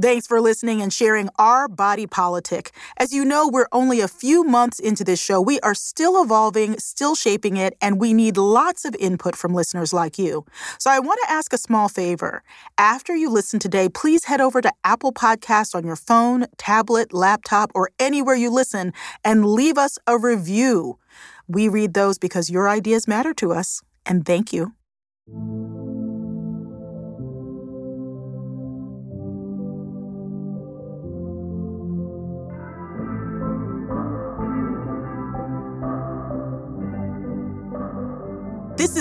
Thanks 0.00 0.26
for 0.26 0.40
listening 0.40 0.82
and 0.82 0.92
sharing 0.92 1.28
our 1.38 1.68
body 1.68 2.08
politic. 2.08 2.72
As 2.96 3.12
you 3.12 3.24
know, 3.24 3.48
we're 3.48 3.68
only 3.70 4.00
a 4.00 4.08
few 4.08 4.42
months 4.42 4.80
into 4.80 5.04
this 5.04 5.22
show. 5.22 5.40
We 5.40 5.60
are 5.60 5.74
still 5.74 6.20
evolving, 6.20 6.80
still 6.80 7.14
shaping 7.14 7.56
it, 7.56 7.76
and 7.80 8.00
we 8.00 8.12
need 8.12 8.36
lots 8.36 8.84
of 8.84 8.96
input 8.96 9.36
from 9.36 9.54
listeners 9.54 9.92
like 9.92 10.18
you. 10.18 10.44
So 10.80 10.90
I 10.90 10.98
want 10.98 11.20
to 11.24 11.30
ask 11.30 11.52
a 11.52 11.58
small 11.58 11.88
favor. 11.88 12.42
After 12.76 13.14
you 13.14 13.30
listen 13.30 13.60
today, 13.60 13.88
please 13.88 14.24
head 14.24 14.40
over 14.40 14.60
to 14.60 14.72
Apple 14.82 15.12
Podcast 15.12 15.76
on 15.76 15.86
your 15.86 15.96
phone, 15.96 16.46
tablet, 16.58 17.12
laptop, 17.12 17.70
or 17.72 17.90
anywhere 18.00 18.34
you 18.34 18.50
listen 18.50 18.92
and 19.24 19.46
leave 19.46 19.78
us 19.78 19.96
a 20.08 20.18
review. 20.18 20.98
We 21.46 21.68
read 21.68 21.94
those 21.94 22.18
because 22.18 22.50
your 22.50 22.68
ideas 22.68 23.06
matter 23.06 23.32
to 23.34 23.52
us. 23.52 23.80
And 24.04 24.26
thank 24.26 24.52
you. 24.52 24.72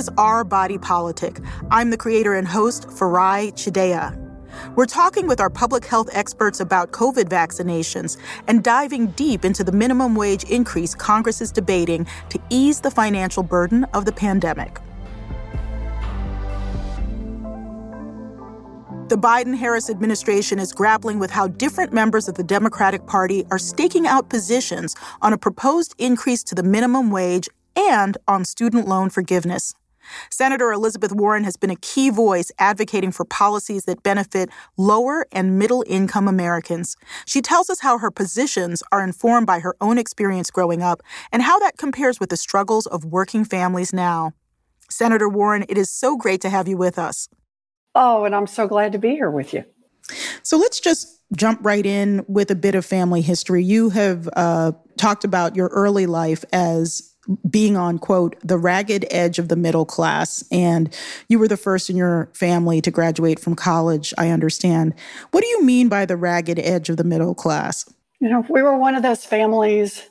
Is 0.04 0.10
Our 0.18 0.44
Body 0.44 0.78
Politic. 0.78 1.40
I'm 1.72 1.90
the 1.90 1.98
creator 1.98 2.34
and 2.34 2.46
host, 2.46 2.88
Farai 2.90 3.54
Chideya. 3.54 4.20
We're 4.76 4.86
talking 4.86 5.28
with 5.28 5.40
our 5.40 5.50
public 5.50 5.86
health 5.86 6.10
experts 6.12 6.60
about 6.60 6.92
COVID 6.92 7.30
vaccinations 7.30 8.18
and 8.48 8.64
diving 8.64 9.08
deep 9.12 9.46
into 9.46 9.64
the 9.64 9.72
minimum 9.72 10.14
wage 10.14 10.44
increase 10.44 10.94
Congress 10.94 11.40
is 11.40 11.54
debating 11.54 12.06
to 12.30 12.40
ease 12.50 12.82
the 12.82 12.92
financial 12.92 13.44
burden 13.44 13.86
of 13.94 14.04
the 14.04 14.12
pandemic. 14.12 14.80
The 19.08 19.18
Biden 19.18 19.56
Harris 19.56 19.90
administration 19.90 20.60
is 20.60 20.74
grappling 20.74 21.18
with 21.20 21.32
how 21.32 21.48
different 21.48 21.94
members 21.94 22.28
of 22.28 22.36
the 22.36 22.44
Democratic 22.44 23.06
Party 23.08 23.46
are 23.52 23.60
staking 23.60 24.06
out 24.06 24.30
positions 24.30 24.96
on 25.22 25.32
a 25.32 25.38
proposed 25.38 25.96
increase 25.98 26.44
to 26.44 26.56
the 26.56 26.64
minimum 26.64 27.10
wage 27.10 27.48
and 27.76 28.18
on 28.28 28.44
student 28.46 28.88
loan 28.88 29.10
forgiveness. 29.10 29.74
Senator 30.30 30.72
Elizabeth 30.72 31.12
Warren 31.12 31.44
has 31.44 31.58
been 31.58 31.70
a 31.70 31.76
key 31.76 32.10
voice 32.10 32.52
advocating 32.60 33.12
for 33.12 33.26
policies 33.26 33.86
that 33.86 34.04
benefit 34.04 34.50
lower 34.78 35.26
and 35.32 35.58
middle 35.58 35.84
income 35.88 36.28
Americans. 36.28 36.96
She 37.26 37.42
tells 37.42 37.70
us 37.70 37.82
how 37.82 37.98
her 37.98 38.12
positions 38.12 38.84
are 38.92 39.04
informed 39.04 39.48
by 39.48 39.60
her 39.60 39.76
own 39.82 39.98
experience 39.98 40.52
growing 40.52 40.82
up 40.82 41.02
and 41.32 41.42
how 41.42 41.60
that 41.60 41.78
compares 41.78 42.20
with 42.20 42.30
the 42.30 42.38
struggles 42.38 42.86
of 42.86 43.06
working 43.06 43.46
families 43.46 43.94
now. 43.94 44.34
Senator 44.90 45.30
Warren, 45.30 45.66
it 45.70 45.78
is 45.78 45.90
so 45.90 46.18
great 46.18 46.42
to 46.42 46.50
have 46.50 46.68
you 46.68 46.78
with 46.78 47.00
us. 47.00 47.30
Oh, 47.96 48.26
and 48.26 48.36
I'm 48.36 48.48
so 48.48 48.68
glad 48.68 48.92
to 48.94 49.00
be 49.00 49.12
here 49.12 49.30
with 49.30 49.54
you. 49.54 49.66
So 50.42 50.58
let's 50.58 50.80
just 50.80 51.22
jump 51.36 51.60
right 51.64 51.86
in 51.86 52.26
with 52.28 52.52
a 52.52 52.56
bit 52.56 52.76
of 52.76 52.86
family 52.86 53.22
history. 53.22 53.64
You 53.64 53.90
have 53.90 54.30
uh, 54.36 54.74
talked 54.98 55.24
about 55.24 55.56
your 55.56 55.68
early 55.70 56.06
life 56.06 56.44
as 56.52 57.13
being 57.50 57.78
on 57.78 57.98
quote 57.98 58.36
the 58.44 58.58
ragged 58.58 59.06
edge 59.10 59.40
of 59.40 59.48
the 59.48 59.56
middle 59.56 59.86
class 59.86 60.44
and 60.52 60.94
you 61.30 61.40
were 61.40 61.48
the 61.48 61.58
first 61.58 61.90
in 61.90 61.96
your 61.96 62.30
family 62.34 62.82
to 62.82 62.92
graduate 62.92 63.40
from 63.40 63.56
college 63.56 64.14
i 64.18 64.30
understand. 64.30 64.94
What 65.32 65.42
do 65.42 65.48
you 65.48 65.64
mean 65.64 65.90
by 65.90 66.06
the 66.06 66.18
ragged 66.18 66.60
edge 66.60 66.90
of 66.90 66.98
the 66.98 67.04
middle 67.04 67.36
class? 67.36 67.90
You 68.20 68.30
know 68.30 68.46
we 68.50 68.62
were 68.62 68.78
one 68.78 68.96
of 68.96 69.04
those 69.04 69.26
families 69.26 70.10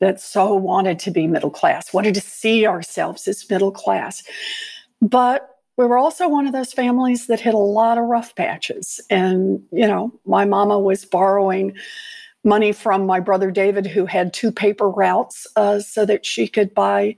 that 0.00 0.20
so 0.20 0.54
wanted 0.54 0.98
to 1.00 1.10
be 1.10 1.26
middle 1.26 1.50
class 1.50 1.92
wanted 1.92 2.14
to 2.14 2.20
see 2.20 2.66
ourselves 2.66 3.28
as 3.28 3.48
middle 3.50 3.72
class. 3.72 4.22
But 5.02 5.48
we 5.76 5.86
were 5.86 5.98
also 5.98 6.26
one 6.28 6.46
of 6.46 6.54
those 6.54 6.72
families 6.72 7.26
that 7.26 7.40
hit 7.40 7.54
a 7.54 7.58
lot 7.58 7.98
of 7.98 8.04
rough 8.04 8.34
patches. 8.34 9.00
And 9.10 9.62
you 9.72 9.86
know 9.86 10.12
my 10.24 10.46
mama 10.46 10.78
was 10.78 11.04
borrowing 11.04 11.76
money 12.46 12.72
from 12.72 13.04
my 13.04 13.20
brother 13.20 13.50
David, 13.50 13.86
who 13.86 14.06
had 14.06 14.32
two 14.32 14.50
paper 14.50 14.88
routes, 14.88 15.46
uh, 15.56 15.80
so 15.80 16.06
that 16.06 16.24
she 16.24 16.48
could 16.48 16.72
buy 16.72 17.16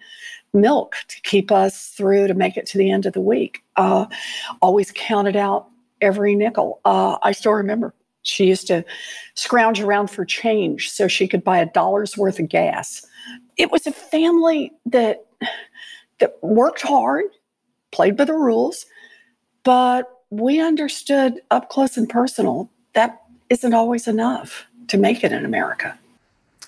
milk 0.52 0.96
to 1.08 1.20
keep 1.22 1.52
us 1.52 1.88
through 1.90 2.26
to 2.26 2.34
make 2.34 2.56
it 2.56 2.66
to 2.66 2.78
the 2.78 2.90
end 2.90 3.06
of 3.06 3.12
the 3.12 3.20
week. 3.20 3.62
Uh, 3.76 4.06
always 4.62 4.90
counted 4.92 5.36
out 5.36 5.68
every 6.00 6.34
nickel. 6.34 6.80
Uh, 6.84 7.18
I 7.22 7.32
still 7.32 7.52
remember 7.52 7.94
she 8.22 8.46
used 8.46 8.66
to 8.66 8.84
scrounge 9.34 9.80
around 9.80 10.10
for 10.10 10.24
change 10.24 10.90
so 10.90 11.08
she 11.08 11.28
could 11.28 11.44
buy 11.44 11.58
a 11.58 11.66
dollar's 11.66 12.16
worth 12.16 12.38
of 12.38 12.48
gas. 12.48 13.04
It 13.56 13.70
was 13.70 13.86
a 13.86 13.92
family 13.92 14.72
that 14.86 15.24
that 16.18 16.36
worked 16.42 16.82
hard, 16.82 17.26
played 17.92 18.16
by 18.16 18.24
the 18.24 18.34
rules, 18.34 18.86
but 19.62 20.10
we 20.30 20.60
understood 20.60 21.40
up 21.50 21.68
close 21.68 21.96
and 21.96 22.08
personal 22.08 22.70
that 22.94 23.22
isn't 23.50 23.72
always 23.72 24.08
enough 24.08 24.66
to 24.88 24.98
make 24.98 25.22
it 25.24 25.32
in 25.32 25.44
America. 25.44 25.98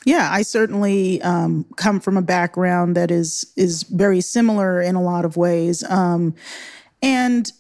Yeah, 0.05 0.29
I 0.31 0.43
certainly 0.43 1.21
um, 1.23 1.67
come 1.77 2.01
from 2.01 2.17
a 2.17 2.23
background 2.23 2.97
that 2.97 3.11
is 3.11 3.53
is 3.57 3.83
very 3.83 4.21
similar 4.21 4.81
in 4.81 4.95
a 4.95 5.03
lot 5.03 5.25
of 5.25 5.37
ways, 5.37 5.85
um, 5.91 6.35
and 7.03 7.53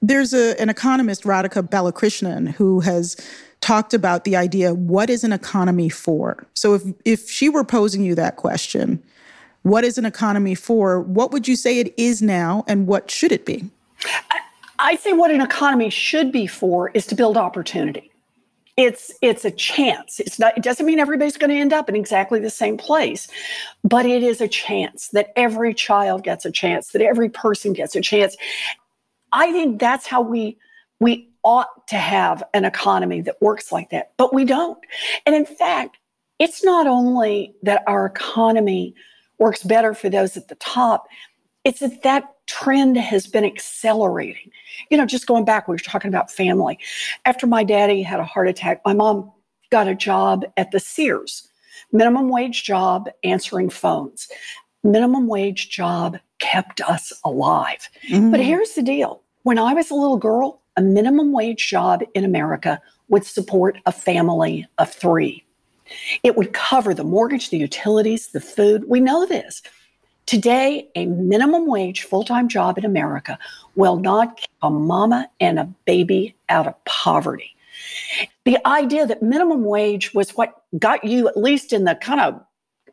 there's 0.00 0.32
a, 0.32 0.60
an 0.60 0.68
economist, 0.68 1.24
Radhika 1.24 1.68
Balakrishnan, 1.68 2.50
who 2.52 2.80
has 2.80 3.16
talked 3.60 3.94
about 3.94 4.22
the 4.22 4.36
idea: 4.36 4.74
what 4.74 5.10
is 5.10 5.24
an 5.24 5.32
economy 5.32 5.88
for? 5.88 6.46
So, 6.54 6.74
if 6.74 6.82
if 7.04 7.28
she 7.28 7.48
were 7.48 7.64
posing 7.64 8.04
you 8.04 8.14
that 8.14 8.36
question, 8.36 9.02
what 9.62 9.82
is 9.82 9.98
an 9.98 10.04
economy 10.04 10.54
for? 10.54 11.00
What 11.00 11.32
would 11.32 11.48
you 11.48 11.56
say 11.56 11.80
it 11.80 11.92
is 11.96 12.22
now, 12.22 12.64
and 12.68 12.86
what 12.86 13.10
should 13.10 13.32
it 13.32 13.44
be? 13.44 13.68
I, 14.04 14.38
I 14.78 14.96
say 14.96 15.12
what 15.12 15.32
an 15.32 15.40
economy 15.40 15.90
should 15.90 16.30
be 16.30 16.46
for 16.46 16.90
is 16.90 17.06
to 17.08 17.16
build 17.16 17.36
opportunity 17.36 18.12
it's 18.76 19.12
it's 19.22 19.44
a 19.44 19.50
chance. 19.50 20.18
It's 20.18 20.38
not 20.38 20.56
it 20.56 20.62
doesn't 20.62 20.84
mean 20.84 20.98
everybody's 20.98 21.36
going 21.36 21.50
to 21.50 21.56
end 21.56 21.72
up 21.72 21.88
in 21.88 21.94
exactly 21.94 22.40
the 22.40 22.50
same 22.50 22.76
place 22.76 23.28
but 23.84 24.06
it 24.06 24.22
is 24.22 24.40
a 24.40 24.48
chance 24.48 25.08
that 25.08 25.32
every 25.36 25.74
child 25.74 26.24
gets 26.24 26.44
a 26.44 26.50
chance 26.50 26.88
that 26.88 27.02
every 27.02 27.28
person 27.28 27.72
gets 27.72 27.94
a 27.94 28.00
chance. 28.00 28.36
I 29.32 29.52
think 29.52 29.80
that's 29.80 30.06
how 30.06 30.22
we 30.22 30.58
we 31.00 31.28
ought 31.44 31.86
to 31.88 31.96
have 31.96 32.42
an 32.54 32.64
economy 32.64 33.20
that 33.20 33.40
works 33.40 33.70
like 33.70 33.90
that 33.90 34.12
but 34.16 34.34
we 34.34 34.44
don't. 34.44 34.78
And 35.24 35.34
in 35.34 35.46
fact 35.46 35.98
it's 36.40 36.64
not 36.64 36.86
only 36.88 37.54
that 37.62 37.84
our 37.86 38.06
economy 38.06 38.94
works 39.38 39.62
better 39.62 39.94
for 39.94 40.08
those 40.08 40.36
at 40.36 40.48
the 40.48 40.56
top 40.56 41.06
it's 41.64 41.80
that 41.80 42.02
that 42.02 42.34
trend 42.46 42.96
has 42.96 43.26
been 43.26 43.44
accelerating. 43.44 44.50
You 44.90 44.98
know, 44.98 45.06
just 45.06 45.26
going 45.26 45.44
back, 45.44 45.66
we 45.66 45.74
were 45.74 45.78
talking 45.78 46.08
about 46.08 46.30
family. 46.30 46.78
After 47.24 47.46
my 47.46 47.64
daddy 47.64 48.02
had 48.02 48.20
a 48.20 48.24
heart 48.24 48.48
attack, 48.48 48.82
my 48.84 48.92
mom 48.92 49.30
got 49.70 49.88
a 49.88 49.94
job 49.94 50.44
at 50.56 50.70
the 50.70 50.80
Sears, 50.80 51.48
minimum 51.90 52.28
wage 52.28 52.64
job 52.64 53.08
answering 53.22 53.70
phones. 53.70 54.28
Minimum 54.82 55.26
wage 55.26 55.70
job 55.70 56.18
kept 56.38 56.82
us 56.82 57.12
alive. 57.24 57.88
Mm-hmm. 58.10 58.30
But 58.30 58.40
here's 58.40 58.74
the 58.74 58.82
deal 58.82 59.22
when 59.44 59.58
I 59.58 59.72
was 59.72 59.90
a 59.90 59.94
little 59.94 60.18
girl, 60.18 60.60
a 60.76 60.82
minimum 60.82 61.32
wage 61.32 61.68
job 61.68 62.02
in 62.14 62.24
America 62.24 62.80
would 63.08 63.24
support 63.24 63.78
a 63.86 63.92
family 63.92 64.66
of 64.78 64.92
three. 64.92 65.44
It 66.22 66.36
would 66.36 66.52
cover 66.52 66.94
the 66.94 67.04
mortgage, 67.04 67.50
the 67.50 67.58
utilities, 67.58 68.28
the 68.28 68.40
food. 68.40 68.84
We 68.88 69.00
know 69.00 69.26
this. 69.26 69.62
Today, 70.26 70.88
a 70.94 71.06
minimum 71.06 71.66
wage 71.66 72.02
full 72.02 72.24
time 72.24 72.48
job 72.48 72.78
in 72.78 72.84
America 72.84 73.38
will 73.74 73.96
not 73.96 74.36
keep 74.38 74.50
a 74.62 74.70
mama 74.70 75.28
and 75.40 75.58
a 75.58 75.64
baby 75.84 76.34
out 76.48 76.66
of 76.66 76.84
poverty. 76.84 77.54
The 78.44 78.58
idea 78.66 79.06
that 79.06 79.22
minimum 79.22 79.64
wage 79.64 80.14
was 80.14 80.30
what 80.30 80.62
got 80.78 81.04
you, 81.04 81.28
at 81.28 81.36
least 81.36 81.72
in 81.72 81.84
the 81.84 81.94
kind 81.96 82.20
of 82.20 82.40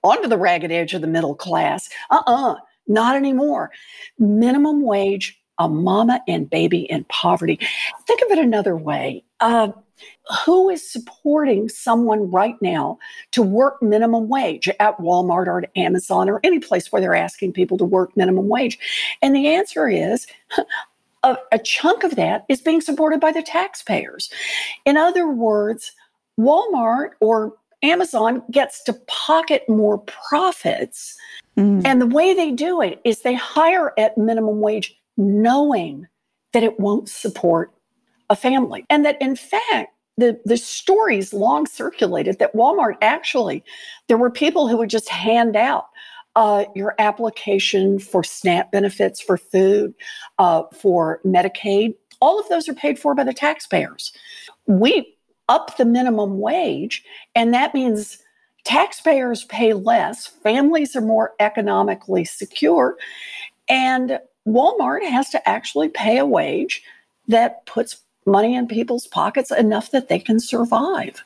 onto 0.04 0.28
the 0.28 0.38
ragged 0.38 0.72
edge 0.72 0.94
of 0.94 1.02
the 1.02 1.08
middle 1.08 1.36
class, 1.36 1.90
uh 2.10 2.22
uh-uh, 2.26 2.54
uh, 2.54 2.56
not 2.88 3.16
anymore. 3.16 3.72
Minimum 4.18 4.82
wage, 4.82 5.40
a 5.58 5.70
mama 5.70 6.22
and 6.28 6.50
baby 6.50 6.82
in 6.82 7.04
poverty. 7.06 7.60
Think 8.08 8.22
of 8.24 8.32
it 8.32 8.40
another 8.40 8.76
way. 8.76 9.24
Uh, 9.40 9.72
who 10.46 10.70
is 10.70 10.90
supporting 10.90 11.70
someone 11.70 12.30
right 12.30 12.56
now 12.62 12.98
to 13.32 13.42
work 13.42 13.82
minimum 13.82 14.28
wage 14.28 14.70
at 14.80 14.98
Walmart 15.00 15.48
or 15.48 15.64
at 15.64 15.72
Amazon 15.76 16.30
or 16.30 16.40
any 16.44 16.60
place 16.60 16.92
where 16.92 17.02
they're 17.02 17.16
asking 17.16 17.54
people 17.54 17.78
to 17.78 17.86
work 17.86 18.16
minimum 18.16 18.48
wage? 18.48 18.80
And 19.22 19.36
the 19.36 19.48
answer 19.48 19.90
is 19.90 20.28
a, 21.24 21.38
a 21.52 21.60
chunk 21.60 22.04
of 22.04 22.16
that 22.16 22.46
is 22.50 22.62
being 22.62 22.82
supported 22.82 23.20
by 23.20 23.32
the 23.32 23.44
taxpayers. 23.44 24.30
In 24.86 24.98
other 24.98 25.28
words, 25.28 25.92
Walmart 26.40 27.12
or 27.20 27.54
Amazon 27.84 28.44
gets 28.52 28.84
to 28.84 28.94
pocket 29.08 29.68
more 29.68 30.00
profits. 30.00 31.18
Mm. 31.58 31.86
And 31.86 32.02
the 32.02 32.08
way 32.08 32.34
they 32.34 32.52
do 32.52 32.82
it 32.82 33.02
is 33.04 33.22
they 33.22 33.34
hire 33.34 33.94
at 33.98 34.18
minimum 34.18 34.62
wage 34.62 34.96
knowing 35.18 36.08
that 36.54 36.64
it 36.64 36.80
won't 36.80 37.10
support 37.10 37.72
a 38.32 38.36
family. 38.36 38.86
And 38.90 39.06
that 39.06 39.22
in 39.22 39.36
fact, 39.36 39.94
the, 40.18 40.40
the 40.46 40.58
stories 40.58 41.34
long 41.34 41.68
circulated 41.68 42.40
that 42.40 42.56
Walmart 42.56 42.96
actually, 43.02 43.64
there 44.08 44.18
were 44.18 44.32
people 44.32 44.68
who 44.68 44.78
would 44.78 44.90
just 44.90 45.10
hand 45.10 45.56
out 45.56 45.88
uh, 46.38 46.64
your 46.74 46.96
application 46.98 48.00
for 48.00 48.24
SNAP 48.24 48.72
benefits 48.72 49.22
for 49.22 49.36
food, 49.36 49.94
uh, 50.40 50.64
for 50.74 51.20
Medicaid. 51.26 51.96
All 52.22 52.40
of 52.40 52.48
those 52.48 52.70
are 52.70 52.74
paid 52.74 52.98
for 52.98 53.14
by 53.14 53.26
the 53.26 53.34
taxpayers. 53.34 54.14
we 54.66 55.14
up 55.50 55.76
the 55.76 55.84
minimum 55.84 56.40
wage, 56.40 57.04
and 57.36 57.54
that 57.54 57.74
means 57.74 58.20
taxpayers 58.64 59.44
pay 59.46 59.74
less, 59.74 60.28
families 60.28 60.96
are 60.96 61.02
more 61.02 61.34
economically 61.42 62.24
secure, 62.24 62.96
and 63.68 64.20
Walmart 64.48 65.04
has 65.04 65.30
to 65.32 65.50
actually 65.50 65.90
pay 65.90 66.18
a 66.18 66.26
wage 66.26 66.82
that 67.28 67.66
puts 67.66 67.98
money 68.26 68.56
in 68.56 68.68
people's 68.68 69.08
pockets 69.08 69.52
enough 69.52 69.92
that 69.92 70.08
they 70.08 70.20
can 70.20 70.40
survive. 70.40 71.24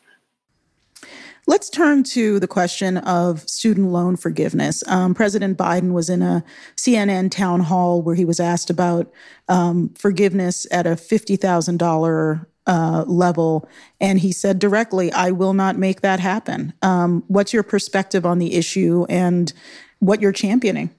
Let's 1.48 1.70
turn 1.70 2.04
to 2.06 2.40
the 2.40 2.48
question 2.48 2.98
of 2.98 3.48
student 3.48 3.90
loan 3.90 4.16
forgiveness. 4.16 4.84
Um, 4.88 5.14
President 5.14 5.58
Biden 5.58 5.92
was 5.92 6.10
in 6.10 6.24
a 6.24 6.44
CNN 6.76 7.30
town 7.30 7.60
hall 7.60 8.02
where 8.02 8.16
he 8.16 8.26
was 8.26 8.40
asked 8.40 8.72
about 8.72 9.12
um, 9.48 9.90
forgiveness 9.96 10.66
at 10.72 10.88
a 10.88 10.92
$50,000 10.92 12.46
uh, 12.68 13.04
level. 13.06 13.70
And 14.02 14.20
he 14.20 14.32
said 14.32 14.58
directly, 14.58 15.12
I 15.12 15.30
will 15.30 15.54
not 15.54 15.78
make 15.78 16.02
that 16.02 16.20
happen. 16.20 16.74
Um, 16.82 17.24
what's 17.28 17.54
your 17.54 17.62
perspective 17.62 18.26
on 18.26 18.40
the 18.40 18.56
issue 18.56 19.06
and 19.08 19.54
what 20.00 20.22
you're 20.22 20.32
championing? 20.32 20.90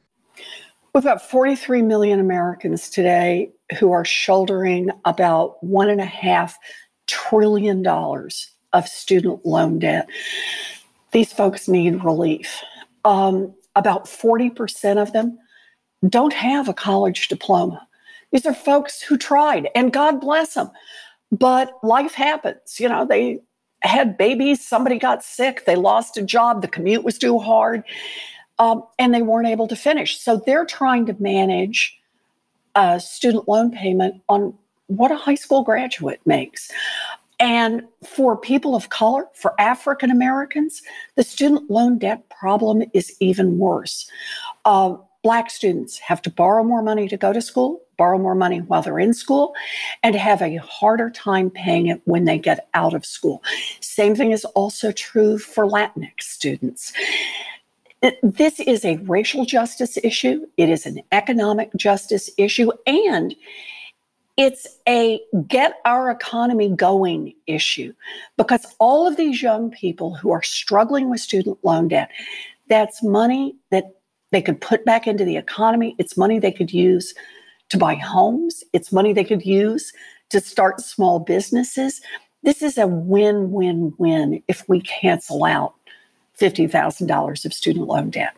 We've 0.95 1.03
got 1.03 1.29
43 1.29 1.83
million 1.83 2.21
Americans 2.21 2.89
today 2.89 3.51
who 3.79 3.93
are 3.93 4.05
shouldering 4.05 4.91
about 5.05 5.63
one 5.63 5.89
and 5.89 6.01
a 6.01 6.07
half 6.07 6.59
trillion 7.07 7.83
dollars 7.83 8.51
of 8.73 8.89
student 8.89 9.45
loan 9.45 9.79
debt. 9.79 10.09
These 11.13 11.33
folks 11.33 11.69
need 11.69 12.05
relief. 12.05 12.63
Um, 13.05 13.55
about 13.75 14.07
40% 14.07 15.01
of 15.01 15.13
them 15.13 15.39
don't 16.09 16.33
have 16.33 16.69
a 16.69 16.75
college 16.75 17.29
diploma. 17.29 17.87
These 18.33 18.47
are 18.47 18.55
folks 18.55 19.01
who 19.01 19.17
tried, 19.17 19.69
and 19.75 19.93
God 19.93 20.21
bless 20.21 20.55
them. 20.55 20.71
But 21.33 21.73
life 21.83 22.15
happens. 22.15 22.79
You 22.79 22.89
know, 22.89 23.07
they 23.07 23.41
had 23.83 24.19
babies, 24.19 24.67
somebody 24.67 24.99
got 24.99 25.25
sick, 25.25 25.65
they 25.65 25.77
lost 25.77 26.17
a 26.17 26.23
job, 26.23 26.63
the 26.63 26.69
commute 26.69 27.05
was 27.05 27.19
too 27.19 27.39
hard, 27.39 27.83
um, 28.59 28.83
and 28.99 29.15
they 29.15 29.23
weren't 29.23 29.49
able 29.49 29.69
to 29.69 29.77
finish. 29.77 30.19
So 30.19 30.43
they're 30.45 30.65
trying 30.65 31.07
to 31.07 31.17
manage 31.19 31.96
a 32.77 33.01
student 33.01 33.49
loan 33.49 33.73
payment 33.73 34.23
on 34.29 34.55
what 34.87 35.11
a 35.11 35.17
high 35.17 35.35
school 35.35 35.65
graduate 35.65 36.21
makes. 36.25 36.71
And 37.41 37.83
for 38.05 38.37
people 38.37 38.77
of 38.77 38.89
color, 38.89 39.27
for 39.35 39.61
African 39.61 40.11
Americans, 40.11 40.83
the 41.17 41.25
student 41.25 41.71
loan 41.71 41.99
debt 41.99 42.29
problem 42.31 42.85
is 42.95 43.15
even 43.21 43.59
worse. 43.59 44.09
Uh, 44.65 44.97
Black 45.23 45.51
students 45.51 45.99
have 45.99 46.23
to 46.23 46.31
borrow 46.31 46.63
more 46.63 46.83
money 46.83 47.09
to 47.09 47.17
go 47.17 47.33
to 47.33 47.43
school, 47.43 47.83
borrow 47.97 48.17
more 48.17 48.37
money 48.37 48.61
while 48.61 48.81
they're 48.81 49.01
in 49.01 49.13
school, 49.13 49.55
and 50.05 50.15
have 50.15 50.41
a 50.41 50.55
harder 50.59 51.11
time 51.11 51.51
paying 51.51 51.89
it 51.89 52.01
when 52.05 52.27
they 52.27 52.39
get 52.39 52.69
out 52.75 52.95
of 52.95 53.05
school. 53.05 53.43
Same 53.81 54.15
thing 54.15 54.31
is 54.31 54.45
also 54.45 54.93
true 54.93 55.37
for 55.37 55.67
Latinx 55.67 56.21
students. 56.21 56.93
This 58.23 58.61
is 58.61 58.85
a 58.85 58.97
racial 58.99 59.45
justice 59.45 59.99
issue, 60.03 60.47
it 60.57 60.69
is 60.69 60.85
an 60.87 61.01
economic 61.13 61.71
justice 61.77 62.29
issue, 62.37 62.71
and 62.87 63.35
it's 64.37 64.67
a 64.87 65.21
get 65.49 65.81
our 65.87 66.11
economy 66.11 66.69
going 66.69 67.33
issue 67.47 67.95
because 68.37 68.67
all 68.79 69.09
of 69.09 69.17
these 69.17 69.41
young 69.41 69.71
people 69.71 70.15
who 70.15 70.31
are 70.31 70.43
struggling 70.43 71.09
with 71.09 71.21
student 71.21 71.59
loan 71.63 71.89
debt, 71.89 72.11
that's 72.69 73.03
money 73.03 73.57
that 73.71 73.85
they 74.31 74.43
could 74.43 74.61
put 74.61 74.85
back 74.85 75.07
into 75.07 75.25
the 75.25 75.39
economy. 75.39 75.97
It's 75.99 76.19
money 76.19 76.39
they 76.39 76.53
could 76.53 76.73
use 76.73 77.15
to 77.71 77.79
buy 77.79 77.95
homes, 77.95 78.63
it's 78.75 78.93
money 78.93 79.15
they 79.15 79.25
could 79.25 79.45
use 79.45 79.91
to 80.31 80.41
start 80.41 80.81
small 80.83 81.19
businesses. 81.19 82.03
This 82.43 82.61
is 82.61 82.77
a 82.77 82.87
win 82.87 83.53
win 83.53 83.95
win 83.97 84.43
if 84.49 84.69
we 84.69 84.83
cancel 84.83 85.45
out 85.45 85.76
$50,000 86.41 87.45
of 87.45 87.53
student 87.53 87.87
loan 87.87 88.11
debt. 88.11 88.37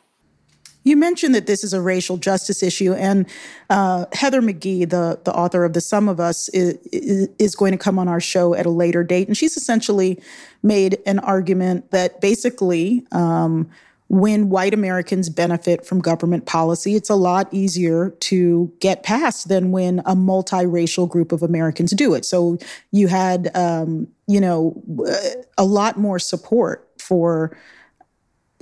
You 0.85 0.97
mentioned 0.97 1.35
that 1.35 1.47
this 1.47 1.65
is 1.65 1.75
a 1.75 1.81
racial 1.81 2.17
justice 2.17 2.63
issue, 2.63 2.95
and 2.95 3.27
uh, 3.69 4.07
Heather 4.13 4.41
McGhee, 4.41 4.89
the, 4.89 5.21
the 5.25 5.35
author 5.35 5.65
of 5.65 5.75
The 5.75 5.81
Sum 5.81 6.09
of 6.09 6.19
Us, 6.19 6.49
is, 6.51 7.29
is 7.39 7.55
going 7.55 7.73
to 7.73 7.79
come 7.79 7.99
on 7.99 8.09
our 8.09 8.21
show 8.21 8.55
at 8.55 8.65
a 8.65 8.71
later 8.71 9.05
date. 9.05 9.29
And 9.29 9.37
she's 9.37 9.57
essentially 9.57 10.23
made 10.63 10.99
an 11.05 11.19
argument 11.19 11.91
that 11.91 12.21
basically, 12.21 13.07
um, 13.13 13.69
when 14.09 14.49
white 14.49 14.73
Americans 14.73 15.29
benefit 15.29 15.85
from 15.85 16.01
government 16.01 16.47
policy, 16.47 16.95
it's 16.95 17.11
a 17.11 17.15
lot 17.15 17.47
easier 17.53 18.11
to 18.21 18.73
get 18.81 19.03
past 19.03 19.49
than 19.49 19.71
when 19.71 19.99
a 20.01 20.17
multiracial 20.17 21.07
group 21.07 21.31
of 21.31 21.43
Americans 21.43 21.91
do 21.91 22.15
it. 22.15 22.25
So 22.25 22.57
you 22.91 23.09
had, 23.09 23.55
um, 23.55 24.09
you 24.27 24.41
know, 24.41 24.83
a 25.59 25.65
lot 25.65 25.99
more 25.99 26.19
support 26.19 26.89
for 26.99 27.55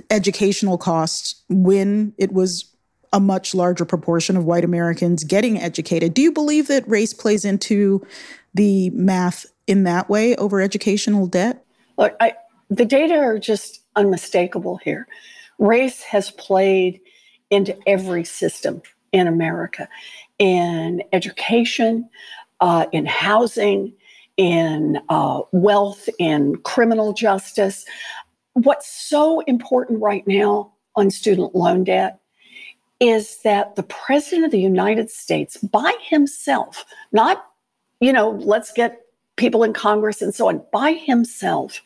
educational 0.09 0.77
costs 0.77 1.43
when 1.49 2.13
it 2.17 2.31
was 2.31 2.71
a 3.13 3.19
much 3.19 3.55
larger 3.55 3.85
proportion 3.85 4.35
of 4.35 4.45
white 4.45 4.63
Americans 4.63 5.23
getting 5.23 5.57
educated. 5.59 6.13
Do 6.13 6.21
you 6.21 6.31
believe 6.31 6.67
that 6.67 6.87
race 6.87 7.13
plays 7.13 7.45
into 7.45 8.05
the 8.53 8.89
math 8.91 9.45
in 9.65 9.83
that 9.83 10.09
way 10.09 10.35
over 10.35 10.61
educational 10.61 11.27
debt? 11.27 11.65
Look, 11.97 12.15
I, 12.19 12.33
the 12.69 12.85
data 12.85 13.15
are 13.15 13.39
just 13.39 13.81
unmistakable 13.95 14.77
here. 14.77 15.07
Race 15.57 16.01
has 16.03 16.31
played 16.31 16.99
into 17.49 17.77
every 17.87 18.23
system 18.23 18.81
in 19.13 19.27
America 19.27 19.87
in 20.37 21.01
education, 21.13 22.09
uh, 22.59 22.85
in 22.91 23.05
housing, 23.05 23.93
in 24.35 24.99
uh, 25.09 25.41
wealth, 25.51 26.09
in 26.19 26.57
criminal 26.57 27.13
justice 27.13 27.85
what's 28.63 28.87
so 28.87 29.41
important 29.41 30.01
right 30.01 30.25
now 30.27 30.73
on 30.95 31.11
student 31.11 31.53
loan 31.53 31.83
debt 31.83 32.19
is 32.99 33.37
that 33.43 33.75
the 33.75 33.83
president 33.83 34.45
of 34.45 34.51
the 34.51 34.59
United 34.59 35.11
States, 35.11 35.57
by 35.57 35.93
himself, 36.01 36.83
not, 37.11 37.45
you 37.99 38.11
know, 38.11 38.31
let's 38.31 38.71
get 38.71 39.01
people 39.35 39.63
in 39.63 39.73
Congress 39.73 40.21
and 40.21 40.33
so 40.33 40.49
on, 40.49 40.63
by 40.73 40.93
himself, 40.93 41.81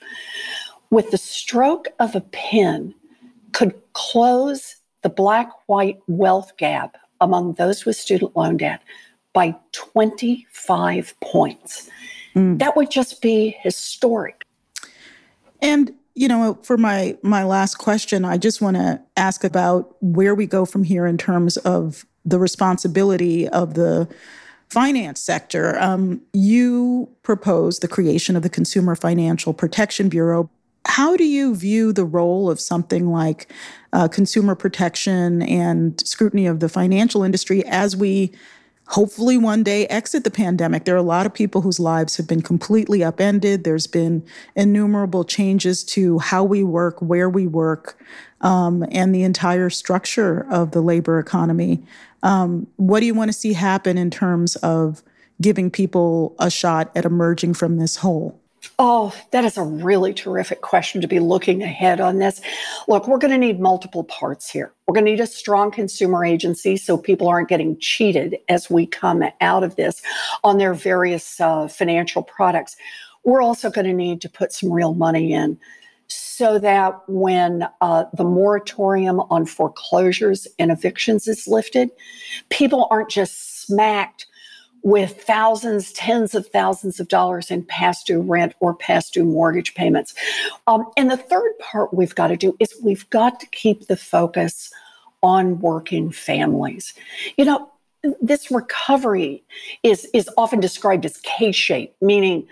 with 0.89 1.12
the 1.12 1.18
stroke 1.18 1.89
of 2.00 2.15
a 2.15 2.21
pen, 2.21 2.95
could 3.51 3.73
close 3.91 4.77
the 5.01 5.09
black 5.09 5.50
white 5.65 6.00
wealth 6.07 6.56
gap 6.56 6.95
among 7.19 7.53
those 7.53 7.85
with 7.85 7.97
student 7.97 8.35
loan 8.38 8.56
debt 8.56 8.81
by 9.33 9.53
25 9.73 11.13
points. 11.19 11.89
Mm. 12.35 12.59
That 12.59 12.77
would 12.77 12.89
just 12.89 13.21
be 13.21 13.57
historic. 13.62 14.45
And 15.61 15.94
you 16.15 16.27
know 16.27 16.57
for 16.63 16.77
my 16.77 17.18
my 17.23 17.44
last 17.44 17.75
question 17.75 18.25
i 18.25 18.37
just 18.37 18.61
want 18.61 18.75
to 18.75 19.01
ask 19.18 19.44
about 19.44 19.95
where 20.01 20.35
we 20.35 20.45
go 20.45 20.65
from 20.65 20.83
here 20.83 21.06
in 21.06 21.18
terms 21.18 21.57
of 21.57 22.06
the 22.25 22.39
responsibility 22.39 23.47
of 23.49 23.73
the 23.73 24.07
finance 24.71 25.19
sector. 25.19 25.77
Um, 25.80 26.21
you 26.31 27.09
propose 27.23 27.80
the 27.80 27.89
creation 27.89 28.37
of 28.37 28.44
the 28.44 28.49
consumer 28.49 28.95
financial 28.95 29.53
protection 29.53 30.07
bureau. 30.07 30.49
How 30.85 31.18
do 31.18 31.25
you 31.25 31.56
view 31.56 31.91
the 31.91 32.06
role 32.06 32.49
of 32.49 32.59
something 32.59 33.11
like 33.11 33.51
uh, 33.91 34.07
consumer 34.07 34.56
protection 34.56 35.41
and 35.41 35.99
scrutiny 36.07 36.47
of 36.47 36.61
the 36.61 36.69
financial 36.69 37.21
industry 37.21 37.65
as 37.65 37.97
we 37.97 38.31
hopefully 38.88 39.38
one 39.38 39.64
day 39.64 39.88
exit 39.88 40.23
the 40.23 40.31
pandemic. 40.31 40.83
There 40.83 40.95
are 40.95 40.97
a 40.97 41.04
lot 41.04 41.26
of 41.26 41.33
people 41.33 41.61
whose 41.61 41.80
lives 41.80 42.18
have 42.18 42.28
been 42.28 42.42
completely 42.42 43.04
upended. 43.04 43.64
There's 43.64 43.88
been 43.88 44.23
innumerable 44.56 45.23
changes 45.23 45.83
to 45.85 46.19
how 46.19 46.44
we 46.44 46.64
work, 46.64 47.02
where 47.02 47.30
we 47.30 47.47
work, 47.47 47.97
um, 48.42 48.85
and 48.92 49.16
the 49.16 49.23
entire 49.23 49.69
structure 49.69 50.45
of 50.50 50.71
the 50.71 50.81
labor 50.81 51.19
economy. 51.19 51.83
Um, 52.23 52.68
what 52.76 53.00
do 53.00 53.06
you 53.06 53.14
want 53.14 53.30
to 53.30 53.38
see 53.38 53.54
happen 53.54 53.97
in 53.97 54.11
terms 54.11 54.56
of 54.57 55.04
giving 55.40 55.71
people 55.71 56.35
a 56.40 56.50
shot 56.50 56.92
at 56.95 57.06
emerging 57.06 57.54
from 57.54 57.78
this 57.78 57.97
hole? 57.97 58.41
Oh, 58.77 59.13
that 59.31 59.44
is 59.44 59.57
a 59.57 59.63
really 59.63 60.13
terrific 60.13 60.61
question 60.61 61.01
to 61.01 61.07
be 61.07 61.19
looking 61.19 61.63
ahead 61.63 61.99
on 61.99 62.19
this. 62.19 62.41
Look, 62.87 63.07
we're 63.07 63.18
going 63.18 63.31
to 63.31 63.37
need 63.37 63.59
multiple 63.59 64.03
parts 64.03 64.49
here. 64.49 64.71
We're 64.87 64.94
going 64.94 65.06
to 65.06 65.11
need 65.11 65.19
a 65.19 65.27
strong 65.27 65.71
consumer 65.71 66.23
agency 66.23 66.77
so 66.77 66.97
people 66.97 67.27
aren't 67.27 67.49
getting 67.49 67.77
cheated 67.80 68.37
as 68.49 68.69
we 68.69 68.85
come 68.85 69.23
out 69.41 69.63
of 69.63 69.75
this 69.77 70.01
on 70.44 70.57
their 70.57 70.73
various 70.73 71.39
uh, 71.39 71.68
financial 71.68 72.21
products. 72.21 72.75
We're 73.23 73.41
also 73.41 73.71
going 73.71 73.87
to 73.87 73.94
need 73.94 74.21
to 74.21 74.30
put 74.30 74.51
some 74.51 74.71
real 74.71 74.94
money 74.94 75.33
in 75.33 75.59
so 76.07 76.59
that 76.59 76.99
when 77.07 77.68
uh, 77.81 78.06
the 78.13 78.23
moratorium 78.23 79.21
on 79.30 79.45
foreclosures 79.45 80.47
and 80.59 80.71
evictions 80.71 81.27
is 81.27 81.47
lifted, 81.47 81.89
people 82.49 82.87
aren't 82.91 83.09
just 83.09 83.61
smacked 83.61 84.27
with 84.83 85.21
thousands, 85.21 85.92
tens 85.94 86.33
of 86.33 86.47
thousands 86.47 87.00
of 87.00 87.07
dollars 87.07 87.52
in 87.52 87.64
past 87.64 88.07
due 88.07 88.21
rent 88.21 88.56
or 88.59 88.73
past 88.73 89.14
due 89.14 89.23
mortgage 89.23 89.76
payments. 89.76 90.14
Um, 90.68 90.85
and 90.97 91.09
the 91.11 91.18
third 91.18 91.52
part 91.59 91.94
we've 91.94 92.16
got 92.16 92.28
to 92.28 92.38
do 92.38 92.56
is 92.59 92.73
we've 92.83 93.09
got 93.09 93.40
to 93.40 93.45
keep 93.47 93.88
the 93.88 93.97
focus 93.97 94.71
on 95.23 95.59
working 95.59 96.11
families. 96.11 96.94
You 97.38 97.45
know, 97.45 97.71
this 98.21 98.50
recovery 98.50 99.44
is, 99.83 100.07
is 100.14 100.30
often 100.38 100.59
described 100.59 101.06
as 101.06 101.18
K 101.18 101.52
shaped, 101.52 102.02
meaning 102.02 102.47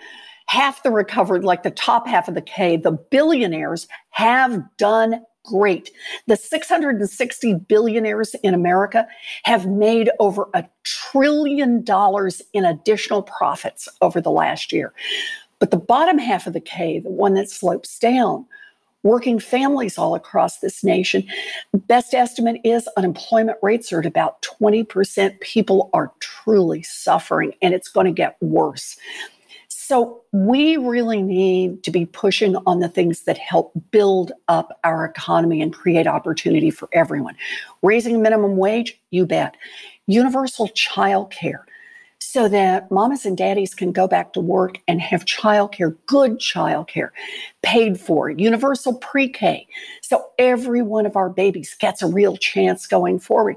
half 0.46 0.82
the 0.82 0.90
recovered, 0.90 1.44
like 1.44 1.62
the 1.62 1.70
top 1.70 2.06
half 2.06 2.28
of 2.28 2.34
the 2.34 2.42
K, 2.42 2.76
the 2.76 2.92
billionaires 2.92 3.88
have 4.10 4.62
done 4.76 5.24
great. 5.44 5.90
The 6.26 6.36
660 6.36 7.54
billionaires 7.54 8.34
in 8.42 8.54
America 8.54 9.06
have 9.44 9.66
made 9.66 10.10
over 10.18 10.48
a 10.54 10.64
trillion 10.84 11.82
dollars 11.82 12.42
in 12.52 12.64
additional 12.64 13.22
profits 13.22 13.88
over 14.00 14.20
the 14.20 14.30
last 14.30 14.72
year. 14.72 14.92
But 15.58 15.70
the 15.70 15.76
bottom 15.76 16.18
half 16.18 16.46
of 16.46 16.52
the 16.52 16.60
K, 16.60 17.00
the 17.00 17.10
one 17.10 17.34
that 17.34 17.50
slopes 17.50 17.98
down, 17.98 18.46
working 19.02 19.38
families 19.38 19.98
all 19.98 20.14
across 20.14 20.58
this 20.58 20.84
nation, 20.84 21.26
best 21.74 22.14
estimate 22.14 22.60
is 22.64 22.88
unemployment 22.96 23.58
rates 23.62 23.92
are 23.92 24.00
at 24.00 24.06
about 24.06 24.42
20%. 24.42 25.40
People 25.40 25.90
are 25.92 26.12
truly 26.20 26.82
suffering, 26.82 27.52
and 27.62 27.74
it's 27.74 27.88
going 27.88 28.06
to 28.06 28.12
get 28.12 28.36
worse. 28.40 28.96
So 29.90 30.22
we 30.30 30.76
really 30.76 31.20
need 31.20 31.82
to 31.82 31.90
be 31.90 32.06
pushing 32.06 32.54
on 32.64 32.78
the 32.78 32.88
things 32.88 33.22
that 33.22 33.36
help 33.36 33.72
build 33.90 34.30
up 34.46 34.78
our 34.84 35.04
economy 35.04 35.60
and 35.60 35.72
create 35.72 36.06
opportunity 36.06 36.70
for 36.70 36.88
everyone. 36.92 37.34
Raising 37.82 38.22
minimum 38.22 38.56
wage, 38.56 39.00
you 39.10 39.26
bet. 39.26 39.56
Universal 40.06 40.68
child 40.68 41.32
care 41.32 41.66
so 42.20 42.48
that 42.48 42.88
mamas 42.92 43.26
and 43.26 43.36
daddies 43.36 43.74
can 43.74 43.90
go 43.90 44.06
back 44.06 44.32
to 44.34 44.40
work 44.40 44.78
and 44.86 45.00
have 45.00 45.24
childcare, 45.24 45.96
good 46.06 46.38
childcare, 46.38 47.10
paid 47.62 47.98
for, 47.98 48.30
universal 48.30 48.94
pre 48.94 49.28
K. 49.28 49.66
So 50.02 50.24
every 50.38 50.82
one 50.82 51.04
of 51.04 51.16
our 51.16 51.30
babies 51.30 51.74
gets 51.80 52.00
a 52.00 52.06
real 52.06 52.36
chance 52.36 52.86
going 52.86 53.18
forward. 53.18 53.56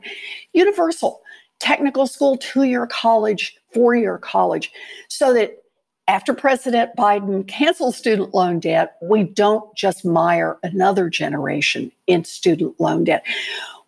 Universal 0.54 1.22
technical 1.60 2.08
school, 2.08 2.38
two 2.38 2.63
year 2.63 2.88
college, 2.88 3.56
four 3.72 3.94
year 3.94 4.18
college, 4.18 4.72
so 5.10 5.32
that 5.36 5.62
after 6.07 6.33
President 6.33 6.91
Biden 6.98 7.48
cancels 7.48 7.95
student 7.95 8.33
loan 8.33 8.60
debt, 8.60 8.98
we 9.01 9.24
don't 9.24 9.74
just 9.75 10.03
mire 10.03 10.57
another 10.63 11.10
generation 11.10 11.91
in 12.07 12.25
student 12.25 12.79
loan 12.79 13.05
debt. 13.05 13.25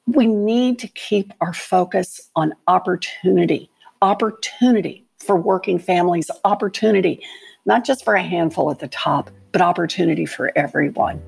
We 0.07 0.27
need 0.27 0.79
to 0.79 0.87
keep 0.87 1.33
our 1.41 1.53
focus 1.53 2.21
on 2.35 2.53
opportunity, 2.67 3.69
opportunity 4.01 5.05
for 5.19 5.35
working 5.35 5.79
families, 5.79 6.31
opportunity, 6.45 7.21
not 7.65 7.83
just 7.83 8.05
for 8.05 8.13
a 8.13 8.23
handful 8.23 8.71
at 8.71 8.79
the 8.79 8.87
top, 8.87 9.29
but 9.51 9.61
opportunity 9.61 10.25
for 10.25 10.51
everyone. 10.55 11.21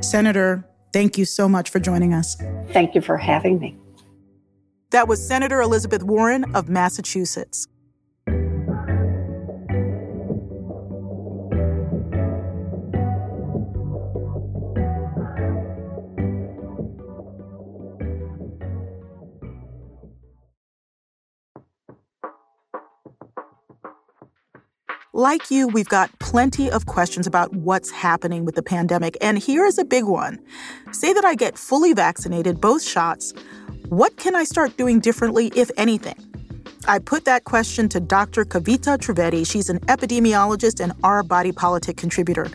Senator, 0.00 0.64
thank 0.92 1.18
you 1.18 1.24
so 1.24 1.48
much 1.48 1.68
for 1.68 1.80
joining 1.80 2.14
us. 2.14 2.36
Thank 2.72 2.94
you 2.94 3.00
for 3.00 3.16
having 3.16 3.58
me. 3.58 3.76
That 4.90 5.08
was 5.08 5.26
Senator 5.26 5.60
Elizabeth 5.60 6.04
Warren 6.04 6.54
of 6.54 6.68
Massachusetts. 6.70 7.66
Like 25.18 25.50
you, 25.50 25.66
we've 25.66 25.88
got 25.88 26.16
plenty 26.20 26.70
of 26.70 26.86
questions 26.86 27.26
about 27.26 27.52
what's 27.52 27.90
happening 27.90 28.44
with 28.44 28.54
the 28.54 28.62
pandemic. 28.62 29.16
And 29.20 29.36
here 29.36 29.66
is 29.66 29.76
a 29.76 29.84
big 29.84 30.04
one 30.04 30.38
Say 30.92 31.12
that 31.12 31.24
I 31.24 31.34
get 31.34 31.58
fully 31.58 31.92
vaccinated, 31.92 32.60
both 32.60 32.84
shots. 32.84 33.34
What 33.88 34.16
can 34.16 34.36
I 34.36 34.44
start 34.44 34.76
doing 34.76 35.00
differently, 35.00 35.50
if 35.56 35.72
anything? 35.76 36.14
I 36.86 37.00
put 37.00 37.24
that 37.24 37.42
question 37.42 37.88
to 37.88 37.98
Dr. 37.98 38.44
Kavita 38.44 38.96
Trivedi. 38.96 39.44
She's 39.44 39.68
an 39.68 39.80
epidemiologist 39.86 40.78
and 40.78 40.92
our 41.02 41.24
body 41.24 41.50
politic 41.50 41.96
contributor. 41.96 42.48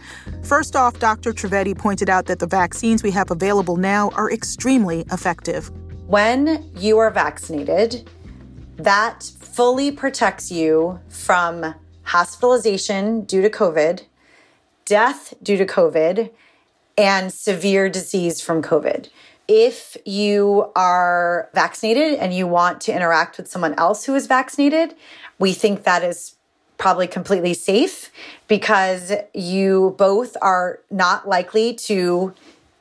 First 0.43 0.77
off, 0.77 0.98
Dr. 1.00 1.34
Trivedi 1.34 1.77
pointed 1.77 2.10
out 2.10 2.27
that 2.27 2.39
the 2.39 2.48
vaccines 2.48 3.03
we 3.03 3.12
have 3.12 3.29
available 3.29 3.75
now 3.75 4.08
are 4.12 4.32
extremely 4.32 5.01
effective. 5.12 5.70
When 6.08 6.72
you 6.77 6.98
are 7.00 7.12
vaccinated, 7.12 8.10
that 8.77 9.29
fully 9.41 9.91
protects 9.91 10.50
you 10.50 11.01
from 11.10 11.75
hospitalization 12.03 13.22
due 13.22 13.41
to 13.41 13.50
COVID, 13.50 14.03
death 14.86 15.33
due 15.41 15.57
to 15.57 15.65
COVID, 15.65 16.31
and 16.98 17.31
severe 17.31 17.89
disease 17.89 18.41
from 18.41 18.62
COVID. 18.62 19.10
If 19.48 19.98
you 20.05 20.72
are 20.75 21.50
vaccinated 21.53 22.19
and 22.19 22.33
you 22.33 22.48
want 22.48 22.81
to 22.81 22.93
interact 22.93 23.38
with 23.38 23.48
someone 23.48 23.74
else 23.77 24.05
who 24.05 24.15
is 24.15 24.27
vaccinated, 24.27 24.95
we 25.39 25.53
think 25.53 25.83
that 25.83 26.03
is 26.03 26.36
probably 26.77 27.07
completely 27.07 27.53
safe 27.53 28.12
because 28.48 29.12
you 29.33 29.95
both 29.98 30.36
are 30.41 30.79
not 30.91 31.27
likely 31.27 31.74
to 31.74 32.33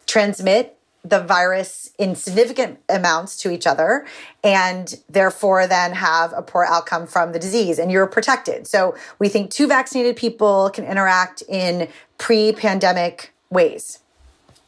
transmit 0.06 0.78
the 1.04 1.20
virus 1.20 1.90
in 1.98 2.14
significant 2.14 2.78
amounts 2.88 3.36
to 3.36 3.50
each 3.50 3.66
other 3.66 4.06
and 4.44 5.00
therefore 5.08 5.66
then 5.66 5.94
have 5.94 6.32
a 6.32 6.42
poor 6.42 6.64
outcome 6.64 7.06
from 7.06 7.32
the 7.32 7.38
disease 7.38 7.78
and 7.78 7.90
you're 7.90 8.06
protected. 8.06 8.66
So 8.66 8.94
we 9.18 9.28
think 9.28 9.50
two 9.50 9.66
vaccinated 9.66 10.16
people 10.16 10.70
can 10.70 10.84
interact 10.84 11.42
in 11.48 11.88
pre 12.18 12.52
pandemic 12.52 13.32
ways 13.50 13.98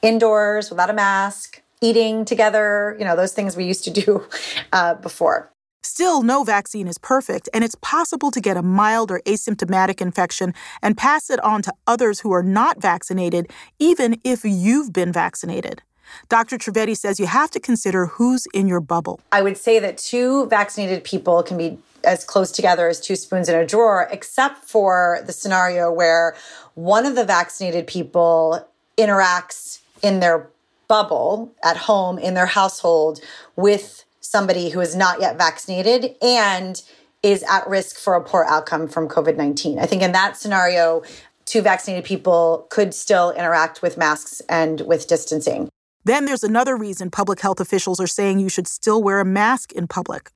indoors 0.02 0.68
without 0.70 0.90
a 0.90 0.92
mask, 0.92 1.62
eating 1.80 2.24
together, 2.26 2.94
you 2.98 3.04
know, 3.04 3.16
those 3.16 3.32
things 3.32 3.56
we 3.56 3.64
used 3.64 3.84
to 3.84 3.90
do 3.90 4.26
uh, 4.72 4.94
before. 4.94 5.50
Still, 5.82 6.22
no 6.22 6.44
vaccine 6.44 6.88
is 6.88 6.98
perfect, 6.98 7.48
and 7.54 7.62
it's 7.62 7.76
possible 7.76 8.30
to 8.30 8.40
get 8.40 8.56
a 8.56 8.62
mild 8.62 9.10
or 9.10 9.20
asymptomatic 9.26 10.00
infection 10.00 10.54
and 10.82 10.96
pass 10.96 11.30
it 11.30 11.38
on 11.40 11.62
to 11.62 11.72
others 11.86 12.20
who 12.20 12.32
are 12.32 12.42
not 12.42 12.80
vaccinated, 12.80 13.50
even 13.78 14.18
if 14.24 14.44
you've 14.44 14.92
been 14.92 15.12
vaccinated. 15.12 15.82
Dr. 16.28 16.58
Trivedi 16.58 16.96
says 16.96 17.18
you 17.18 17.26
have 17.26 17.50
to 17.50 17.60
consider 17.60 18.06
who's 18.06 18.46
in 18.52 18.66
your 18.66 18.80
bubble. 18.80 19.20
I 19.32 19.42
would 19.42 19.56
say 19.56 19.78
that 19.78 19.98
two 19.98 20.46
vaccinated 20.46 21.04
people 21.04 21.42
can 21.42 21.56
be 21.56 21.78
as 22.04 22.24
close 22.24 22.50
together 22.50 22.88
as 22.88 23.00
two 23.00 23.16
spoons 23.16 23.48
in 23.48 23.54
a 23.54 23.66
drawer, 23.66 24.08
except 24.10 24.64
for 24.64 25.20
the 25.26 25.32
scenario 25.32 25.90
where 25.90 26.36
one 26.74 27.06
of 27.06 27.14
the 27.14 27.24
vaccinated 27.24 27.86
people 27.86 28.66
interacts 28.98 29.80
in 30.02 30.20
their 30.20 30.48
bubble 30.86 31.52
at 31.62 31.76
home, 31.76 32.18
in 32.18 32.34
their 32.34 32.46
household, 32.46 33.20
with 33.56 34.04
somebody 34.20 34.70
who 34.70 34.80
is 34.80 34.94
not 34.94 35.20
yet 35.20 35.36
vaccinated 35.38 36.14
and 36.22 36.82
is 37.22 37.42
at 37.44 37.66
risk 37.68 37.96
for 37.96 38.14
a 38.14 38.20
poor 38.20 38.44
outcome 38.44 38.86
from 38.86 39.08
COVID 39.08 39.36
19. 39.36 39.78
I 39.78 39.86
think 39.86 40.02
in 40.02 40.12
that 40.12 40.36
scenario, 40.36 41.02
two 41.46 41.62
vaccinated 41.62 42.04
people 42.04 42.66
could 42.70 42.94
still 42.94 43.30
interact 43.32 43.82
with 43.82 43.96
masks 43.96 44.42
and 44.48 44.82
with 44.82 45.06
distancing. 45.06 45.68
Then 46.04 46.26
there's 46.26 46.44
another 46.44 46.76
reason 46.76 47.10
public 47.10 47.40
health 47.40 47.60
officials 47.60 47.98
are 47.98 48.06
saying 48.06 48.38
you 48.38 48.50
should 48.50 48.68
still 48.68 49.02
wear 49.02 49.20
a 49.20 49.24
mask 49.24 49.72
in 49.72 49.88
public. 49.88 50.30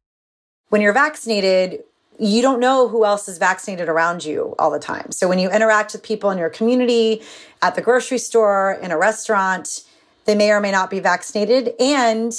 When 0.71 0.81
you're 0.81 0.95
vaccinated, 0.95 1.85
you 2.19 2.43
don't 2.43 2.59
know 2.59 2.89
who 2.89 3.05
else 3.05 3.29
is 3.29 3.39
vaccinated 3.39 3.89
around 3.89 4.25
you 4.25 4.55
all 4.59 4.71
the 4.71 4.79
time. 4.79 5.13
So 5.13 5.29
when 5.29 5.39
you 5.39 5.51
interact 5.51 5.93
with 5.93 6.03
people 6.03 6.31
in 6.31 6.39
your 6.39 6.51
community, 6.51 7.23
at 7.63 7.75
the 7.75 7.83
grocery 7.83 8.19
store, 8.19 8.79
in 8.83 8.91
a 8.91 8.99
restaurant, 8.99 9.85
they 10.25 10.35
may 10.35 10.51
or 10.51 10.61
may 10.61 10.71
not 10.71 10.91
be 10.91 11.01
vaccinated 11.01 11.75
and 11.79 12.33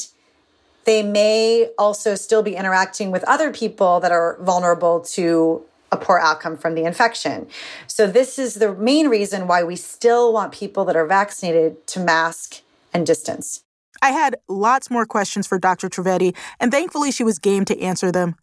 they 0.85 1.03
may 1.03 1.69
also 1.77 2.15
still 2.15 2.41
be 2.41 2.55
interacting 2.55 3.11
with 3.11 3.23
other 3.25 3.51
people 3.51 3.99
that 3.99 4.11
are 4.11 4.37
vulnerable 4.41 5.01
to 5.01 5.63
a 5.91 5.97
poor 5.97 6.19
outcome 6.19 6.57
from 6.57 6.75
the 6.75 6.83
infection. 6.83 7.47
So 7.87 8.07
this 8.07 8.39
is 8.39 8.55
the 8.55 8.73
main 8.75 9.07
reason 9.07 9.47
why 9.47 9.63
we 9.63 9.75
still 9.75 10.33
want 10.33 10.51
people 10.51 10.85
that 10.85 10.95
are 10.95 11.05
vaccinated 11.05 11.85
to 11.87 11.99
mask 11.99 12.61
and 12.93 13.05
distance. 13.05 13.63
I 14.01 14.11
had 14.11 14.37
lots 14.47 14.89
more 14.89 15.05
questions 15.05 15.47
for 15.47 15.59
Dr. 15.59 15.89
Trivedi, 15.89 16.35
and 16.59 16.71
thankfully 16.71 17.11
she 17.11 17.23
was 17.23 17.39
game 17.39 17.65
to 17.65 17.79
answer 17.81 18.11
them. 18.11 18.35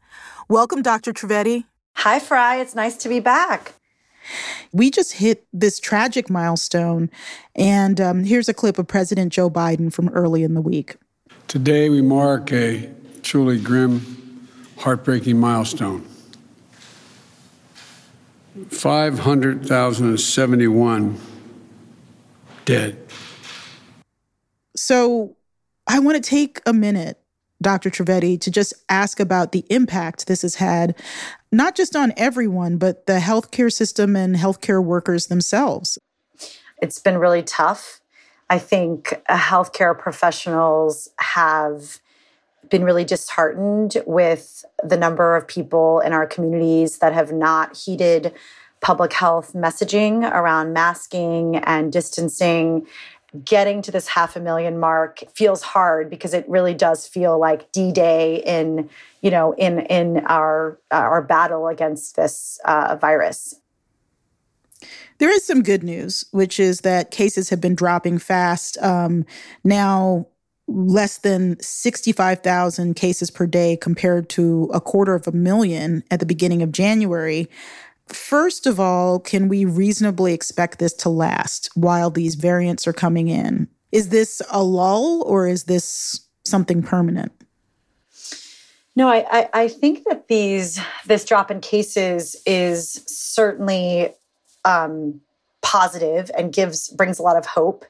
Welcome, 0.48 0.82
Dr. 0.82 1.12
Trivedi. 1.12 1.64
Hi, 1.94 2.20
Farai. 2.20 2.60
It's 2.60 2.74
nice 2.74 2.96
to 2.98 3.08
be 3.08 3.20
back. 3.20 3.72
We 4.72 4.90
just 4.90 5.14
hit 5.14 5.46
this 5.52 5.80
tragic 5.80 6.28
milestone, 6.28 7.10
and 7.54 8.00
um, 8.00 8.24
here's 8.24 8.48
a 8.48 8.54
clip 8.54 8.78
of 8.78 8.88
President 8.88 9.32
Joe 9.32 9.48
Biden 9.48 9.92
from 9.92 10.08
early 10.10 10.42
in 10.42 10.54
the 10.54 10.60
week. 10.60 10.96
Today, 11.48 11.88
we 11.88 12.02
mark 12.02 12.52
a 12.52 12.90
truly 13.22 13.60
grim, 13.60 14.48
heartbreaking 14.78 15.38
milestone. 15.38 16.04
500,071 18.70 21.20
dead. 22.64 22.98
So 24.76 25.36
I 25.86 25.98
want 25.98 26.22
to 26.22 26.30
take 26.30 26.60
a 26.66 26.72
minute, 26.72 27.18
Dr. 27.62 27.90
Trivedi, 27.90 28.40
to 28.40 28.50
just 28.50 28.74
ask 28.88 29.20
about 29.20 29.52
the 29.52 29.64
impact 29.70 30.26
this 30.26 30.42
has 30.42 30.56
had, 30.56 30.94
not 31.50 31.74
just 31.74 31.96
on 31.96 32.12
everyone, 32.16 32.76
but 32.76 33.06
the 33.06 33.18
healthcare 33.18 33.72
system 33.72 34.16
and 34.16 34.36
healthcare 34.36 34.84
workers 34.84 35.26
themselves. 35.26 35.98
It's 36.82 36.98
been 36.98 37.18
really 37.18 37.42
tough. 37.42 38.00
I 38.50 38.58
think 38.58 39.20
uh, 39.28 39.36
healthcare 39.36 39.98
professionals 39.98 41.08
have 41.18 42.00
been 42.68 42.84
really 42.84 43.04
disheartened 43.04 43.96
with 44.06 44.64
the 44.82 44.96
number 44.96 45.36
of 45.36 45.46
people 45.46 46.00
in 46.00 46.12
our 46.12 46.26
communities 46.26 46.98
that 46.98 47.12
have 47.12 47.32
not 47.32 47.76
heeded 47.76 48.32
public 48.80 49.12
health 49.12 49.52
messaging 49.54 50.30
around 50.30 50.72
masking 50.72 51.56
and 51.56 51.92
distancing 51.92 52.86
getting 53.44 53.82
to 53.82 53.90
this 53.90 54.08
half 54.08 54.36
a 54.36 54.40
million 54.40 54.78
mark 54.78 55.22
feels 55.34 55.62
hard 55.62 56.08
because 56.08 56.32
it 56.32 56.48
really 56.48 56.74
does 56.74 57.06
feel 57.06 57.38
like 57.38 57.70
d-day 57.72 58.42
in 58.46 58.88
you 59.20 59.30
know 59.30 59.52
in 59.54 59.80
in 59.80 60.24
our 60.26 60.78
our 60.90 61.22
battle 61.22 61.68
against 61.68 62.16
this 62.16 62.58
uh, 62.64 62.96
virus 63.00 63.56
there 65.18 65.30
is 65.30 65.44
some 65.44 65.62
good 65.62 65.82
news 65.82 66.24
which 66.30 66.60
is 66.60 66.80
that 66.80 67.10
cases 67.10 67.50
have 67.50 67.60
been 67.60 67.74
dropping 67.74 68.18
fast 68.18 68.78
um, 68.82 69.26
now 69.64 70.26
less 70.68 71.18
than 71.18 71.58
65,000 71.60 72.94
cases 72.94 73.30
per 73.30 73.46
day 73.46 73.76
compared 73.76 74.28
to 74.30 74.70
a 74.74 74.80
quarter 74.80 75.14
of 75.14 75.28
a 75.28 75.32
million 75.32 76.02
at 76.10 76.20
the 76.20 76.26
beginning 76.26 76.62
of 76.62 76.72
January. 76.72 77.48
First 78.08 78.66
of 78.66 78.78
all, 78.78 79.18
can 79.18 79.48
we 79.48 79.64
reasonably 79.64 80.32
expect 80.32 80.78
this 80.78 80.92
to 80.94 81.08
last 81.08 81.70
while 81.74 82.10
these 82.10 82.36
variants 82.36 82.86
are 82.86 82.92
coming 82.92 83.28
in? 83.28 83.68
Is 83.90 84.10
this 84.10 84.40
a 84.50 84.62
lull 84.62 85.22
or 85.26 85.48
is 85.48 85.64
this 85.64 86.20
something 86.44 86.82
permanent? 86.82 87.32
No, 88.94 89.08
I, 89.08 89.26
I, 89.30 89.48
I 89.52 89.68
think 89.68 90.04
that 90.04 90.28
these 90.28 90.80
this 91.04 91.24
drop 91.24 91.50
in 91.50 91.60
cases 91.60 92.36
is 92.46 93.02
certainly 93.06 94.14
um, 94.64 95.20
positive 95.60 96.30
and 96.36 96.52
gives 96.52 96.88
brings 96.88 97.18
a 97.18 97.22
lot 97.22 97.36
of 97.36 97.44
hope. 97.44 97.84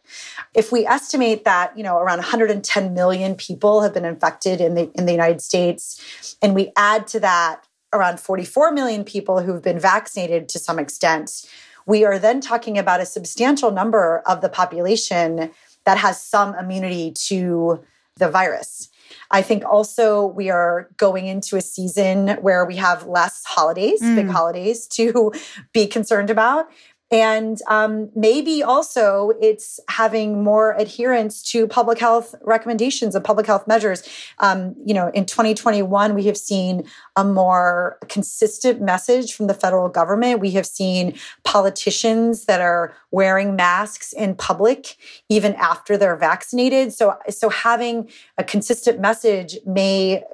If 0.54 0.72
we 0.72 0.86
estimate 0.86 1.44
that, 1.44 1.76
you 1.76 1.84
know, 1.84 1.98
around 1.98 2.18
110 2.18 2.94
million 2.94 3.34
people 3.34 3.82
have 3.82 3.94
been 3.94 4.04
infected 4.04 4.60
in 4.60 4.74
the 4.74 4.90
in 4.94 5.06
the 5.06 5.12
United 5.12 5.42
States 5.42 6.36
and 6.42 6.54
we 6.54 6.72
add 6.76 7.06
to 7.08 7.20
that 7.20 7.66
around 7.96 8.20
44 8.20 8.72
million 8.72 9.04
people 9.04 9.40
who've 9.40 9.62
been 9.62 9.78
vaccinated 9.78 10.48
to 10.50 10.58
some 10.58 10.78
extent, 10.78 11.44
we 11.86 12.04
are 12.04 12.18
then 12.18 12.40
talking 12.40 12.78
about 12.78 13.00
a 13.00 13.06
substantial 13.06 13.70
number 13.70 14.22
of 14.26 14.40
the 14.40 14.48
population 14.48 15.50
that 15.84 15.98
has 15.98 16.22
some 16.22 16.54
immunity 16.54 17.12
to 17.12 17.82
the 18.16 18.28
virus. 18.28 18.90
I 19.30 19.42
think 19.42 19.64
also 19.64 20.26
we 20.26 20.50
are 20.50 20.88
going 20.96 21.26
into 21.26 21.56
a 21.56 21.60
season 21.60 22.28
where 22.40 22.64
we 22.64 22.76
have 22.76 23.06
less 23.06 23.44
holidays, 23.44 24.02
mm. 24.02 24.16
big 24.16 24.28
holidays 24.28 24.86
to 24.88 25.32
be 25.72 25.86
concerned 25.86 26.30
about. 26.30 26.66
And 27.10 27.58
um, 27.68 28.10
maybe 28.16 28.64
also 28.64 29.30
it's 29.40 29.78
having 29.88 30.42
more 30.42 30.72
adherence 30.72 31.40
to 31.50 31.68
public 31.68 32.00
health 32.00 32.34
recommendations 32.42 33.14
and 33.14 33.24
public 33.24 33.46
health 33.46 33.68
measures. 33.68 34.02
Um, 34.40 34.74
you 34.84 34.92
know, 34.92 35.12
in 35.14 35.24
2021, 35.24 36.14
we 36.14 36.24
have 36.24 36.36
seen 36.36 36.84
a 37.14 37.24
more 37.24 37.98
consistent 38.08 38.80
message 38.80 39.34
from 39.34 39.46
the 39.46 39.54
federal 39.54 39.88
government. 39.88 40.40
We 40.40 40.50
have 40.52 40.66
seen 40.66 41.16
politicians 41.44 42.46
that 42.46 42.60
are 42.60 42.96
wearing 43.12 43.54
masks 43.54 44.12
in 44.12 44.34
public 44.34 44.96
even 45.28 45.54
after 45.54 45.96
they're 45.96 46.16
vaccinated. 46.16 46.92
So, 46.92 47.16
so 47.30 47.50
having 47.50 48.10
a 48.36 48.42
consistent 48.42 48.98
message 48.98 49.58
may 49.64 50.24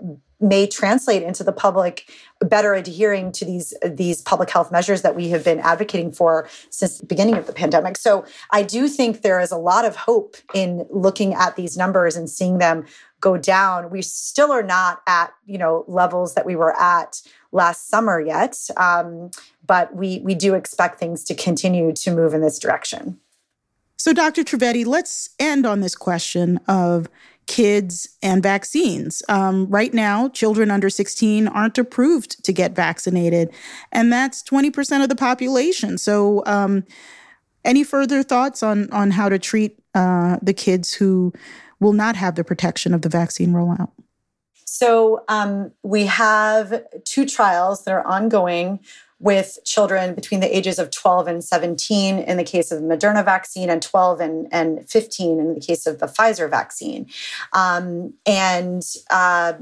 may 0.43 0.67
translate 0.67 1.23
into 1.23 1.45
the 1.45 1.53
public 1.53 2.11
better 2.41 2.75
adhering 2.75 3.31
to 3.33 3.45
these 3.45 3.73
these 3.85 4.21
public 4.21 4.51
health 4.51 4.73
measures 4.73 5.03
that 5.03 5.15
we 5.15 5.29
have 5.29 5.45
been 5.45 5.61
advocating 5.61 6.11
for 6.11 6.49
since 6.71 6.99
the 6.99 7.07
beginning 7.07 7.37
of 7.37 7.47
the 7.47 7.53
pandemic. 7.53 7.97
So 7.97 8.25
I 8.51 8.63
do 8.63 8.89
think 8.89 9.23
there 9.23 9.41
is 9.41 9.53
a 9.53 9.57
lot 9.57 9.85
of 9.85 9.95
hope 9.95 10.37
in 10.53 10.87
looking 10.91 11.35
at 11.35 11.57
these 11.57 11.77
numbers 11.77 12.17
and 12.17 12.29
seeing 12.29 12.59
them 12.59 12.85
go 13.21 13.37
down. 13.37 13.91
We 13.91 14.03
still 14.03 14.51
are 14.51 14.63
not 14.63 15.03
at 15.07 15.33
you 15.47 15.59
know 15.59 15.85
levels 15.87 16.35
that 16.35 16.45
we 16.45 16.57
were 16.57 16.79
at 16.79 17.23
last 17.53 17.89
summer 17.89 18.21
yet, 18.21 18.59
um, 18.77 19.31
but 19.67 19.95
we 19.95 20.21
we 20.21 20.35
do 20.35 20.55
expect 20.55 20.99
things 20.99 21.23
to 21.25 21.35
continue 21.35 21.93
to 21.93 22.11
move 22.11 22.35
in 22.35 22.41
this 22.41 22.59
direction. 22.59 23.19
So, 24.03 24.13
Dr. 24.13 24.43
Trivedi, 24.43 24.85
let's 24.85 25.31
end 25.39 25.65
on 25.65 25.79
this 25.79 25.95
question 25.95 26.59
of 26.67 27.09
kids 27.47 28.09
and 28.23 28.43
vaccines. 28.43 29.23
Um, 29.29 29.69
right 29.69 29.93
now, 29.93 30.29
children 30.29 30.71
under 30.71 30.89
16 30.89 31.49
aren't 31.49 31.79
approved 31.79 32.45
to 32.45 32.53
get 32.53 32.75
vaccinated, 32.75 33.51
and 33.91 34.13
that's 34.13 34.43
20% 34.43 35.03
of 35.03 35.09
the 35.09 35.17
population. 35.17 35.99
So, 35.99 36.43
um, 36.47 36.85
any 37.65 37.85
further 37.85 38.23
thoughts 38.23 38.63
on 38.63 38.91
on 38.91 39.13
how 39.13 39.29
to 39.29 39.39
treat 39.39 39.79
uh, 39.95 40.39
the 40.43 40.53
kids 40.53 40.93
who 40.93 41.33
will 41.79 41.93
not 41.93 42.17
have 42.17 42.35
the 42.35 42.45
protection 42.45 42.93
of 42.95 43.03
the 43.03 43.09
vaccine 43.09 43.53
rollout? 43.53 43.91
So, 44.65 45.23
um, 45.29 45.73
we 45.83 46.07
have 46.07 46.85
two 47.05 47.27
trials 47.27 47.85
that 47.85 47.93
are 47.93 48.07
ongoing 48.07 48.81
with 49.23 49.61
children 49.65 50.15
between 50.15 50.41
the 50.41 50.57
ages 50.57 50.81
of 50.81 50.91
12 50.91 51.29
and 51.29 51.45
17 51.45 52.19
in 52.19 52.37
the 52.37 52.45
case 52.45 52.73
of 52.73 52.83
the 52.83 52.87
Moderna 52.87 53.25
vaccine 53.25 53.71
and 53.71 53.81
12 53.81 54.21
and, 54.21 54.49
and 54.51 54.91
15 54.91 55.39
in 55.39 55.55
the 55.55 55.61
case 55.61 55.87
of 55.87 56.01
the 56.01 56.07
Pfizer 56.07 56.51
vaccine. 56.51 57.07
Um, 57.53 58.15
and 58.27 58.83
uh, 59.11 59.55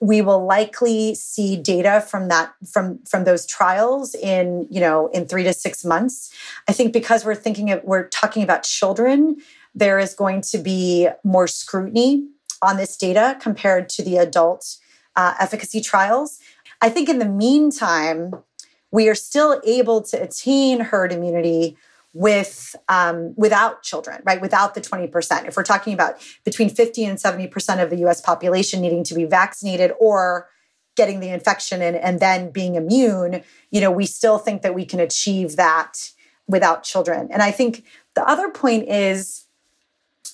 we 0.00 0.20
will 0.20 0.44
likely 0.44 1.14
see 1.14 1.56
data 1.56 2.00
from 2.00 2.28
that 2.28 2.54
from 2.66 2.98
from 3.04 3.24
those 3.24 3.46
trials 3.46 4.14
in 4.16 4.66
you 4.68 4.80
know 4.80 5.08
in 5.08 5.26
three 5.26 5.44
to 5.44 5.52
six 5.52 5.84
months 5.84 6.32
i 6.68 6.72
think 6.72 6.90
because 6.90 7.22
we're 7.22 7.34
thinking 7.34 7.70
of 7.70 7.84
we're 7.84 8.08
talking 8.08 8.42
about 8.42 8.62
children 8.62 9.36
there 9.74 9.98
is 9.98 10.14
going 10.14 10.40
to 10.40 10.56
be 10.56 11.06
more 11.22 11.46
scrutiny 11.46 12.26
on 12.62 12.78
this 12.78 12.96
data 12.96 13.36
compared 13.40 13.90
to 13.90 14.02
the 14.02 14.16
adult 14.16 14.78
uh, 15.16 15.34
efficacy 15.38 15.82
trials 15.82 16.38
I 16.80 16.88
think 16.88 17.08
in 17.08 17.18
the 17.18 17.28
meantime, 17.28 18.34
we 18.90 19.08
are 19.08 19.14
still 19.14 19.60
able 19.64 20.02
to 20.02 20.22
attain 20.22 20.80
herd 20.80 21.12
immunity 21.12 21.76
with 22.12 22.74
um, 22.88 23.34
without 23.36 23.82
children, 23.82 24.20
right? 24.24 24.40
Without 24.40 24.74
the 24.74 24.80
20%. 24.80 25.46
If 25.46 25.56
we're 25.56 25.62
talking 25.62 25.94
about 25.94 26.20
between 26.44 26.68
50 26.68 27.04
and 27.04 27.18
70% 27.18 27.82
of 27.82 27.90
the 27.90 28.04
US 28.06 28.20
population 28.20 28.80
needing 28.80 29.04
to 29.04 29.14
be 29.14 29.24
vaccinated 29.24 29.92
or 30.00 30.48
getting 30.96 31.20
the 31.20 31.28
infection 31.28 31.80
and, 31.82 31.96
and 31.96 32.18
then 32.18 32.50
being 32.50 32.74
immune, 32.74 33.42
you 33.70 33.80
know, 33.80 33.90
we 33.90 34.06
still 34.06 34.38
think 34.38 34.62
that 34.62 34.74
we 34.74 34.84
can 34.84 34.98
achieve 34.98 35.56
that 35.56 36.10
without 36.48 36.82
children. 36.82 37.28
And 37.30 37.42
I 37.42 37.52
think 37.52 37.84
the 38.14 38.28
other 38.28 38.50
point 38.50 38.88
is 38.88 39.46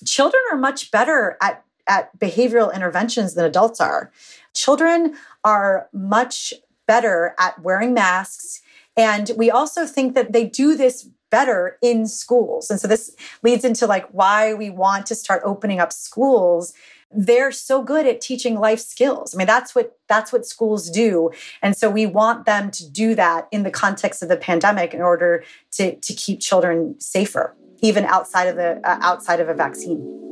children 0.03 0.41
are 0.51 0.57
much 0.57 0.89
better 0.89 1.37
at, 1.41 1.63
at 1.87 2.17
behavioral 2.19 2.73
interventions 2.73 3.33
than 3.33 3.45
adults 3.45 3.79
are. 3.79 4.11
Children 4.53 5.15
are 5.43 5.87
much 5.93 6.53
better 6.87 7.35
at 7.37 7.61
wearing 7.61 7.93
masks. 7.93 8.61
And 8.95 9.31
we 9.37 9.51
also 9.51 9.85
think 9.85 10.15
that 10.15 10.33
they 10.33 10.45
do 10.45 10.75
this 10.75 11.09
better 11.29 11.77
in 11.81 12.07
schools. 12.07 12.71
And 12.71 12.79
so 12.79 12.87
this 12.87 13.15
leads 13.43 13.65
into 13.65 13.85
like 13.85 14.07
why 14.09 14.53
we 14.53 14.69
want 14.69 15.05
to 15.07 15.15
start 15.15 15.41
opening 15.45 15.79
up 15.79 15.91
schools. 15.91 16.73
They're 17.11 17.51
so 17.51 17.83
good 17.83 18.07
at 18.07 18.21
teaching 18.21 18.59
life 18.59 18.79
skills. 18.79 19.33
I 19.33 19.37
mean, 19.37 19.47
that's 19.47 19.75
what 19.75 19.97
that's 20.07 20.33
what 20.33 20.45
schools 20.45 20.89
do. 20.89 21.31
And 21.61 21.75
so 21.75 21.89
we 21.89 22.05
want 22.05 22.45
them 22.45 22.71
to 22.71 22.89
do 22.89 23.15
that 23.15 23.47
in 23.51 23.63
the 23.63 23.71
context 23.71 24.23
of 24.23 24.29
the 24.29 24.37
pandemic 24.37 24.93
in 24.93 25.01
order 25.01 25.43
to, 25.73 25.95
to 25.95 26.13
keep 26.13 26.39
children 26.39 26.99
safer, 26.99 27.55
even 27.81 28.05
outside 28.05 28.45
of 28.47 28.55
the 28.55 28.81
uh, 28.83 28.99
outside 29.01 29.39
of 29.39 29.47
a 29.47 29.53
vaccine. 29.53 30.26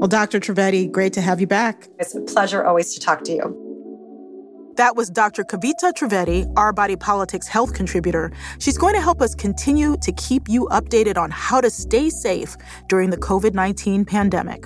Well, 0.00 0.08
Dr. 0.08 0.40
Trivedi, 0.40 0.90
great 0.90 1.12
to 1.12 1.20
have 1.20 1.42
you 1.42 1.46
back. 1.46 1.86
It's 1.98 2.14
a 2.14 2.22
pleasure 2.22 2.64
always 2.64 2.94
to 2.94 3.00
talk 3.00 3.22
to 3.24 3.32
you. 3.32 4.72
That 4.78 4.96
was 4.96 5.10
Dr. 5.10 5.44
Kavita 5.44 5.92
Trivedi, 5.92 6.50
Our 6.56 6.72
Body 6.72 6.96
Politics 6.96 7.46
health 7.46 7.74
contributor. 7.74 8.32
She's 8.60 8.78
going 8.78 8.94
to 8.94 9.02
help 9.02 9.20
us 9.20 9.34
continue 9.34 9.98
to 9.98 10.12
keep 10.12 10.48
you 10.48 10.66
updated 10.72 11.18
on 11.18 11.30
how 11.30 11.60
to 11.60 11.68
stay 11.68 12.08
safe 12.08 12.56
during 12.88 13.10
the 13.10 13.18
COVID 13.18 13.52
19 13.52 14.06
pandemic. 14.06 14.64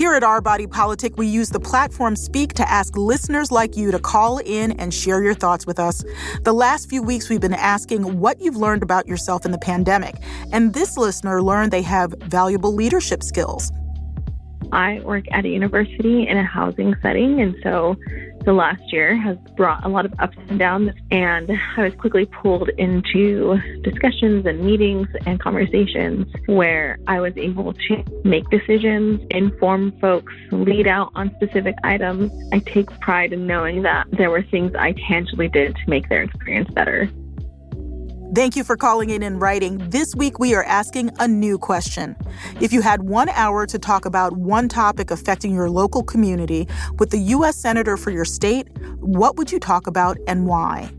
Here 0.00 0.14
at 0.14 0.24
Our 0.24 0.40
Body 0.40 0.66
Politic, 0.66 1.18
we 1.18 1.26
use 1.26 1.50
the 1.50 1.60
platform 1.60 2.16
Speak 2.16 2.54
to 2.54 2.66
ask 2.66 2.96
listeners 2.96 3.52
like 3.52 3.76
you 3.76 3.90
to 3.90 3.98
call 3.98 4.38
in 4.38 4.72
and 4.80 4.94
share 4.94 5.22
your 5.22 5.34
thoughts 5.34 5.66
with 5.66 5.78
us. 5.78 6.02
The 6.42 6.54
last 6.54 6.88
few 6.88 7.02
weeks, 7.02 7.28
we've 7.28 7.38
been 7.38 7.52
asking 7.52 8.18
what 8.18 8.40
you've 8.40 8.56
learned 8.56 8.82
about 8.82 9.06
yourself 9.06 9.44
in 9.44 9.50
the 9.50 9.58
pandemic. 9.58 10.14
And 10.52 10.72
this 10.72 10.96
listener 10.96 11.42
learned 11.42 11.70
they 11.70 11.82
have 11.82 12.14
valuable 12.22 12.74
leadership 12.74 13.22
skills. 13.22 13.70
I 14.72 15.00
work 15.04 15.26
at 15.32 15.44
a 15.44 15.48
university 15.48 16.26
in 16.26 16.38
a 16.38 16.44
housing 16.44 16.94
setting, 17.02 17.42
and 17.42 17.54
so 17.62 17.94
the 18.44 18.52
last 18.52 18.82
year 18.92 19.16
has 19.16 19.36
brought 19.56 19.84
a 19.84 19.88
lot 19.88 20.04
of 20.04 20.14
ups 20.18 20.36
and 20.48 20.58
downs. 20.58 20.90
And 21.10 21.50
I 21.76 21.84
was 21.84 21.94
quickly 21.94 22.26
pulled 22.26 22.68
into 22.70 23.58
discussions 23.82 24.46
and 24.46 24.64
meetings 24.64 25.08
and 25.26 25.38
conversations 25.40 26.26
where 26.46 26.98
I 27.06 27.20
was 27.20 27.36
able 27.36 27.72
to 27.72 28.04
make 28.24 28.48
decisions, 28.50 29.20
inform 29.30 29.92
folks, 30.00 30.32
lead 30.50 30.86
out 30.86 31.12
on 31.14 31.34
specific 31.36 31.74
items. 31.84 32.32
I 32.52 32.60
take 32.60 32.88
pride 33.00 33.32
in 33.32 33.46
knowing 33.46 33.82
that 33.82 34.06
there 34.12 34.30
were 34.30 34.42
things 34.42 34.72
I 34.78 34.92
tangibly 35.08 35.48
did 35.48 35.76
to 35.76 35.90
make 35.90 36.08
their 36.08 36.22
experience 36.22 36.70
better. 36.70 37.10
Thank 38.32 38.54
you 38.54 38.62
for 38.62 38.76
calling 38.76 39.10
in 39.10 39.24
and 39.24 39.40
writing. 39.40 39.90
This 39.90 40.14
week 40.14 40.38
we 40.38 40.54
are 40.54 40.62
asking 40.62 41.10
a 41.18 41.26
new 41.26 41.58
question. 41.58 42.14
If 42.60 42.72
you 42.72 42.80
had 42.80 43.02
one 43.02 43.28
hour 43.30 43.66
to 43.66 43.76
talk 43.76 44.04
about 44.04 44.36
one 44.36 44.68
topic 44.68 45.10
affecting 45.10 45.52
your 45.52 45.68
local 45.68 46.04
community 46.04 46.68
with 47.00 47.10
the 47.10 47.18
U.S. 47.18 47.56
Senator 47.56 47.96
for 47.96 48.12
your 48.12 48.24
state, 48.24 48.68
what 49.00 49.36
would 49.36 49.50
you 49.50 49.58
talk 49.58 49.88
about 49.88 50.16
and 50.28 50.46
why? 50.46 50.92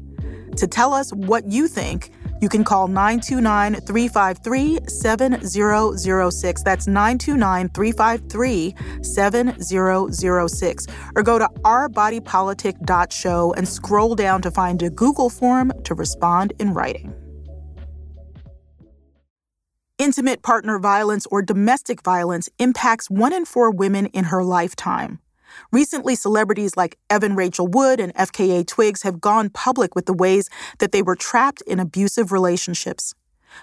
To 0.57 0.67
tell 0.67 0.93
us 0.93 1.13
what 1.13 1.47
you 1.47 1.69
think, 1.69 2.11
you 2.41 2.49
can 2.49 2.65
call 2.65 2.89
929 2.89 3.75
353 3.75 4.79
7006. 4.89 6.63
That's 6.63 6.87
929 6.87 7.69
353 7.69 8.75
7006. 9.03 10.87
Or 11.15 11.23
go 11.23 11.39
to 11.39 11.47
ourbodypolitic.show 11.63 13.53
and 13.53 13.67
scroll 13.67 14.15
down 14.15 14.41
to 14.41 14.51
find 14.51 14.83
a 14.83 14.89
Google 14.89 15.29
form 15.29 15.71
to 15.85 15.93
respond 15.93 16.51
in 16.59 16.73
writing. 16.73 17.13
Intimate 20.01 20.41
partner 20.41 20.79
violence 20.79 21.27
or 21.29 21.43
domestic 21.43 22.01
violence 22.01 22.49
impacts 22.57 23.07
one 23.07 23.31
in 23.31 23.45
four 23.45 23.69
women 23.69 24.07
in 24.07 24.23
her 24.23 24.43
lifetime. 24.43 25.19
Recently, 25.71 26.15
celebrities 26.15 26.75
like 26.75 26.97
Evan 27.11 27.35
Rachel 27.35 27.67
Wood 27.67 27.99
and 27.99 28.11
FKA 28.15 28.65
Twigs 28.65 29.03
have 29.03 29.21
gone 29.21 29.51
public 29.51 29.93
with 29.93 30.07
the 30.07 30.13
ways 30.13 30.49
that 30.79 30.91
they 30.91 31.03
were 31.03 31.15
trapped 31.15 31.61
in 31.67 31.79
abusive 31.79 32.31
relationships. 32.31 33.13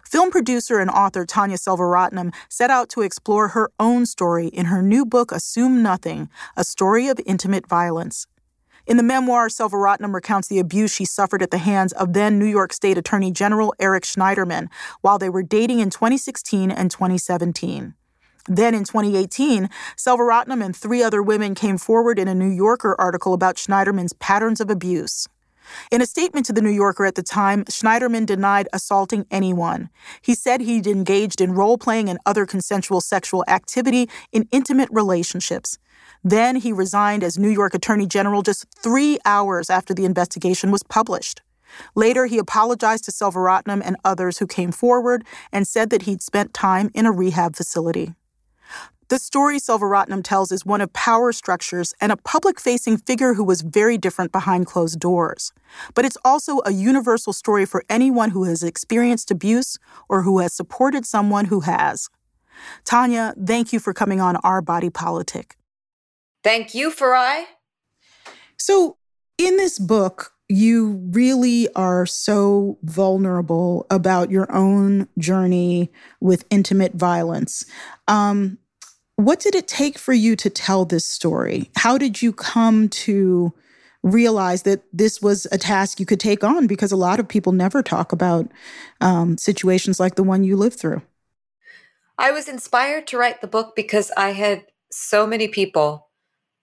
Film 0.05 0.31
producer 0.31 0.79
and 0.79 0.91
author 0.91 1.27
Tanya 1.27 1.57
Selvaratnam 1.57 2.33
set 2.49 2.71
out 2.71 2.89
to 2.91 3.03
explore 3.03 3.49
her 3.49 3.73
own 3.81 4.07
story 4.07 4.47
in 4.47 4.67
her 4.67 4.81
new 4.81 5.05
book, 5.05 5.33
Assume 5.33 5.83
Nothing 5.83 6.31
A 6.57 6.63
Story 6.63 7.09
of 7.09 7.19
Intimate 7.27 7.67
Violence. 7.67 8.29
In 8.89 8.97
the 8.97 9.03
memoir, 9.03 9.49
Selvaratnam 9.49 10.15
recounts 10.15 10.49
the 10.49 10.59
abuse 10.59 10.95
she 10.95 11.05
suffered 11.05 11.43
at 11.43 11.51
the 11.51 11.59
hands 11.59 11.93
of 11.93 12.15
then 12.15 12.39
New 12.39 12.47
York 12.47 12.73
State 12.73 12.97
Attorney 12.97 13.31
General 13.31 13.75
Eric 13.79 14.05
Schneiderman 14.05 14.69
while 15.03 15.19
they 15.19 15.29
were 15.29 15.43
dating 15.43 15.81
in 15.81 15.91
2016 15.91 16.71
and 16.71 16.91
2017. 16.91 17.93
Then 18.47 18.75
in 18.75 18.85
2018, 18.85 19.69
Selvaratnam 19.95 20.65
and 20.65 20.75
three 20.75 21.03
other 21.03 21.23
women 21.23 21.55
came 21.55 21.77
forward 21.77 22.19
in 22.19 22.29
a 22.29 22.35
New 22.35 22.49
Yorker 22.49 22.99
article 22.99 23.35
about 23.35 23.57
Schneiderman's 23.57 24.15
patterns 24.15 24.59
of 24.59 24.71
abuse. 24.71 25.29
In 25.91 26.01
a 26.01 26.07
statement 26.07 26.47
to 26.47 26.55
the 26.55 26.63
New 26.63 26.71
Yorker 26.71 27.05
at 27.05 27.15
the 27.15 27.23
time, 27.23 27.65
Schneiderman 27.67 28.25
denied 28.25 28.69
assaulting 28.73 29.27
anyone. 29.31 29.91
He 30.23 30.35
said 30.35 30.63
he'd 30.63 30.87
engaged 30.87 31.43
in 31.43 31.53
role 31.53 31.77
playing 31.77 32.09
and 32.09 32.19
other 32.25 32.47
consensual 32.47 33.03
sexual 33.03 33.45
activity 33.49 34.09
in 34.33 34.49
intimate 34.51 34.89
relationships. 34.91 35.79
Then 36.25 36.57
he 36.57 36.73
resigned 36.73 37.23
as 37.23 37.39
New 37.39 37.49
York 37.49 37.75
Attorney 37.75 38.07
General 38.07 38.43
just 38.43 38.67
three 38.83 39.19
hours 39.25 39.71
after 39.71 39.95
the 39.95 40.05
investigation 40.05 40.71
was 40.71 40.83
published. 40.83 41.43
Later, 41.95 42.27
he 42.27 42.39
apologized 42.39 43.05
to 43.05 43.11
Selvaratnam 43.11 43.83
and 43.85 43.97
others 44.05 44.39
who 44.39 44.47
came 44.47 44.73
forward 44.73 45.25
and 45.53 45.67
said 45.67 45.91
that 45.91 46.03
he'd 46.03 46.23
spent 46.23 46.55
time 46.55 46.91
in 46.95 47.07
a 47.07 47.13
rehab 47.13 47.57
facility. 47.57 48.15
The 49.09 49.19
story 49.19 49.59
Selvaratnam 49.59 50.23
tells 50.23 50.53
is 50.53 50.67
one 50.67 50.83
of 50.83 50.93
power 50.93 51.33
structures 51.33 51.95
and 51.99 52.13
a 52.13 52.17
public 52.17 52.61
facing 52.61 52.99
figure 52.99 53.33
who 53.35 53.45
was 53.45 53.63
very 53.63 53.97
different 53.97 54.33
behind 54.33 54.67
closed 54.67 55.01
doors. 55.01 55.51
But 55.95 56.05
it's 56.05 56.19
also 56.27 56.61
a 56.67 56.73
universal 56.73 57.33
story 57.33 57.65
for 57.65 57.85
anyone 57.89 58.31
who 58.31 58.45
has 58.45 58.63
experienced 58.63 59.31
abuse 59.31 59.79
or 60.11 60.23
who 60.23 60.41
has 60.41 60.53
supported 60.53 61.07
someone 61.07 61.47
who 61.47 61.61
has. 61.61 62.11
Tanya, 62.85 63.35
thank 63.43 63.73
you 63.73 63.81
for 63.81 63.95
coming 63.95 64.21
on 64.21 64.37
Our 64.37 64.61
Body 64.61 64.91
Politic. 64.91 65.58
Thank 66.43 66.75
you, 66.75 66.91
Farai. 66.91 67.45
So, 68.57 68.97
in 69.39 69.57
this 69.57 69.79
book, 69.79 70.33
you 70.49 71.01
really 71.11 71.69
are 71.75 72.07
so 72.07 72.79
vulnerable 72.83 73.87
about 73.91 74.31
your 74.31 74.51
own 74.53 75.09
journey 75.19 75.91
with 76.21 76.45
intimate 76.51 76.95
violence. 76.95 77.65
Um, 78.09 78.59
what 79.17 79.41
did 79.41 79.55
it 79.55 79.69
take 79.69 79.99
for 79.99 80.13
you 80.13 80.37
to 80.37 80.49
tell 80.49 80.85
this 80.85 81.05
story? 81.05 81.71
How 81.77 81.99
did 81.99 82.23
you 82.23 82.33
come 82.33 82.89
to 82.91 83.53
realize 84.03 84.63
that 84.63 84.85
this 84.93 85.21
was 85.21 85.47
a 85.51 85.59
task 85.59 86.01
you 86.01 86.07
could 86.07 86.21
take 86.21 86.45
on? 86.45 86.67
Because 86.67 86.93
a 86.93 86.97
lot 86.97 87.21
of 87.21 87.29
people 87.29 87.53
never 87.53 87.83
talk 87.83 88.13
about 88.13 88.51
um, 89.01 89.37
situations 89.37 90.01
like 90.01 90.15
the 90.15 90.23
one 90.23 90.45
you 90.45 90.57
lived 90.57 90.79
through. 90.79 91.03
I 92.17 92.31
was 92.31 92.49
inspired 92.49 93.07
to 93.09 93.19
write 93.19 93.41
the 93.41 93.47
book 93.47 93.75
because 93.77 94.11
I 94.17 94.31
had 94.31 94.67
so 94.91 95.27
many 95.27 95.49
people, 95.49 96.08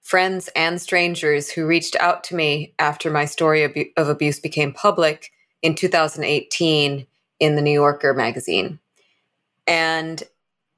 friends 0.05 0.49
and 0.55 0.79
strangers, 0.79 1.49
who 1.49 1.65
reached 1.65 1.95
out 1.95 2.23
to 2.23 2.35
me 2.35 2.75
after 2.77 3.09
my 3.09 3.25
story 3.25 3.63
of 3.63 4.07
abuse 4.07 4.39
became 4.39 4.71
public 4.71 5.31
in 5.63 5.73
2018 5.73 7.07
in 7.39 7.55
the 7.55 7.61
New 7.61 7.71
Yorker 7.71 8.13
magazine. 8.13 8.77
And 9.65 10.21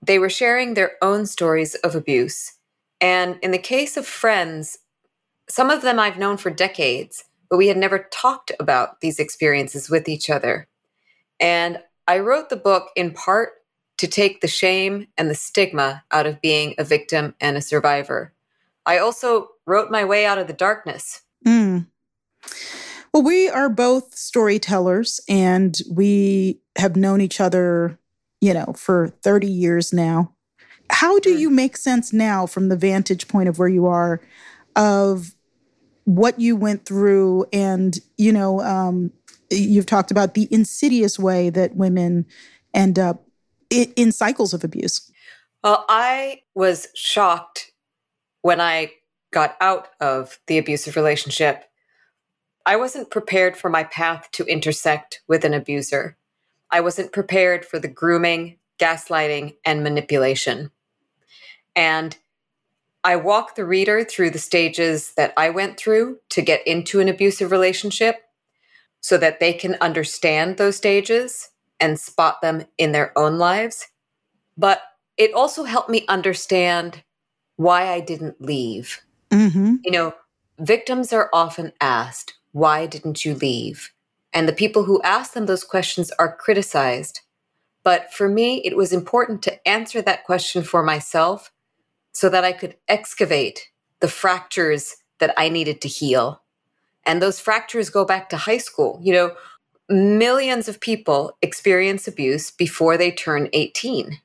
they 0.02 0.18
were 0.18 0.30
sharing 0.30 0.74
their 0.76 0.94
own 1.02 1.26
stories 1.26 1.76
of 1.76 1.94
abuse. 1.94 2.54
And 3.02 3.38
in 3.42 3.52
the 3.52 3.58
case 3.58 3.98
of 3.98 4.08
friends, 4.08 4.78
some 5.50 5.70
of 5.70 5.82
them 5.82 6.00
I've 6.00 6.18
known 6.18 6.38
for 6.38 6.50
decades, 6.50 7.26
but 7.50 7.58
we 7.58 7.68
had 7.68 7.78
never 7.78 8.08
talked 8.10 8.54
about 8.62 9.02
these 9.02 9.20
experiences 9.20 9.90
with 9.90 10.08
each 10.08 10.30
other. 10.30 10.70
And 11.38 11.80
I 12.08 12.20
wrote 12.20 12.48
the 12.48 12.56
book 12.56 12.92
in 12.96 13.12
part 13.12 13.50
to 13.98 14.08
take 14.08 14.40
the 14.40 14.48
shame 14.48 15.08
and 15.18 15.30
the 15.30 15.36
stigma 15.36 16.06
out 16.12 16.28
of 16.28 16.40
being 16.40 16.76
a 16.78 16.86
victim 16.86 17.36
and 17.42 17.58
a 17.58 17.62
survivor. 17.62 18.32
I 18.88 18.98
also 18.98 19.50
wrote 19.68 19.92
my 19.92 20.04
way 20.04 20.26
out 20.26 20.40
of 20.40 20.48
the 20.48 20.54
darkness. 20.54 21.22
Mm. 21.46 21.88
Well, 23.14 23.24
we 23.24 23.50
are 23.50 23.70
both 23.70 24.16
storytellers 24.16 25.20
and 25.30 25.78
we 25.92 26.62
have 26.78 26.96
known 26.96 27.22
each 27.22 27.40
other 27.40 28.00
you 28.42 28.54
know, 28.54 28.74
for 28.76 29.10
30 29.24 29.48
years 29.48 29.94
now. 29.94 30.34
How 30.90 31.20
do 31.20 31.32
you 31.32 31.50
make 31.50 31.76
sense 31.76 32.14
now 32.14 32.46
from 32.46 32.70
the 32.70 32.78
vantage 32.78 33.28
point 33.28 33.50
of 33.50 33.60
where 33.60 33.68
you 33.68 33.88
are 33.88 34.22
of 34.76 35.34
what 36.06 36.40
you 36.40 36.56
went 36.56 36.86
through 36.86 37.46
and, 37.52 37.98
you 38.18 38.32
know, 38.32 38.62
um, 38.62 39.12
you've 39.50 39.86
talked 39.86 40.12
about 40.12 40.34
the 40.34 40.48
insidious 40.52 41.20
way 41.20 41.50
that 41.50 41.76
women 41.76 42.26
end 42.74 42.98
up 42.98 43.26
in 43.70 44.12
cycles 44.12 44.54
of 44.54 44.64
abuse? 44.64 45.12
Well, 45.64 45.84
I 45.90 46.44
was 46.56 46.88
shocked 46.96 47.72
when 48.42 48.62
I 48.62 48.92
got 49.32 49.56
out 49.60 49.90
of 50.00 50.40
the 50.48 50.58
abusive 50.58 50.96
relationship. 50.96 51.66
I 52.66 52.76
wasn't 52.76 53.12
prepared 53.12 53.58
for 53.58 53.70
my 53.70 53.84
path 53.84 54.30
to 54.34 54.46
intersect 54.46 55.22
with 55.28 55.46
an 55.46 55.54
abuser. 55.54 56.18
I 56.70 56.82
wasn't 56.82 57.14
prepared 57.14 57.66
for 57.66 57.80
the 57.80 57.88
grooming, 57.88 58.58
gaslighting, 58.80 59.56
and 59.66 59.84
manipulation. 59.84 60.72
And 61.76 62.18
I 63.04 63.16
walk 63.16 63.56
the 63.56 63.66
reader 63.66 64.04
through 64.04 64.32
the 64.32 64.40
stages 64.40 65.14
that 65.16 65.34
I 65.38 65.50
went 65.50 65.78
through 65.78 66.20
to 66.30 66.42
get 66.42 66.66
into 66.68 67.00
an 67.00 67.08
abusive 67.08 67.52
relationship 67.52 68.24
so 69.00 69.18
that 69.18 69.40
they 69.40 69.54
can 69.54 69.76
understand 69.76 70.58
those 70.58 70.76
stages 70.76 71.50
and 71.80 72.00
spot 72.00 72.42
them 72.42 72.66
in 72.78 72.92
their 72.92 73.18
own 73.18 73.38
lives. 73.38 73.88
But 74.58 74.82
it 75.16 75.34
also 75.34 75.64
helped 75.64 75.90
me 75.90 76.06
understand 76.10 77.04
why 77.58 77.90
I 77.90 78.00
didn't 78.00 78.42
leave. 78.42 79.02
Mm-hmm. 79.30 79.76
You 79.84 79.92
know, 79.92 80.16
victims 80.58 81.12
are 81.12 81.30
often 81.34 81.74
asked, 81.82 82.36
Why 82.54 82.88
didn't 82.88 83.26
you 83.26 83.36
leave? 83.36 83.92
and 84.38 84.48
the 84.48 84.54
people 84.54 84.84
who 84.84 85.02
ask 85.02 85.34
them 85.34 85.48
those 85.48 85.64
questions 85.64 86.12
are 86.20 86.36
criticized. 86.36 87.22
But 87.84 88.14
for 88.14 88.30
me, 88.30 88.62
it 88.64 88.78
was 88.78 88.94
important 88.94 89.42
to 89.44 89.68
answer 89.68 90.00
that 90.02 90.26
question 90.26 90.62
for 90.62 90.84
myself 90.84 91.52
so 92.12 92.30
that 92.30 92.44
I 92.44 92.52
could 92.52 92.76
excavate 92.88 93.70
the 94.00 94.08
fractures 94.08 94.98
that 95.20 95.34
I 95.38 95.50
needed 95.50 95.82
to 95.82 95.88
heal. 95.88 96.44
And 97.04 97.20
those 97.20 97.40
fractures 97.40 97.90
go 97.90 98.06
back 98.06 98.30
to 98.30 98.38
high 98.38 98.60
school. 98.60 99.00
You 99.02 99.14
know, 99.14 99.36
millions 99.90 100.68
of 100.68 100.82
people 100.82 101.36
experience 101.42 102.08
abuse 102.08 102.52
before 102.52 102.96
they 102.96 103.12
turn 103.12 103.50
18. 103.54 104.20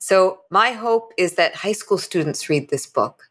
So, 0.00 0.40
my 0.50 0.72
hope 0.72 1.12
is 1.18 1.34
that 1.34 1.56
high 1.56 1.72
school 1.72 1.98
students 1.98 2.48
read 2.48 2.70
this 2.70 2.86
book. 2.86 3.30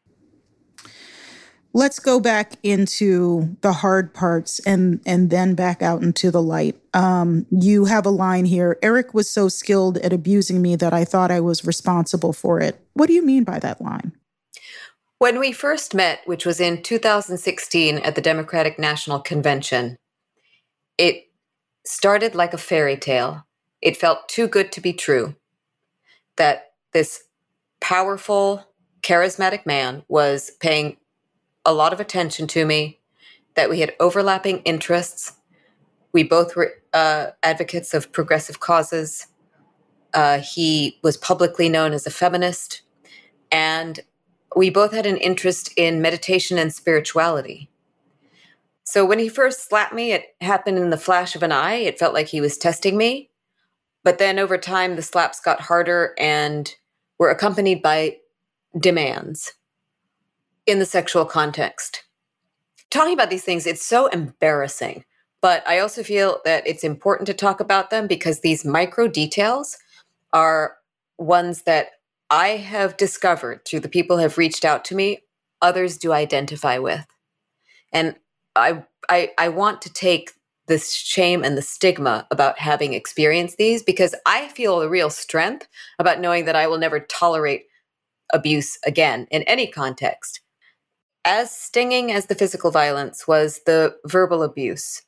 Let's 1.73 1.99
go 1.99 2.19
back 2.19 2.53
into 2.63 3.55
the 3.61 3.73
hard 3.73 4.13
parts 4.13 4.59
and 4.59 5.01
and 5.05 5.29
then 5.29 5.55
back 5.55 5.81
out 5.81 6.01
into 6.01 6.31
the 6.31 6.41
light. 6.41 6.79
Um, 6.93 7.47
you 7.51 7.85
have 7.85 8.05
a 8.05 8.11
line 8.11 8.45
here 8.45 8.77
eric 8.81 9.13
was 9.13 9.29
so 9.29 9.49
skilled 9.49 9.97
at 9.99 10.11
abusing 10.11 10.61
me 10.61 10.75
that 10.75 10.93
i 10.93 11.05
thought 11.05 11.29
i 11.29 11.39
was 11.39 11.65
responsible 11.65 12.33
for 12.33 12.59
it. 12.59 12.79
What 12.93 13.07
do 13.07 13.13
you 13.13 13.23
mean 13.23 13.43
by 13.43 13.59
that 13.59 13.81
line? 13.81 14.13
When 15.19 15.39
we 15.39 15.51
first 15.51 15.93
met 15.93 16.21
which 16.25 16.45
was 16.45 16.59
in 16.59 16.81
2016 16.81 17.97
at 17.99 18.15
the 18.15 18.21
democratic 18.21 18.79
national 18.79 19.19
convention 19.19 19.97
it 20.97 21.25
started 21.85 22.35
like 22.35 22.53
a 22.53 22.57
fairy 22.57 22.97
tale. 22.97 23.45
It 23.81 23.95
felt 23.95 24.27
too 24.27 24.47
good 24.47 24.71
to 24.73 24.81
be 24.81 24.93
true 24.93 25.35
that 26.39 26.71
this 26.93 27.25
powerful 27.79 28.65
charismatic 29.01 29.65
man 29.65 30.03
was 30.07 30.51
paying 30.59 30.97
a 31.65 31.73
lot 31.73 31.93
of 31.93 31.99
attention 31.99 32.47
to 32.47 32.65
me, 32.65 32.99
that 33.55 33.69
we 33.69 33.81
had 33.81 33.93
overlapping 33.99 34.59
interests. 34.59 35.33
We 36.11 36.23
both 36.23 36.55
were 36.55 36.73
uh, 36.93 37.27
advocates 37.43 37.93
of 37.93 38.11
progressive 38.11 38.59
causes. 38.59 39.27
Uh, 40.13 40.39
he 40.39 40.97
was 41.03 41.17
publicly 41.17 41.69
known 41.69 41.93
as 41.93 42.07
a 42.07 42.11
feminist. 42.11 42.81
And 43.51 43.99
we 44.55 44.69
both 44.69 44.91
had 44.91 45.05
an 45.05 45.17
interest 45.17 45.71
in 45.77 46.01
meditation 46.01 46.57
and 46.57 46.73
spirituality. 46.73 47.69
So 48.83 49.05
when 49.05 49.19
he 49.19 49.29
first 49.29 49.69
slapped 49.69 49.93
me, 49.93 50.13
it 50.13 50.35
happened 50.41 50.77
in 50.79 50.89
the 50.89 50.97
flash 50.97 51.35
of 51.35 51.43
an 51.43 51.51
eye. 51.51 51.75
It 51.75 51.99
felt 51.99 52.13
like 52.13 52.27
he 52.27 52.41
was 52.41 52.57
testing 52.57 52.97
me. 52.97 53.28
But 54.03 54.17
then 54.17 54.39
over 54.39 54.57
time, 54.57 54.95
the 54.95 55.01
slaps 55.01 55.39
got 55.39 55.61
harder 55.61 56.13
and 56.17 56.73
were 57.17 57.29
accompanied 57.29 57.81
by 57.81 58.17
demands 58.77 59.53
in 60.65 60.79
the 60.79 60.85
sexual 60.85 61.25
context. 61.25 62.03
Talking 62.89 63.13
about 63.13 63.29
these 63.29 63.43
things, 63.43 63.67
it's 63.67 63.85
so 63.85 64.07
embarrassing. 64.07 65.03
But 65.41 65.67
I 65.67 65.79
also 65.79 66.03
feel 66.03 66.39
that 66.45 66.65
it's 66.67 66.83
important 66.83 67.27
to 67.27 67.33
talk 67.33 67.59
about 67.59 67.89
them 67.89 68.07
because 68.07 68.39
these 68.39 68.65
micro 68.65 69.07
details 69.07 69.77
are 70.33 70.77
ones 71.17 71.63
that 71.63 71.91
I 72.29 72.49
have 72.49 72.97
discovered 72.97 73.65
through 73.65 73.79
the 73.81 73.89
people 73.89 74.17
have 74.17 74.37
reached 74.37 74.65
out 74.65 74.85
to 74.85 74.95
me, 74.95 75.23
others 75.61 75.97
do 75.97 76.11
identify 76.11 76.77
with. 76.77 77.05
And 77.91 78.15
I, 78.55 78.83
I, 79.07 79.31
I 79.37 79.49
want 79.49 79.81
to 79.83 79.93
take 79.93 80.31
this 80.69 80.93
shame 80.93 81.43
and 81.43 81.57
the 81.57 81.61
stigma 81.61 82.25
about 82.31 82.59
having 82.59 82.93
experienced 82.93 83.57
these 83.57 83.83
because 83.83 84.15
I 84.25 84.47
feel 84.47 84.81
a 84.81 84.87
real 84.87 85.09
strength 85.09 85.67
about 85.99 86.21
knowing 86.21 86.45
that 86.45 86.55
I 86.55 86.67
will 86.67 86.77
never 86.77 87.01
tolerate 87.01 87.65
abuse 88.31 88.77
again 88.85 89.27
in 89.31 89.43
any 89.43 89.67
context. 89.67 90.39
As 91.25 91.51
stinging 91.51 92.11
as 92.11 92.27
the 92.27 92.35
physical 92.35 92.71
violence 92.71 93.27
was 93.27 93.61
the 93.65 93.97
verbal 94.05 94.43
abuse, 94.43 95.01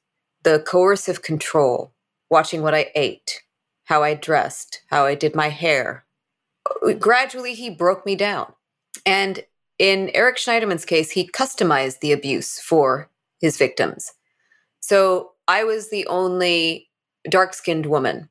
the 0.44 0.60
coercive 0.60 1.22
control, 1.22 1.94
watching 2.30 2.62
what 2.62 2.76
I 2.76 2.92
ate, 2.96 3.44
how 3.86 4.04
I 4.04 4.16
dressed, 4.16 4.82
how 4.88 5.06
I 5.06 5.16
did 5.16 5.36
my 5.36 5.50
hair. 5.50 6.06
Uh, 6.86 6.94
gradually, 6.94 7.54
he 7.54 7.70
broke 7.70 8.06
me 8.06 8.16
down. 8.16 8.52
And 9.06 9.46
in 9.80 10.12
Eric 10.14 10.38
Schneiderman's 10.38 10.86
case, 10.86 11.12
he 11.12 11.30
customized 11.30 12.00
the 12.00 12.12
abuse 12.12 12.60
for 12.60 13.10
his 13.40 13.58
victims. 13.58 14.12
So 14.80 15.31
I 15.48 15.64
was 15.64 15.90
the 15.90 16.06
only 16.08 16.90
dark 17.30 17.54
skinned 17.54 17.86
woman 17.86 18.30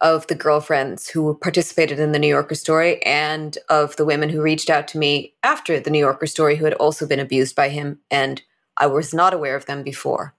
of 0.00 0.26
the 0.26 0.34
girlfriends 0.34 1.08
who 1.08 1.38
participated 1.38 2.00
in 2.00 2.10
the 2.12 2.18
New 2.18 2.28
Yorker 2.28 2.56
story 2.56 3.00
and 3.04 3.56
of 3.68 3.94
the 3.96 4.04
women 4.04 4.28
who 4.28 4.42
reached 4.42 4.68
out 4.68 4.88
to 4.88 4.98
me 4.98 5.34
after 5.44 5.78
the 5.78 5.90
New 5.90 6.00
Yorker 6.00 6.26
story 6.26 6.56
who 6.56 6.64
had 6.64 6.74
also 6.74 7.06
been 7.06 7.20
abused 7.20 7.54
by 7.54 7.68
him, 7.68 8.00
and 8.10 8.42
I 8.76 8.88
was 8.88 9.14
not 9.14 9.32
aware 9.32 9.54
of 9.54 9.66
them 9.66 9.84
before. 9.84 10.34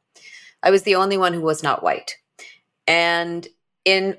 I 0.62 0.70
was 0.70 0.84
the 0.84 0.96
only 0.96 1.18
one 1.18 1.34
who 1.34 1.42
was 1.42 1.64
not 1.64 1.82
white. 1.82 2.18
And 2.88 3.48
in 3.86 4.18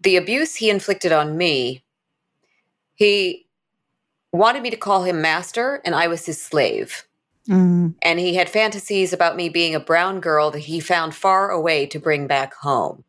the 0.00 0.16
abuse 0.16 0.56
he 0.56 0.70
inflicted 0.70 1.12
on 1.12 1.36
me, 1.36 1.84
he 2.94 3.46
wanted 4.32 4.62
me 4.62 4.70
to 4.70 4.76
call 4.76 5.04
him 5.04 5.20
master, 5.20 5.82
and 5.84 5.94
I 5.94 6.06
was 6.06 6.24
his 6.24 6.40
slave. 6.40 7.06
Mm. 7.48 7.94
And 8.02 8.18
he 8.18 8.34
had 8.34 8.48
fantasies 8.48 9.12
about 9.12 9.36
me 9.36 9.48
being 9.48 9.74
a 9.74 9.80
brown 9.80 10.20
girl 10.20 10.50
that 10.50 10.60
he 10.60 10.80
found 10.80 11.14
far 11.14 11.50
away 11.50 11.86
to 11.86 11.98
bring 11.98 12.26
back 12.26 12.54
home. 12.54 13.04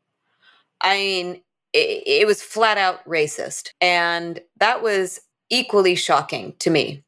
I 0.81 0.97
mean, 0.97 1.41
it, 1.73 2.03
it 2.05 2.27
was 2.27 2.41
flat 2.41 2.77
out 2.77 3.03
racist. 3.05 3.69
And 3.81 4.39
that 4.59 4.83
was 4.83 5.19
equally 5.49 5.95
shocking 5.95 6.53
to 6.59 6.69
me 6.69 7.03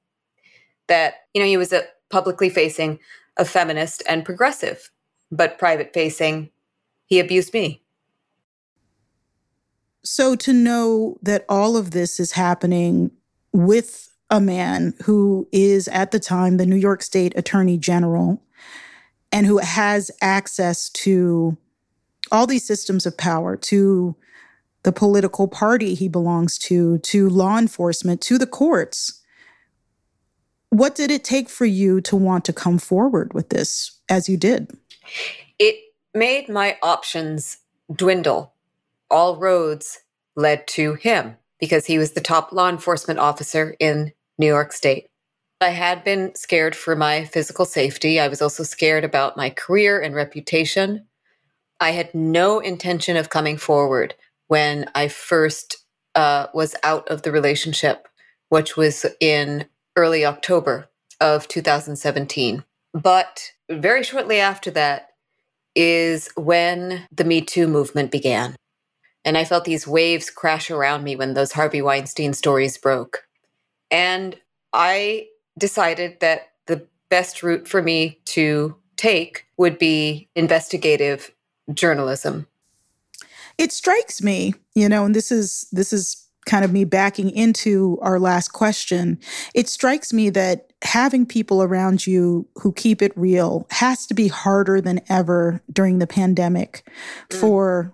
that, 0.88 1.16
you 1.34 1.42
know, 1.42 1.48
he 1.48 1.58
was 1.58 1.74
a 1.74 1.84
publicly 2.10 2.50
facing 2.50 3.00
a 3.38 3.46
feminist 3.46 4.04
and 4.08 4.26
progressive, 4.26 4.92
but 5.32 5.60
private 5.60 5.94
facing, 5.94 6.50
he 7.06 7.20
abused 7.20 7.54
me. 7.54 7.82
So 10.04 10.36
to 10.38 10.54
know 10.54 11.18
that 11.22 11.46
all 11.48 11.78
of 11.78 11.92
this 11.92 12.20
is 12.20 12.32
happening 12.32 13.12
with 13.54 14.10
a 14.30 14.40
man 14.40 14.94
who 15.04 15.48
is 15.52 15.88
at 15.88 16.12
the 16.12 16.20
time 16.20 16.58
the 16.58 16.66
New 16.66 16.76
York 16.76 17.02
State 17.02 17.34
Attorney 17.36 17.78
General 17.78 18.42
and 19.32 19.46
who 19.46 19.58
has 19.60 20.12
access 20.22 20.90
to 20.90 21.58
all 22.32 22.48
these 22.48 22.66
systems 22.66 23.06
of 23.06 23.18
power, 23.18 23.58
to 23.58 24.16
the 24.84 24.92
political 24.92 25.48
party 25.48 25.94
he 25.94 26.08
belongs 26.08 26.58
to, 26.58 27.00
to 27.00 27.30
law 27.30 27.58
enforcement, 27.58 28.22
to 28.22 28.38
the 28.38 28.48
courts. 28.48 29.22
What 30.70 30.96
did 30.96 31.10
it 31.12 31.24
take 31.24 31.50
for 31.50 31.66
you 31.66 32.02
to 32.02 32.16
want 32.16 32.46
to 32.46 32.54
come 32.54 32.78
forward 32.78 33.34
with 33.34 33.50
this 33.50 34.00
as 34.10 34.30
you 34.30 34.38
did? 34.38 34.72
It 35.58 35.76
made 36.14 36.50
my 36.50 36.78
options 36.84 37.58
dwindle. 37.94 38.54
All 39.10 39.38
roads 39.38 40.00
led 40.36 40.68
to 40.68 40.94
him 40.94 41.36
because 41.60 41.88
he 41.88 41.98
was 41.98 42.12
the 42.12 42.22
top 42.22 42.52
law 42.52 42.70
enforcement 42.70 43.20
officer 43.20 43.76
in 43.80 44.14
New 44.40 44.48
York 44.48 44.74
State. 44.74 45.08
I 45.62 45.70
had 45.70 46.04
been 46.04 46.34
scared 46.36 46.76
for 46.76 46.96
my 46.96 47.26
physical 47.26 47.66
safety. 47.66 48.20
I 48.20 48.30
was 48.30 48.42
also 48.42 48.64
scared 48.64 49.04
about 49.04 49.38
my 49.38 49.50
career 49.50 50.02
and 50.02 50.16
reputation. 50.16 51.06
I 51.82 51.92
had 51.92 52.16
no 52.16 52.60
intention 52.60 53.18
of 53.18 53.30
coming 53.30 53.58
forward 53.58 54.16
when 54.48 54.90
I 54.96 55.10
first 55.10 55.78
uh, 56.16 56.48
was 56.54 56.76
out 56.84 57.08
of 57.10 57.22
the 57.22 57.32
relationship, 57.32 58.08
which 58.48 58.78
was 58.78 59.06
in 59.20 59.66
early 59.96 60.26
October 60.26 60.90
of 61.20 61.48
2017. 61.50 62.64
But 62.94 63.52
very 63.70 64.04
shortly 64.04 64.40
after 64.40 64.72
that 64.72 65.10
is 65.76 66.30
when 66.36 67.06
the 67.12 67.24
Me 67.24 67.42
Too 67.42 67.68
movement 67.68 68.12
began. 68.12 68.56
And 69.26 69.38
I 69.38 69.44
felt 69.44 69.66
these 69.66 69.88
waves 69.88 70.30
crash 70.30 70.72
around 70.72 71.04
me 71.04 71.16
when 71.16 71.34
those 71.34 71.52
Harvey 71.52 71.82
Weinstein 71.82 72.34
stories 72.34 72.78
broke. 72.78 73.26
And 73.92 74.38
I 74.74 75.28
decided 75.58 76.20
that 76.20 76.50
the 76.68 76.86
best 77.10 77.44
route 77.44 77.68
for 77.68 77.82
me 77.82 78.20
to 78.26 78.76
take 78.98 79.46
would 79.58 79.80
be 79.80 80.30
investigative 80.36 81.32
journalism. 81.74 82.48
It 83.58 83.72
strikes 83.72 84.22
me, 84.22 84.54
you 84.74 84.88
know, 84.88 85.06
and 85.06 85.14
this 85.14 85.32
is 85.32 85.68
this 85.72 85.92
is 85.92 86.26
kind 86.46 86.66
of 86.66 86.72
me 86.72 86.84
backing 86.84 87.30
into 87.30 87.98
our 88.02 88.20
last 88.20 88.50
question. 88.50 89.20
It 89.54 89.70
strikes 89.70 90.14
me 90.14 90.30
that 90.32 90.72
having 90.82 91.26
people 91.26 91.62
around 91.62 92.08
you 92.08 92.48
who 92.56 92.72
keep 92.72 93.02
it 93.02 93.12
real 93.16 93.68
has 93.70 94.08
to 94.08 94.14
be 94.14 94.30
harder 94.30 94.80
than 94.80 95.02
ever 95.10 95.62
during 95.72 96.00
the 96.00 96.08
pandemic 96.08 96.90
mm. 97.30 97.40
for 97.40 97.94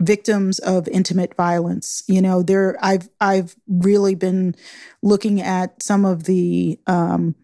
victims 0.00 0.58
of 0.58 0.88
intimate 0.88 1.34
violence. 1.34 2.02
You 2.08 2.20
know, 2.20 2.42
there 2.42 2.76
I've 2.80 3.08
I've 3.20 3.56
really 3.68 4.14
been 4.14 4.54
looking 5.02 5.40
at 5.40 5.82
some 5.82 6.04
of 6.04 6.24
the 6.24 6.78
um, 6.86 7.34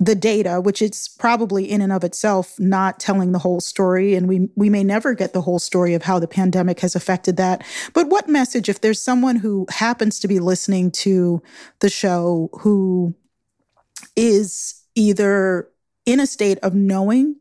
the 0.00 0.14
data, 0.14 0.60
which 0.60 0.82
it's 0.82 1.06
probably 1.06 1.70
in 1.70 1.80
and 1.80 1.92
of 1.92 2.02
itself 2.02 2.58
not 2.58 2.98
telling 2.98 3.32
the 3.32 3.38
whole 3.38 3.60
story, 3.60 4.14
and 4.14 4.28
we 4.28 4.48
we 4.56 4.68
may 4.68 4.82
never 4.82 5.14
get 5.14 5.32
the 5.32 5.42
whole 5.42 5.58
story 5.58 5.94
of 5.94 6.02
how 6.02 6.18
the 6.18 6.28
pandemic 6.28 6.80
has 6.80 6.96
affected 6.96 7.36
that. 7.36 7.64
But 7.92 8.08
what 8.08 8.28
message, 8.28 8.68
if 8.68 8.80
there's 8.80 9.00
someone 9.00 9.36
who 9.36 9.66
happens 9.70 10.18
to 10.20 10.28
be 10.28 10.40
listening 10.40 10.90
to 10.92 11.42
the 11.80 11.90
show 11.90 12.50
who 12.60 13.14
is 14.16 14.82
either 14.94 15.68
in 16.04 16.20
a 16.20 16.26
state 16.26 16.58
of 16.62 16.74
knowing 16.74 17.36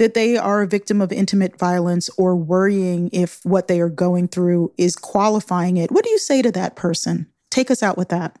that 0.00 0.14
they 0.14 0.38
are 0.38 0.62
a 0.62 0.66
victim 0.66 1.02
of 1.02 1.12
intimate 1.12 1.58
violence 1.58 2.08
or 2.16 2.34
worrying 2.34 3.10
if 3.12 3.44
what 3.44 3.68
they 3.68 3.82
are 3.82 3.90
going 3.90 4.26
through 4.26 4.72
is 4.78 4.96
qualifying 4.96 5.76
it. 5.76 5.92
What 5.92 6.04
do 6.04 6.10
you 6.10 6.18
say 6.18 6.40
to 6.40 6.50
that 6.52 6.74
person? 6.74 7.26
Take 7.50 7.70
us 7.70 7.82
out 7.82 7.98
with 7.98 8.08
that. 8.08 8.38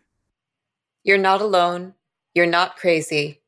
You're 1.04 1.18
not 1.18 1.42
alone. 1.42 1.92
You're 2.34 2.46
not 2.46 2.78
crazy. 2.78 3.42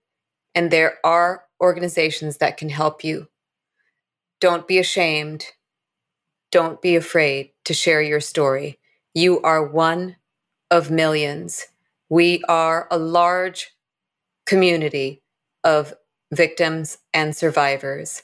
And 0.55 0.71
there 0.71 0.99
are 1.03 1.45
organizations 1.59 2.37
that 2.37 2.59
can 2.59 2.69
help 2.69 3.03
you. 3.03 3.29
Don't 4.43 4.69
be 4.69 4.77
ashamed. 4.77 5.47
Don't 6.51 6.83
be 6.83 6.97
afraid 6.97 7.53
to 7.65 7.73
share 7.73 8.03
your 8.03 8.21
story. 8.21 8.79
You 9.15 9.41
are 9.41 9.65
one 9.65 10.17
of 10.71 10.91
millions. 10.91 11.67
We 12.11 12.43
are 12.47 12.89
a 12.91 12.99
large 12.99 13.71
community 14.45 15.23
of 15.65 15.95
victims, 16.33 16.99
and 17.15 17.37
survivors. 17.37 18.23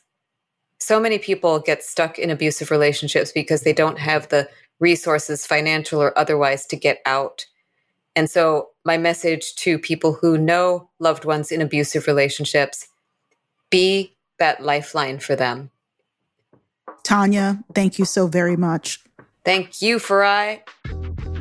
So 0.81 0.99
many 0.99 1.19
people 1.19 1.61
get 1.61 1.83
stuck 1.83 2.19
in 2.19 2.31
abusive 2.31 2.71
relationships 2.71 3.33
because 3.33 3.63
they 3.63 3.73
don't 3.73 3.99
have 3.99 4.29
the 4.29 4.49
resources, 4.81 5.47
financial 5.47 6.01
or 6.01 6.17
otherwise, 6.19 6.67
to 6.67 6.77
get 6.77 7.01
out. 7.05 7.47
And 8.17 8.31
so, 8.31 8.71
my 8.85 8.97
message 8.97 9.55
to 9.57 9.79
people 9.79 10.15
who 10.15 10.39
know 10.39 10.89
loved 10.99 11.25
ones 11.25 11.53
in 11.53 11.61
abusive 11.61 12.07
relationships 12.07 12.89
be 13.71 14.17
that 14.39 14.63
lifeline 14.63 15.19
for 15.19 15.37
them. 15.37 15.71
Tanya, 17.03 17.63
thank 17.75 17.99
you 17.99 18.05
so 18.05 18.27
very 18.27 18.57
much. 18.57 19.01
Thank 19.45 19.83
you, 19.83 19.99
Farai. 19.99 20.61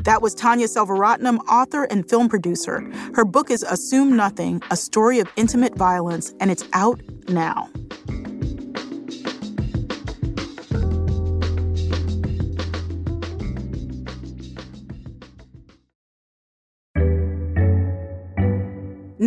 That 0.04 0.22
was 0.22 0.34
Tanya 0.34 0.66
Selvaratnam, 0.66 1.38
author 1.48 1.84
and 1.84 2.08
film 2.08 2.28
producer. 2.28 2.80
Her 3.14 3.24
book 3.24 3.50
is 3.50 3.62
Assume 3.62 4.16
Nothing 4.16 4.62
A 4.70 4.76
Story 4.76 5.18
of 5.18 5.28
Intimate 5.36 5.76
Violence, 5.76 6.34
and 6.40 6.50
it's 6.50 6.64
out 6.72 7.00
now. 7.28 7.68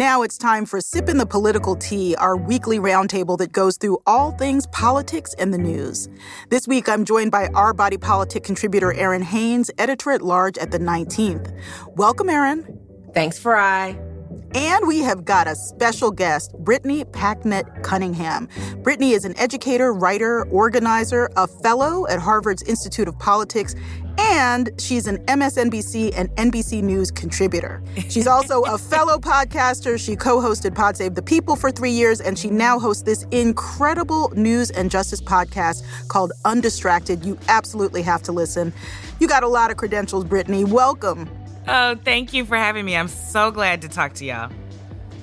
Now 0.02 0.24
it's 0.24 0.36
time 0.36 0.66
for 0.66 0.80
Sippin' 0.80 1.20
the 1.20 1.28
Political 1.28 1.76
Tea, 1.76 2.16
our 2.16 2.36
weekly 2.36 2.80
roundtable 2.80 3.38
that 3.38 3.52
goes 3.52 3.78
through 3.78 4.00
all 4.08 4.32
things 4.32 4.66
politics 4.72 5.36
and 5.38 5.54
the 5.54 5.60
news. 5.60 6.10
This 6.50 6.68
week, 6.68 6.90
I'm 6.90 7.06
joined 7.06 7.30
by 7.30 7.50
our 7.50 7.72
Body 7.72 7.98
Politic 7.98 8.44
contributor, 8.44 8.92
Errin 8.94 9.22
Haines, 9.22 9.70
editor 9.78 10.10
at 10.10 10.24
large 10.24 10.58
at 10.58 10.72
the 10.72 10.80
19th. 10.80 11.56
Welcome, 11.98 12.32
Aaron. 12.32 12.80
Thanks, 13.14 13.40
Farai. 13.40 14.11
And 14.54 14.86
we 14.86 15.00
have 15.00 15.24
got 15.24 15.48
a 15.48 15.56
special 15.56 16.12
guest, 16.12 16.54
Brittany 16.60 17.06
Packnett 17.06 17.84
Cunningham. 17.84 18.50
Brittany 18.84 19.12
is 19.12 19.24
an 19.24 19.38
educator, 19.38 19.94
writer, 19.94 20.46
organizer, 20.48 21.30
a 21.38 21.48
fellow 21.48 22.06
at 22.08 22.20
Harvard's 22.20 22.62
Institute 22.64 23.08
of 23.08 23.18
Politics, 23.18 23.76
and 24.18 24.70
she's 24.78 25.08
an 25.08 25.20
MSNBC 25.28 26.14
and 26.18 26.30
NBC 26.32 26.84
News 26.84 27.12
contributor. 27.12 27.82
She's 28.10 28.28
also 28.28 28.64
a 28.64 28.78
fellow 28.92 29.20
podcaster. 29.20 29.98
She 29.98 30.18
co 30.18 30.42
hosted 30.42 30.76
Pod 30.76 30.98
Save 30.98 31.16
the 31.16 31.22
People 31.22 31.56
for 31.56 31.72
three 31.72 31.92
years, 31.92 32.20
and 32.20 32.38
she 32.38 32.50
now 32.50 32.78
hosts 32.78 33.04
this 33.04 33.24
incredible 33.32 34.34
news 34.36 34.70
and 34.72 34.92
justice 34.92 35.22
podcast 35.22 35.84
called 36.10 36.34
Undistracted. 36.44 37.24
You 37.24 37.40
absolutely 37.48 38.02
have 38.02 38.22
to 38.24 38.34
listen. 38.34 38.74
You 39.22 39.30
got 39.30 39.44
a 39.44 39.48
lot 39.48 39.72
of 39.72 39.78
credentials, 39.78 40.26
Brittany. 40.26 40.66
Welcome. 40.66 41.30
Oh, 41.68 41.96
thank 41.96 42.34
you 42.34 42.46
for 42.46 42.56
having 42.56 42.86
me. 42.86 42.96
I'm 42.96 43.08
so 43.08 43.52
glad 43.52 43.82
to 43.84 43.90
talk 43.90 44.14
to 44.16 44.26
y'all. 44.26 44.52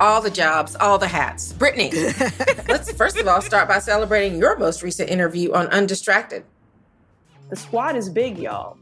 All 0.01 0.22
the 0.22 0.31
jobs, 0.31 0.77
all 0.77 0.96
the 0.98 1.09
hats. 1.09 1.53
Brittany, 1.53 1.90
let's 2.68 2.92
first 2.92 3.18
of 3.18 3.27
all 3.27 3.40
start 3.40 3.66
by 3.66 3.81
celebrating 3.81 4.38
your 4.38 4.57
most 4.57 4.83
recent 4.83 5.11
interview 5.11 5.53
on 5.53 5.66
Undistracted. 5.68 6.44
The 7.51 7.57
squad 7.57 7.96
is 7.96 8.09
big, 8.09 8.38
y'all. 8.38 8.79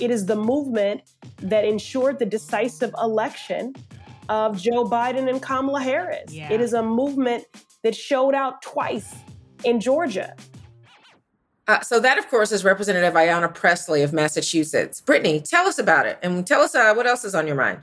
It 0.00 0.10
is 0.10 0.24
the 0.24 0.36
movement 0.36 1.02
that 1.38 1.64
ensured 1.64 2.18
the 2.18 2.26
decisive 2.26 2.94
election 3.00 3.74
of 4.28 4.60
Joe 4.60 4.84
Biden 4.84 5.28
and 5.28 5.42
Kamala 5.42 5.82
Harris. 5.82 6.32
Yeah. 6.32 6.50
It 6.50 6.60
is 6.60 6.72
a 6.72 6.82
movement 6.82 7.44
that 7.82 7.94
showed 7.94 8.34
out 8.34 8.62
twice 8.62 9.14
in 9.64 9.80
Georgia. 9.80 10.34
Uh, 11.66 11.80
so 11.80 11.98
that, 11.98 12.18
of 12.18 12.28
course, 12.28 12.52
is 12.52 12.64
Representative 12.64 13.14
Ayanna 13.14 13.52
Pressley 13.52 14.02
of 14.02 14.12
Massachusetts. 14.12 15.00
Brittany, 15.00 15.40
tell 15.40 15.66
us 15.66 15.78
about 15.78 16.06
it, 16.06 16.18
and 16.22 16.46
tell 16.46 16.60
us 16.60 16.74
uh, 16.74 16.92
what 16.94 17.06
else 17.06 17.24
is 17.24 17.34
on 17.34 17.46
your 17.46 17.56
mind. 17.56 17.82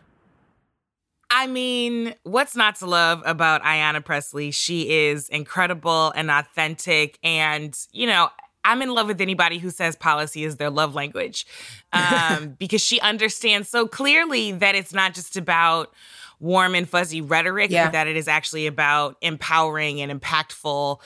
I 1.31 1.47
mean, 1.47 2.13
what's 2.23 2.55
not 2.55 2.75
to 2.77 2.85
love 2.85 3.23
about 3.25 3.63
Ayanna 3.63 4.03
Pressley? 4.03 4.51
She 4.51 5.07
is 5.07 5.29
incredible 5.29 6.11
and 6.15 6.29
authentic, 6.29 7.17
and 7.23 7.75
you 7.91 8.05
know, 8.05 8.29
I'm 8.63 8.81
in 8.83 8.89
love 8.89 9.07
with 9.07 9.21
anybody 9.21 9.57
who 9.57 9.71
says 9.71 9.95
policy 9.95 10.43
is 10.43 10.57
their 10.57 10.69
love 10.69 10.93
language, 10.93 11.47
um, 11.93 12.55
because 12.59 12.81
she 12.81 12.99
understands 12.99 13.67
so 13.69 13.87
clearly 13.87 14.51
that 14.51 14.75
it's 14.75 14.93
not 14.93 15.15
just 15.15 15.37
about 15.37 15.91
warm 16.39 16.75
and 16.75 16.89
fuzzy 16.89 17.21
rhetoric, 17.21 17.71
yeah. 17.71 17.85
but 17.85 17.93
that 17.93 18.07
it 18.07 18.17
is 18.17 18.27
actually 18.27 18.67
about 18.67 19.15
empowering 19.21 20.01
and 20.01 20.11
impactful 20.11 20.99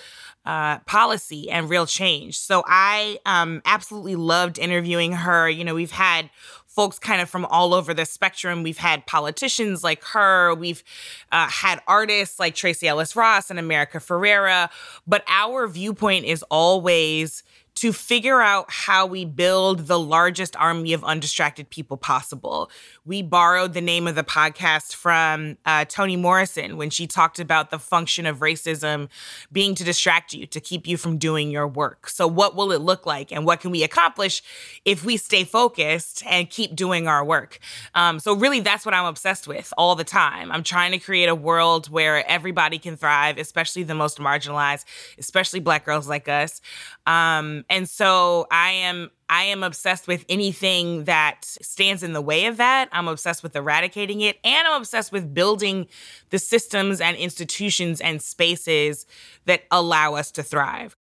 uh, 0.46 0.80
policy 0.80 1.50
and 1.50 1.70
real 1.70 1.86
change. 1.86 2.40
So 2.40 2.64
I 2.66 3.20
um, 3.26 3.62
absolutely 3.66 4.16
loved 4.16 4.60
interviewing 4.60 5.14
her. 5.14 5.50
You 5.50 5.64
know, 5.64 5.76
we've 5.76 5.92
had 5.92 6.30
folks 6.68 7.00
kind 7.00 7.22
of 7.22 7.30
from 7.30 7.46
all 7.46 7.74
over 7.74 7.94
the 7.94 8.06
spectrum. 8.06 8.62
We've 8.62 8.78
had 8.78 9.06
politicians 9.06 9.84
like 9.84 10.04
her. 10.04 10.54
We've 10.54 10.84
uh, 11.32 11.48
had 11.48 11.82
artists 11.88 12.40
like 12.40 12.54
Tracee 12.54 12.88
Ellis 12.88 13.16
Ross 13.16 13.50
and 13.50 13.58
America 13.58 14.00
Ferrera. 14.00 14.70
But 15.08 15.24
our 15.28 15.68
viewpoint 15.68 16.26
is 16.26 16.44
always 16.52 17.44
to 17.76 17.92
figure 17.92 18.42
out 18.42 18.66
how 18.70 19.06
we 19.06 19.26
build 19.26 19.88
the 19.88 20.00
largest 20.00 20.56
army 20.56 20.94
of 20.94 21.04
undistracted 21.04 21.70
people 21.70 21.98
possible. 21.98 22.70
We 23.08 23.22
borrowed 23.22 23.74
the 23.74 23.82
name 23.82 24.08
of 24.08 24.16
the 24.16 24.24
podcast 24.24 24.96
from 24.96 25.58
uh, 25.64 25.86
Toni 25.86 26.16
Morrison 26.16 26.76
when 26.76 26.90
she 26.90 27.06
talked 27.06 27.38
about 27.38 27.70
the 27.70 27.78
function 27.78 28.26
of 28.26 28.40
racism 28.40 29.10
being 29.52 29.76
to 29.76 29.84
distract 29.84 30.34
you, 30.34 30.48
to 30.48 30.60
keep 30.60 30.88
you 30.88 30.98
from 30.98 31.20
doing 31.20 31.52
your 31.52 31.68
work. 31.68 32.10
So, 32.10 32.28
what 32.28 32.56
will 32.56 32.72
it 32.72 32.82
look 32.82 33.06
like, 33.06 33.32
and 33.32 33.46
what 33.46 33.60
can 33.60 33.70
we 33.70 33.84
accomplish 33.84 34.42
if 34.86 35.06
we 35.06 35.18
stay 35.18 35.44
focused 35.44 36.24
and 36.26 36.50
keep 36.50 36.76
doing 36.76 37.08
our 37.08 37.24
work? 37.24 37.60
Um, 37.94 38.20
so, 38.20 38.34
really, 38.36 38.60
that's 38.60 38.86
what 38.86 38.96
I'm 38.96 39.06
obsessed 39.06 39.48
with 39.48 39.72
all 39.78 39.96
the 39.96 40.04
time. 40.04 40.52
I'm 40.52 40.64
trying 40.64 40.92
to 40.94 40.98
create 40.98 41.30
a 41.30 41.36
world 41.36 41.92
where 41.92 42.28
everybody 42.28 42.80
can 42.80 42.98
thrive, 42.98 43.38
especially 43.38 43.84
the 43.84 43.94
most 43.94 44.18
marginalized, 44.18 44.86
especially 45.20 45.60
Black 45.60 45.86
girls 45.86 46.08
like 46.10 46.28
us. 46.28 46.60
Um, 47.06 47.66
and 47.70 47.88
so 47.88 48.48
I 48.50 48.72
am 48.72 49.12
I 49.30 49.44
am 49.44 49.64
obsessed 49.64 50.08
with 50.08 50.26
anything 50.30 51.06
that 51.06 51.46
stands 51.46 52.04
in 52.04 52.14
the 52.14 52.22
way 52.22 52.46
of 52.46 52.58
that. 52.58 52.90
I'm 52.92 53.08
obsessed 53.08 53.44
with 53.44 53.56
eradicating 53.56 54.22
it 54.22 54.38
and 54.44 54.68
I'm 54.68 54.80
obsessed 54.80 55.12
with 55.12 55.34
building 55.34 55.88
the 56.30 56.40
systems 56.40 57.02
and 57.02 57.18
institutions 57.18 58.02
and 58.02 58.22
spaces 58.22 59.06
that 59.46 59.64
allow 59.72 60.16
us 60.16 60.32
to 60.32 60.44
thrive. 60.44 60.96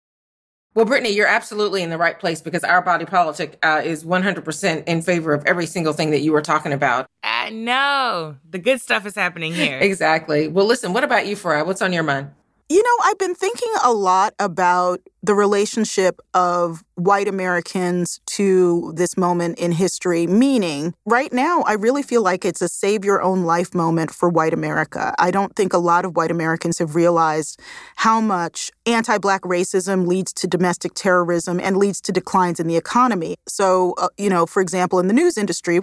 Well, 0.75 0.85
Brittany, 0.85 1.11
you're 1.11 1.27
absolutely 1.27 1.83
in 1.83 1.91
the 1.91 1.99
right 1.99 2.19
place 2.19 2.41
because 2.41 2.63
our 2.63 2.81
body 2.81 3.05
politic 3.05 3.59
uh, 3.61 3.81
is 3.83 4.03
100% 4.03 4.83
in 4.87 5.01
favor 5.03 5.33
of 5.33 5.45
every 5.45 5.67
single 5.67 5.93
thing 5.93 6.09
that 6.11 6.21
you 6.21 6.31
were 6.31 6.41
talking 6.41 6.73
about. 6.73 7.05
I 7.21 7.51
know. 7.51 8.37
The 8.49 8.57
good 8.57 8.81
stuff 8.81 9.05
is 9.05 9.13
happening 9.13 9.53
here. 9.53 9.77
exactly. 9.79 10.47
Well, 10.47 10.65
listen, 10.65 10.91
what 10.91 11.03
about 11.03 11.27
you, 11.27 11.35
Farai? 11.35 11.63
What's 11.63 11.83
on 11.83 11.93
your 11.93 12.01
mind? 12.01 12.31
You 12.69 12.81
know, 12.81 13.03
I've 13.03 13.19
been 13.19 13.35
thinking 13.35 13.71
a 13.83 13.91
lot 13.91 14.33
about 14.39 15.01
the 15.21 15.35
relationship 15.35 16.19
of 16.33 16.83
white 16.95 17.27
Americans 17.27 18.19
to 18.25 18.93
this 18.95 19.17
moment 19.17 19.57
in 19.57 19.71
history, 19.71 20.27
meaning 20.27 20.93
right 21.05 21.31
now, 21.31 21.61
I 21.61 21.73
really 21.73 22.03
feel 22.03 22.21
like 22.21 22.43
it's 22.43 22.61
a 22.61 22.67
save 22.67 23.05
your 23.05 23.21
own 23.21 23.43
life 23.43 23.73
moment 23.73 24.11
for 24.11 24.27
white 24.27 24.53
America. 24.53 25.15
I 25.17 25.31
don't 25.31 25.55
think 25.55 25.73
a 25.73 25.77
lot 25.77 26.03
of 26.03 26.15
white 26.15 26.31
Americans 26.31 26.79
have 26.79 26.95
realized 26.95 27.59
how 27.95 28.19
much 28.19 28.69
anti 28.85 29.17
Black 29.17 29.41
racism 29.43 30.05
leads 30.05 30.33
to 30.33 30.47
domestic 30.47 30.93
terrorism 30.93 31.59
and 31.59 31.77
leads 31.77 32.01
to 32.01 32.11
declines 32.11 32.59
in 32.59 32.67
the 32.67 32.75
economy. 32.75 33.35
So, 33.47 33.93
uh, 33.97 34.09
you 34.17 34.29
know, 34.29 34.45
for 34.45 34.61
example, 34.61 34.99
in 34.99 35.07
the 35.07 35.13
news 35.13 35.37
industry, 35.37 35.79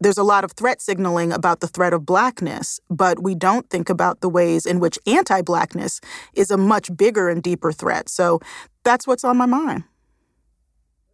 there's 0.00 0.18
a 0.18 0.22
lot 0.22 0.44
of 0.44 0.52
threat 0.52 0.80
signaling 0.80 1.32
about 1.32 1.60
the 1.60 1.68
threat 1.68 1.92
of 1.92 2.06
blackness, 2.06 2.80
but 2.88 3.22
we 3.22 3.34
don't 3.34 3.68
think 3.68 3.90
about 3.90 4.20
the 4.20 4.28
ways 4.28 4.66
in 4.66 4.80
which 4.80 4.98
anti 5.06 5.42
blackness 5.42 6.00
is 6.34 6.50
a 6.50 6.56
much 6.56 6.94
bigger 6.96 7.28
and 7.28 7.42
deeper 7.42 7.70
threat. 7.72 8.08
So 8.08 8.40
that's 8.82 9.06
what's 9.06 9.24
on 9.24 9.36
my 9.36 9.46
mind. 9.46 9.84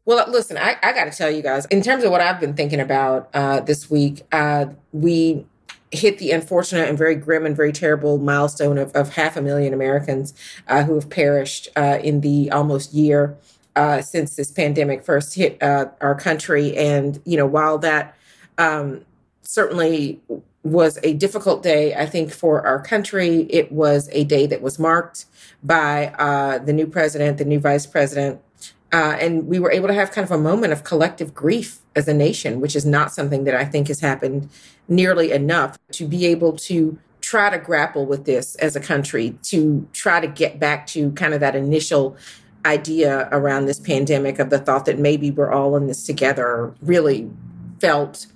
Well, 0.05 0.25
listen, 0.31 0.57
I, 0.57 0.77
I 0.85 0.92
got 0.92 1.11
to 1.11 1.11
tell 1.11 1.31
you 1.31 1.42
guys, 1.42 1.66
in 1.66 1.83
terms 1.83 2.05
of 2.05 2.12
what 2.12 2.20
I've 2.20 2.38
been 2.38 2.55
thinking 2.55 2.79
about 2.79 3.29
uh, 3.35 3.59
this 3.59 3.90
week, 3.90 4.22
uh, 4.31 4.66
we 4.92 5.44
hit 5.90 6.18
the 6.18 6.31
unfortunate 6.31 6.88
and 6.88 6.96
very 6.96 7.16
grim 7.16 7.44
and 7.44 7.57
very 7.57 7.72
terrible 7.72 8.18
milestone 8.18 8.79
of, 8.79 8.92
of 8.92 9.14
half 9.14 9.37
a 9.37 9.42
million 9.42 9.75
Americans 9.75 10.33
uh, 10.68 10.85
who 10.85 10.94
have 10.94 11.11
perished 11.11 11.68
uh, 11.77 11.99
in 12.05 12.20
the 12.20 12.51
almost 12.53 12.92
year 12.92 13.37
uh, 13.75 14.01
since 14.01 14.37
this 14.37 14.53
pandemic 14.53 15.05
first 15.05 15.35
hit 15.35 15.61
uh, 15.61 15.87
our 16.01 16.14
country. 16.14 16.77
And, 16.77 17.20
you 17.25 17.37
know, 17.37 17.46
while 17.46 17.79
that 17.79 18.16
um, 18.59 19.05
certainly 19.42 20.21
was 20.62 20.99
a 21.03 21.14
difficult 21.14 21.62
day, 21.62 21.95
I 21.95 22.07
think, 22.07 22.33
for 22.33 22.66
our 22.66 22.81
country. 22.81 23.47
It 23.51 23.71
was 23.71 24.09
a 24.12 24.25
day 24.25 24.47
that 24.47 24.62
was 24.62 24.79
marked 24.79 25.27
by 25.62 26.09
uh, 26.19 26.59
the 26.59 26.73
new 26.73 26.87
president, 26.87 27.38
the 27.38 27.45
new 27.45 27.61
vice 27.61 27.87
president. 27.87 28.40
Uh, 28.92 29.16
and 29.21 29.47
we 29.47 29.59
were 29.59 29.71
able 29.71 29.88
to 29.88 29.95
have 29.95 30.11
kind 30.11 30.25
of 30.25 30.31
a 30.31 30.38
moment 30.38 30.73
of 30.73 30.85
collective 30.85 31.35
grief 31.35 31.81
as 31.95 32.09
a 32.09 32.14
nation, 32.14 32.61
which 32.61 32.77
is 32.77 32.85
not 32.87 33.12
something 33.12 33.45
that 33.45 33.55
I 33.55 33.64
think 33.64 33.88
has 33.88 34.01
happened 34.01 34.49
nearly 34.88 35.33
enough 35.33 35.79
to 35.92 36.07
be 36.07 36.27
able 36.27 36.53
to 36.53 36.99
try 37.21 37.51
to 37.51 37.59
grapple 37.59 38.07
with 38.07 38.25
this 38.25 38.55
as 38.57 38.77
a 38.77 38.81
country, 38.81 39.37
to 39.42 39.88
try 39.92 40.21
to 40.21 40.29
get 40.29 40.61
back 40.61 40.87
to 40.87 41.11
kind 41.12 41.35
of 41.35 41.40
that 41.40 41.57
initial 41.57 42.16
idea 42.64 43.29
around 43.33 43.66
this 43.66 43.81
pandemic 43.81 44.38
of 44.38 44.51
the 44.51 44.59
thought 44.59 44.87
that 44.87 44.99
maybe 44.99 45.31
we're 45.31 45.51
all 45.51 45.77
in 45.77 45.87
this 45.87 46.05
together 46.07 46.75
really 46.81 47.29
felt 47.81 48.27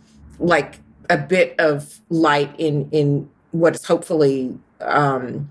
like 0.40 0.80
a 1.08 1.16
bit 1.16 1.54
of 1.58 2.00
light 2.08 2.52
in 2.58 2.88
in 2.90 3.28
what 3.52 3.74
is 3.74 3.84
hopefully 3.84 4.58
um, 4.80 5.50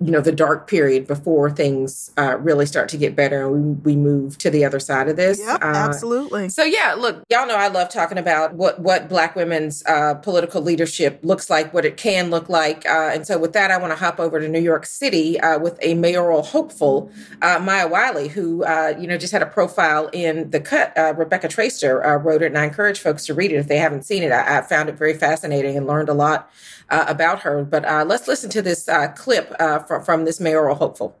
you 0.00 0.10
know 0.10 0.20
the 0.20 0.32
dark 0.32 0.68
period 0.68 1.06
before 1.06 1.50
things 1.50 2.10
uh, 2.18 2.36
really 2.38 2.66
start 2.66 2.88
to 2.88 2.96
get 2.96 3.14
better 3.14 3.46
and 3.46 3.84
we, 3.84 3.94
we 3.94 3.96
move 3.96 4.36
to 4.38 4.50
the 4.50 4.64
other 4.64 4.80
side 4.80 5.08
of 5.08 5.16
this. 5.16 5.38
Yep, 5.38 5.62
uh, 5.62 5.66
absolutely. 5.66 6.48
so 6.48 6.64
yeah 6.64 6.94
look 6.94 7.22
y'all 7.30 7.46
know 7.46 7.56
i 7.56 7.68
love 7.68 7.88
talking 7.88 8.18
about 8.18 8.54
what 8.54 8.80
what 8.80 9.08
black 9.08 9.36
women's 9.36 9.84
uh, 9.86 10.14
political 10.14 10.60
leadership 10.60 11.20
looks 11.22 11.48
like 11.48 11.72
what 11.72 11.84
it 11.84 11.96
can 11.96 12.30
look 12.30 12.48
like 12.48 12.86
uh, 12.86 13.10
and 13.12 13.26
so 13.26 13.38
with 13.38 13.52
that 13.52 13.70
i 13.70 13.76
want 13.76 13.92
to 13.92 13.98
hop 13.98 14.18
over 14.18 14.40
to 14.40 14.48
new 14.48 14.60
york 14.60 14.84
city 14.86 15.38
uh, 15.40 15.58
with 15.58 15.78
a 15.80 15.94
mayoral 15.94 16.42
hopeful 16.42 17.10
uh, 17.42 17.58
maya 17.62 17.86
wiley 17.86 18.28
who 18.28 18.64
you 18.98 19.06
know 19.06 19.16
just 19.16 19.32
had 19.32 19.42
a 19.42 19.46
profile 19.46 20.08
in 20.12 20.50
the 20.50 20.60
cut 20.60 20.92
rebecca 21.16 21.48
traister 21.48 22.02
wrote 22.22 22.42
it 22.42 22.46
and 22.46 22.58
i 22.58 22.64
encourage 22.64 22.98
folks 22.98 23.26
to 23.26 23.34
read 23.34 23.52
it 23.52 23.56
if 23.56 23.68
they 23.68 23.78
haven't 23.78 24.04
seen 24.04 24.22
it. 24.22 24.32
I, 24.32 24.58
I 24.58 24.62
found 24.62 24.88
it 24.88 24.96
very 24.96 25.14
fascinating 25.14 25.76
and 25.76 25.86
learned 25.86 26.08
a 26.08 26.14
lot 26.14 26.50
uh, 26.90 27.04
about 27.08 27.40
her. 27.40 27.64
But 27.64 27.84
uh, 27.84 28.04
let's 28.06 28.28
listen 28.28 28.50
to 28.50 28.62
this 28.62 28.88
uh, 28.88 29.08
clip 29.08 29.54
uh, 29.58 29.80
from, 29.86 30.02
from 30.02 30.24
this 30.24 30.40
mayoral 30.40 30.74
hopeful. 30.76 31.16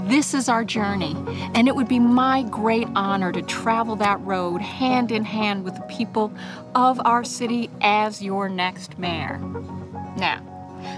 This 0.00 0.34
is 0.34 0.48
our 0.48 0.64
journey, 0.64 1.16
and 1.54 1.68
it 1.68 1.74
would 1.74 1.88
be 1.88 1.98
my 1.98 2.42
great 2.44 2.86
honor 2.94 3.32
to 3.32 3.40
travel 3.42 3.96
that 3.96 4.20
road 4.20 4.60
hand 4.60 5.10
in 5.10 5.24
hand 5.24 5.64
with 5.64 5.74
the 5.74 5.82
people 5.82 6.32
of 6.74 7.00
our 7.04 7.24
city 7.24 7.70
as 7.80 8.22
your 8.22 8.48
next 8.48 8.98
mayor. 8.98 9.38
Now, 10.18 10.42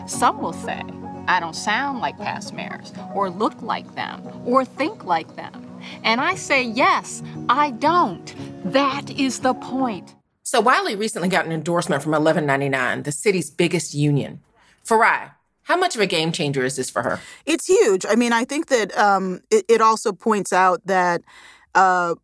Some 0.06 0.40
will 0.40 0.52
say, 0.52 0.82
I 1.28 1.40
don't 1.40 1.54
sound 1.54 2.00
like 2.00 2.18
past 2.18 2.54
mayors, 2.54 2.92
or 3.14 3.30
look 3.30 3.60
like 3.62 3.94
them, 3.94 4.22
or 4.44 4.64
think 4.64 5.04
like 5.04 5.36
them. 5.36 5.64
And 6.02 6.20
I 6.20 6.34
say, 6.34 6.62
yes, 6.62 7.22
I 7.48 7.70
don't. 7.72 8.34
That 8.72 9.10
is 9.10 9.40
the 9.40 9.54
point. 9.54 10.14
So 10.42 10.60
Wiley 10.60 10.96
recently 10.96 11.28
got 11.28 11.46
an 11.46 11.52
endorsement 11.52 12.02
from 12.02 12.12
1199, 12.12 13.02
the 13.02 13.12
city's 13.12 13.50
biggest 13.50 13.94
union. 13.94 14.40
Farai, 14.84 15.32
how 15.68 15.76
much 15.76 15.94
of 15.94 16.00
a 16.00 16.06
game 16.06 16.32
changer 16.32 16.64
is 16.64 16.76
this 16.76 16.88
for 16.88 17.02
her? 17.02 17.20
It's 17.44 17.66
huge. 17.66 18.06
I 18.08 18.14
mean, 18.14 18.32
I 18.32 18.44
think 18.44 18.68
that 18.68 18.96
um, 18.96 19.42
it, 19.50 19.66
it, 19.68 19.80
also 19.82 20.12
points 20.12 20.50
out 20.50 20.80
that 20.86 21.20
uh, 21.74 22.14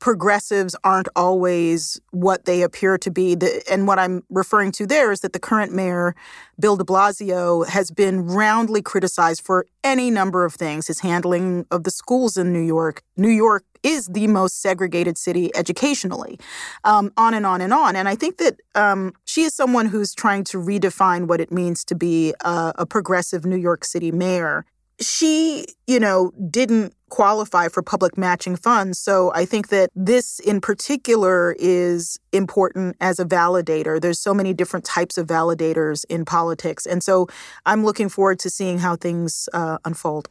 progressives 0.00 0.76
aren't 0.84 1.08
always 1.16 1.98
what 2.10 2.44
they 2.44 2.60
appear 2.60 2.98
to 2.98 3.10
be. 3.10 3.34
The, 3.34 3.62
and 3.70 3.86
what 3.86 3.98
I'm 3.98 4.22
referring 4.28 4.72
to 4.72 4.86
there 4.86 5.12
is 5.12 5.20
that 5.20 5.32
the 5.32 5.38
current 5.38 5.72
mayor, 5.72 6.14
Bill 6.58 6.76
de 6.76 6.84
Blasio, 6.84 7.66
has 7.66 7.90
been 7.90 8.26
roundly 8.26 8.82
criticized 8.82 9.40
for 9.46 9.64
any 9.82 10.10
number 10.10 10.44
of 10.44 10.52
things 10.52 10.86
his 10.86 11.00
handling 11.00 11.64
of 11.70 11.84
the 11.84 11.90
schools 11.90 12.36
in 12.36 12.52
New 12.52 12.60
York. 12.60 13.02
New 13.16 13.30
York 13.30 13.64
is 13.82 14.06
the 14.08 14.26
most 14.26 14.60
segregated 14.60 15.18
city 15.18 15.50
educationally, 15.54 16.38
um, 16.84 17.12
on 17.16 17.34
and 17.34 17.46
on 17.46 17.60
and 17.60 17.72
on. 17.72 17.96
And 17.96 18.08
I 18.08 18.14
think 18.14 18.38
that 18.38 18.60
um, 18.74 19.12
she 19.24 19.42
is 19.42 19.54
someone 19.54 19.86
who's 19.86 20.14
trying 20.14 20.44
to 20.44 20.58
redefine 20.58 21.26
what 21.26 21.40
it 21.40 21.50
means 21.52 21.84
to 21.86 21.94
be 21.94 22.34
a, 22.44 22.72
a 22.76 22.86
progressive 22.86 23.44
New 23.44 23.56
York 23.56 23.84
City 23.84 24.12
mayor 24.12 24.64
she, 25.00 25.66
you 25.86 25.98
know, 25.98 26.30
didn't 26.50 26.94
qualify 27.08 27.68
for 27.68 27.82
public 27.82 28.16
matching 28.16 28.54
funds. 28.54 28.98
So 28.98 29.32
I 29.34 29.44
think 29.44 29.68
that 29.68 29.90
this 29.94 30.38
in 30.40 30.60
particular 30.60 31.56
is 31.58 32.18
important 32.32 32.96
as 33.00 33.18
a 33.18 33.24
validator. 33.24 34.00
There's 34.00 34.20
so 34.20 34.32
many 34.34 34.52
different 34.52 34.84
types 34.84 35.18
of 35.18 35.26
validators 35.26 36.04
in 36.08 36.24
politics. 36.24 36.86
And 36.86 37.02
so 37.02 37.26
I'm 37.66 37.84
looking 37.84 38.08
forward 38.08 38.38
to 38.40 38.50
seeing 38.50 38.78
how 38.78 38.96
things 38.96 39.48
uh, 39.52 39.78
unfold. 39.84 40.28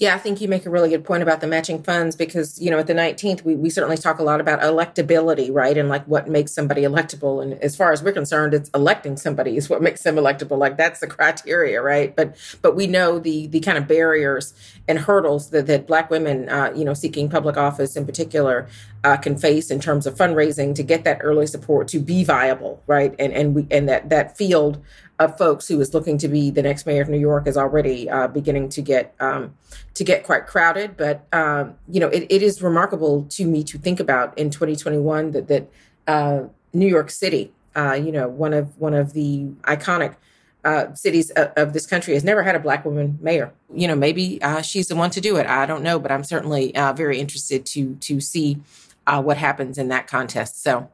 Yeah, 0.00 0.14
I 0.14 0.18
think 0.18 0.40
you 0.40 0.48
make 0.48 0.64
a 0.64 0.70
really 0.70 0.88
good 0.88 1.04
point 1.04 1.22
about 1.22 1.42
the 1.42 1.46
matching 1.46 1.82
funds 1.82 2.16
because, 2.16 2.58
you 2.58 2.70
know, 2.70 2.78
at 2.78 2.86
the 2.86 2.94
19th, 2.94 3.44
we, 3.44 3.54
we 3.54 3.68
certainly 3.68 3.98
talk 3.98 4.18
a 4.18 4.22
lot 4.22 4.40
about 4.40 4.60
electability, 4.62 5.50
right? 5.52 5.76
And 5.76 5.90
like 5.90 6.06
what 6.06 6.26
makes 6.26 6.52
somebody 6.52 6.84
electable. 6.84 7.42
And 7.42 7.52
as 7.62 7.76
far 7.76 7.92
as 7.92 8.02
we're 8.02 8.12
concerned, 8.12 8.54
it's 8.54 8.70
electing 8.70 9.18
somebody 9.18 9.58
is 9.58 9.68
what 9.68 9.82
makes 9.82 10.02
them 10.02 10.16
electable. 10.16 10.56
Like 10.56 10.78
that's 10.78 11.00
the 11.00 11.06
criteria, 11.18 11.82
right? 11.82 12.16
But 12.16 12.34
but 12.62 12.74
we 12.74 12.86
know 12.86 13.18
the 13.18 13.46
the 13.48 13.60
kind 13.60 13.76
of 13.76 13.86
barriers 13.86 14.54
and 14.88 14.98
hurdles 14.98 15.50
that, 15.50 15.66
that 15.66 15.86
Black 15.86 16.08
women, 16.08 16.48
uh, 16.48 16.72
you 16.74 16.86
know, 16.86 16.94
seeking 16.94 17.28
public 17.28 17.58
office 17.58 17.94
in 17.94 18.06
particular, 18.06 18.68
uh, 19.04 19.18
can 19.18 19.36
face 19.36 19.70
in 19.70 19.80
terms 19.80 20.06
of 20.06 20.14
fundraising 20.14 20.74
to 20.76 20.82
get 20.82 21.04
that 21.04 21.18
early 21.20 21.46
support 21.46 21.88
to 21.88 21.98
be 21.98 22.24
viable, 22.24 22.82
right? 22.86 23.14
And 23.18 23.34
and 23.34 23.54
we 23.54 23.66
and 23.70 23.86
that 23.90 24.08
that 24.08 24.38
field 24.38 24.82
of 25.20 25.36
folks 25.36 25.68
who 25.68 25.78
is 25.80 25.92
looking 25.92 26.16
to 26.16 26.28
be 26.28 26.50
the 26.50 26.62
next 26.62 26.86
mayor 26.86 27.02
of 27.02 27.08
New 27.08 27.18
York 27.18 27.46
is 27.46 27.56
already 27.56 28.08
uh, 28.08 28.26
beginning 28.26 28.70
to 28.70 28.80
get 28.80 29.14
um, 29.20 29.54
to 29.94 30.02
get 30.02 30.24
quite 30.24 30.46
crowded. 30.46 30.96
But 30.96 31.26
um, 31.32 31.74
you 31.88 32.00
know, 32.00 32.08
it, 32.08 32.26
it 32.30 32.42
is 32.42 32.62
remarkable 32.62 33.24
to 33.24 33.44
me 33.44 33.62
to 33.64 33.78
think 33.78 34.00
about 34.00 34.36
in 34.38 34.50
2021 34.50 35.32
that 35.32 35.46
that 35.48 35.70
uh, 36.08 36.44
New 36.72 36.86
York 36.86 37.10
City, 37.10 37.52
uh, 37.76 37.92
you 37.92 38.10
know, 38.10 38.28
one 38.28 38.54
of 38.54 38.78
one 38.78 38.94
of 38.94 39.12
the 39.12 39.44
iconic 39.64 40.16
uh, 40.64 40.94
cities 40.94 41.30
of, 41.30 41.52
of, 41.56 41.72
this 41.72 41.86
country 41.86 42.12
has 42.12 42.22
never 42.22 42.42
had 42.42 42.54
a 42.54 42.58
black 42.58 42.84
woman 42.84 43.18
mayor. 43.20 43.52
You 43.72 43.88
know, 43.88 43.94
maybe 43.94 44.42
uh, 44.42 44.62
she's 44.62 44.88
the 44.88 44.96
one 44.96 45.10
to 45.10 45.20
do 45.20 45.36
it. 45.36 45.46
I 45.46 45.64
don't 45.66 45.82
know, 45.82 45.98
but 45.98 46.10
I'm 46.10 46.24
certainly 46.24 46.74
uh, 46.74 46.94
very 46.94 47.20
interested 47.20 47.66
to 47.66 47.94
to 47.96 48.20
see 48.20 48.58
what 49.06 49.36
happens 49.36 49.76
in 49.76 49.88
that 49.88 50.06
contest. 50.06 50.62
So. 50.62 50.88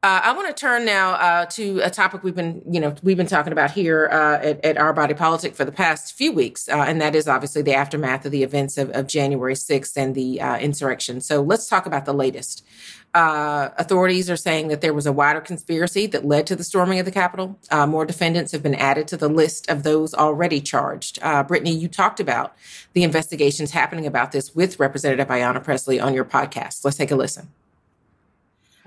Uh, 0.00 0.20
I 0.22 0.32
want 0.32 0.46
to 0.46 0.54
turn 0.54 0.84
now 0.84 1.14
uh, 1.14 1.46
to 1.46 1.80
a 1.80 1.90
topic 1.90 2.22
we've 2.22 2.34
been, 2.34 2.62
you 2.70 2.78
know, 2.78 2.94
we've 3.02 3.16
been 3.16 3.26
talking 3.26 3.52
about 3.52 3.72
here 3.72 4.08
uh, 4.12 4.38
at, 4.40 4.64
at, 4.64 4.78
Our 4.78 4.92
Body 4.92 5.12
Politic 5.12 5.56
for 5.56 5.64
the 5.64 5.72
past 5.72 6.14
few 6.14 6.30
weeks, 6.30 6.68
uh, 6.68 6.84
and 6.86 7.00
that 7.00 7.16
is 7.16 7.26
obviously 7.26 7.62
the 7.62 7.74
aftermath 7.74 8.24
of 8.24 8.30
the 8.30 8.44
events 8.44 8.78
of, 8.78 8.90
of 8.90 9.08
January 9.08 9.54
6th 9.54 9.96
and 9.96 10.14
the 10.14 10.40
uh, 10.40 10.56
insurrection. 10.58 11.20
So 11.20 11.42
let's 11.42 11.68
talk 11.68 11.84
about 11.84 12.04
the 12.04 12.12
latest. 12.12 12.64
Uh, 13.12 13.70
authorities 13.76 14.30
are 14.30 14.36
saying 14.36 14.68
that 14.68 14.82
there 14.82 14.94
was 14.94 15.04
a 15.04 15.10
wider 15.10 15.40
conspiracy 15.40 16.06
that 16.06 16.24
led 16.24 16.46
to 16.46 16.54
the 16.54 16.62
storming 16.62 17.00
of 17.00 17.04
the 17.04 17.10
Capitol. 17.10 17.58
more 17.88 18.06
defendants 18.06 18.52
have 18.52 18.62
been 18.62 18.76
added 18.76 19.08
to 19.08 19.16
the 19.16 19.28
list 19.28 19.68
of 19.68 19.82
those 19.82 20.14
already 20.14 20.60
charged. 20.60 21.18
Brittany, 21.48 21.74
you 21.74 21.88
talked 21.88 22.20
about 22.20 22.54
the 22.92 23.02
investigations 23.02 23.72
happening 23.72 24.06
about 24.06 24.30
this 24.30 24.54
with 24.54 24.78
Representative 24.78 25.26
Ayanna 25.26 25.64
Pressley 25.64 25.98
on 25.98 26.14
your 26.14 26.24
podcast. 26.24 26.84
Let's 26.84 26.98
take 26.98 27.10
a 27.10 27.16
listen 27.16 27.48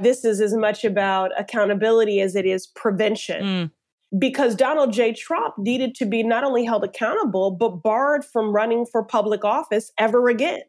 this 0.03 0.25
is 0.25 0.41
as 0.41 0.53
much 0.53 0.83
about 0.83 1.31
accountability 1.39 2.21
as 2.21 2.35
it 2.35 2.45
is 2.45 2.67
prevention. 2.67 3.43
Mm. 3.43 3.71
Because 4.19 4.55
Donald 4.55 4.91
J. 4.91 5.13
Trump 5.13 5.55
needed 5.57 5.95
to 5.95 6.05
be 6.05 6.21
not 6.21 6.43
only 6.43 6.65
held 6.65 6.83
accountable, 6.83 7.51
but 7.51 7.81
barred 7.81 8.25
from 8.25 8.53
running 8.53 8.85
for 8.85 9.03
public 9.03 9.45
office 9.45 9.91
ever 9.97 10.27
again. 10.27 10.61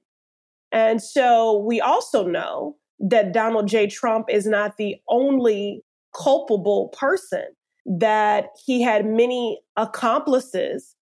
And 0.70 1.02
so 1.02 1.58
we 1.58 1.80
also 1.80 2.24
know 2.26 2.76
that 3.00 3.32
Donald 3.32 3.66
J. 3.66 3.88
Trump 3.88 4.26
is 4.30 4.46
not 4.46 4.76
the 4.76 4.96
only 5.08 5.82
culpable 6.16 6.88
person, 6.96 7.44
that 7.84 8.50
he 8.64 8.80
had 8.80 9.04
many 9.04 9.60
accomplices 9.76 10.94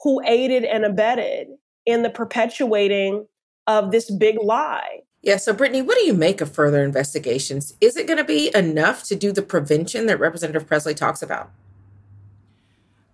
who 0.00 0.22
aided 0.26 0.64
and 0.64 0.84
abetted 0.84 1.48
in 1.84 2.02
the 2.02 2.10
perpetuating 2.10 3.26
of 3.66 3.90
this 3.90 4.10
big 4.10 4.36
lie. 4.42 5.00
Yeah. 5.24 5.38
So, 5.38 5.54
Brittany, 5.54 5.80
what 5.80 5.96
do 5.96 6.04
you 6.04 6.12
make 6.12 6.42
of 6.42 6.52
further 6.52 6.84
investigations? 6.84 7.72
Is 7.80 7.96
it 7.96 8.06
going 8.06 8.18
to 8.18 8.24
be 8.24 8.54
enough 8.54 9.02
to 9.04 9.16
do 9.16 9.32
the 9.32 9.42
prevention 9.42 10.06
that 10.06 10.20
Representative 10.20 10.68
Pressley 10.68 10.94
talks 10.94 11.22
about? 11.22 11.50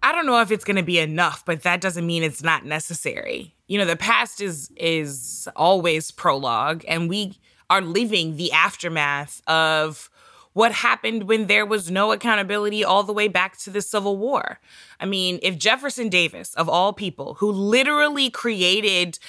I 0.02 0.10
don't 0.12 0.26
know 0.26 0.40
if 0.40 0.50
it's 0.50 0.64
going 0.64 0.76
to 0.76 0.82
be 0.82 0.98
enough, 0.98 1.44
but 1.44 1.62
that 1.62 1.80
doesn't 1.80 2.04
mean 2.04 2.24
it's 2.24 2.42
not 2.42 2.64
necessary. 2.64 3.54
You 3.68 3.78
know, 3.78 3.84
the 3.84 3.96
past 3.96 4.40
is 4.40 4.72
is 4.76 5.48
always 5.54 6.10
prologue, 6.10 6.84
and 6.88 7.08
we 7.08 7.38
are 7.70 7.80
living 7.80 8.36
the 8.36 8.50
aftermath 8.50 9.40
of 9.46 10.10
what 10.52 10.72
happened 10.72 11.24
when 11.24 11.46
there 11.46 11.64
was 11.64 11.92
no 11.92 12.10
accountability 12.10 12.82
all 12.82 13.04
the 13.04 13.12
way 13.12 13.28
back 13.28 13.56
to 13.58 13.70
the 13.70 13.80
Civil 13.80 14.16
War. 14.16 14.58
I 14.98 15.06
mean, 15.06 15.38
if 15.42 15.56
Jefferson 15.56 16.08
Davis, 16.08 16.54
of 16.54 16.68
all 16.68 16.92
people, 16.92 17.34
who 17.34 17.52
literally 17.52 18.30
created 18.30 19.20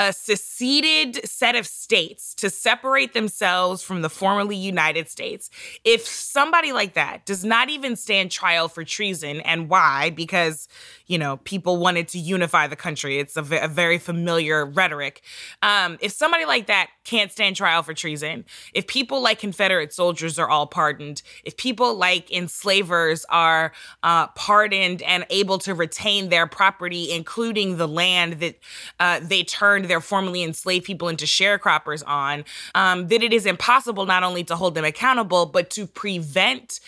a 0.00 0.14
seceded 0.14 1.28
set 1.28 1.54
of 1.54 1.66
states 1.66 2.32
to 2.32 2.48
separate 2.48 3.12
themselves 3.12 3.82
from 3.82 4.00
the 4.00 4.08
formerly 4.08 4.56
United 4.56 5.10
States. 5.10 5.50
If 5.84 6.06
somebody 6.06 6.72
like 6.72 6.94
that 6.94 7.26
does 7.26 7.44
not 7.44 7.68
even 7.68 7.96
stand 7.96 8.30
trial 8.30 8.68
for 8.68 8.82
treason, 8.82 9.42
and 9.42 9.68
why? 9.68 10.08
Because, 10.08 10.68
you 11.06 11.18
know, 11.18 11.36
people 11.44 11.76
wanted 11.76 12.08
to 12.08 12.18
unify 12.18 12.66
the 12.66 12.76
country. 12.76 13.18
It's 13.18 13.36
a, 13.36 13.42
v- 13.42 13.58
a 13.58 13.68
very 13.68 13.98
familiar 13.98 14.64
rhetoric. 14.64 15.20
Um, 15.60 15.98
if 16.00 16.12
somebody 16.12 16.46
like 16.46 16.66
that 16.68 16.88
can't 17.04 17.30
stand 17.30 17.56
trial 17.56 17.82
for 17.82 17.92
treason, 17.92 18.46
if 18.72 18.86
people 18.86 19.20
like 19.20 19.38
Confederate 19.38 19.92
soldiers 19.92 20.38
are 20.38 20.48
all 20.48 20.66
pardoned, 20.66 21.20
if 21.44 21.58
people 21.58 21.94
like 21.94 22.32
enslavers 22.32 23.26
are 23.28 23.72
uh, 24.02 24.28
pardoned 24.28 25.02
and 25.02 25.26
able 25.28 25.58
to 25.58 25.74
retain 25.74 26.30
their 26.30 26.46
property, 26.46 27.12
including 27.12 27.76
the 27.76 27.86
land 27.86 28.40
that 28.40 28.54
uh, 28.98 29.20
they 29.22 29.42
turned 29.42 29.89
their 29.90 30.00
formerly 30.00 30.42
enslaved 30.42 30.86
people 30.86 31.08
into 31.08 31.26
sharecroppers 31.26 32.02
on, 32.06 32.44
um, 32.74 33.08
that 33.08 33.22
it 33.22 33.32
is 33.32 33.44
impossible 33.44 34.06
not 34.06 34.22
only 34.22 34.44
to 34.44 34.56
hold 34.56 34.74
them 34.74 34.84
accountable, 34.84 35.44
but 35.46 35.68
to 35.70 35.86
prevent 35.86 36.80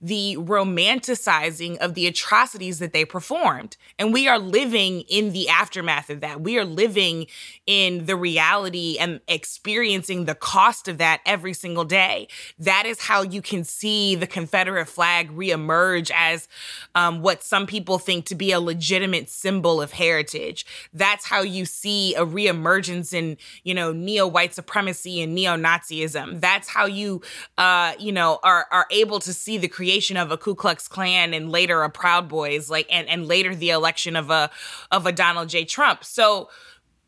the 0.00 0.36
romanticizing 0.38 1.78
of 1.78 1.94
the 1.94 2.06
atrocities 2.06 2.78
that 2.80 2.92
they 2.92 3.04
performed. 3.04 3.76
And 3.98 4.12
we 4.12 4.28
are 4.28 4.38
living 4.38 5.00
in 5.08 5.32
the 5.32 5.48
aftermath 5.48 6.10
of 6.10 6.20
that. 6.20 6.42
We 6.42 6.58
are 6.58 6.66
living 6.66 7.26
in 7.66 8.04
the 8.04 8.14
reality 8.14 8.98
and 9.00 9.20
experiencing 9.26 10.26
the 10.26 10.34
cost 10.34 10.86
of 10.86 10.98
that 10.98 11.22
every 11.24 11.54
single 11.54 11.84
day. 11.84 12.28
That 12.58 12.84
is 12.84 13.00
how 13.00 13.22
you 13.22 13.40
can 13.40 13.64
see 13.64 14.14
the 14.14 14.26
Confederate 14.26 14.86
flag 14.86 15.34
reemerge 15.34 16.10
as 16.14 16.46
um, 16.94 17.22
what 17.22 17.42
some 17.42 17.66
people 17.66 17.98
think 17.98 18.26
to 18.26 18.34
be 18.34 18.52
a 18.52 18.60
legitimate 18.60 19.30
symbol 19.30 19.80
of 19.80 19.92
heritage. 19.92 20.66
That's 20.92 21.24
how 21.24 21.40
you 21.40 21.64
see 21.64 22.14
a 22.16 22.26
reemergence 22.26 23.14
in, 23.14 23.38
you 23.64 23.72
know, 23.72 23.92
neo-white 23.92 24.52
supremacy 24.52 25.22
and 25.22 25.34
neo-Nazism. 25.34 26.40
That's 26.40 26.68
how 26.68 26.84
you, 26.84 27.22
uh, 27.56 27.94
you 27.98 28.12
know, 28.12 28.40
are, 28.42 28.66
are 28.70 28.86
able 28.90 29.20
to 29.20 29.32
see 29.32 29.56
the 29.56 29.68
creation 29.68 29.85
of 30.16 30.30
a 30.30 30.36
Ku 30.36 30.54
Klux 30.54 30.88
Klan 30.88 31.34
and 31.34 31.50
later 31.50 31.82
a 31.82 31.90
Proud 31.90 32.28
Boys, 32.28 32.70
like 32.70 32.86
and 32.90 33.08
and 33.08 33.26
later 33.26 33.54
the 33.54 33.70
election 33.70 34.16
of 34.16 34.30
a 34.30 34.50
of 34.90 35.06
a 35.06 35.12
Donald 35.12 35.48
J. 35.48 35.64
Trump. 35.64 36.04
So 36.04 36.48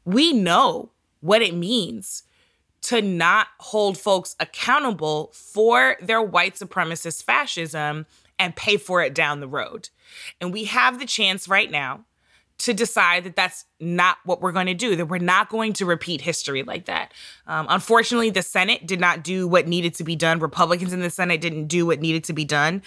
we 0.05 0.33
know 0.33 0.91
what 1.21 1.43
it 1.43 1.55
means 1.55 2.23
to 2.81 3.03
not 3.03 3.49
hold 3.59 3.99
folks 3.99 4.37
accountable 4.39 5.33
for 5.35 5.97
their 6.01 6.23
white 6.23 6.55
supremacist 6.55 7.25
fascism 7.25 8.07
and 8.39 8.55
pay 8.55 8.77
for 8.77 9.03
it 9.03 9.15
down 9.15 9.41
the 9.41 9.49
road. 9.49 9.91
And 10.41 10.53
we 10.53 10.65
have 10.65 10.99
the 10.99 11.07
chance 11.07 11.49
right 11.49 11.71
now 11.71 12.05
to 12.59 12.75
decide 12.75 13.25
that 13.25 13.37
that's 13.37 13.65
not 13.79 14.19
what 14.25 14.41
we're 14.41 14.53
going 14.53 14.67
to 14.67 14.75
do, 14.75 14.97
that 14.97 15.07
we're 15.07 15.19
not 15.19 15.49
going 15.49 15.73
to 15.75 15.87
repeat 15.87 16.21
history 16.21 16.63
like 16.65 16.87
that. 16.87 17.15
Um, 17.47 17.67
unfortunately, 17.69 18.31
the 18.31 18.43
Senate 18.43 18.87
did 18.87 19.01
not 19.01 19.23
do 19.23 19.47
what 19.47 19.69
needed 19.69 19.95
to 19.95 20.05
be 20.05 20.17
done. 20.17 20.41
Republicans 20.41 20.93
in 20.93 21.01
the 21.01 21.11
Senate 21.11 21.41
didn't 21.41 21.67
do 21.67 21.87
what 21.87 22.01
needed 22.01 22.25
to 22.25 22.33
be 22.33 22.45
done. 22.45 22.83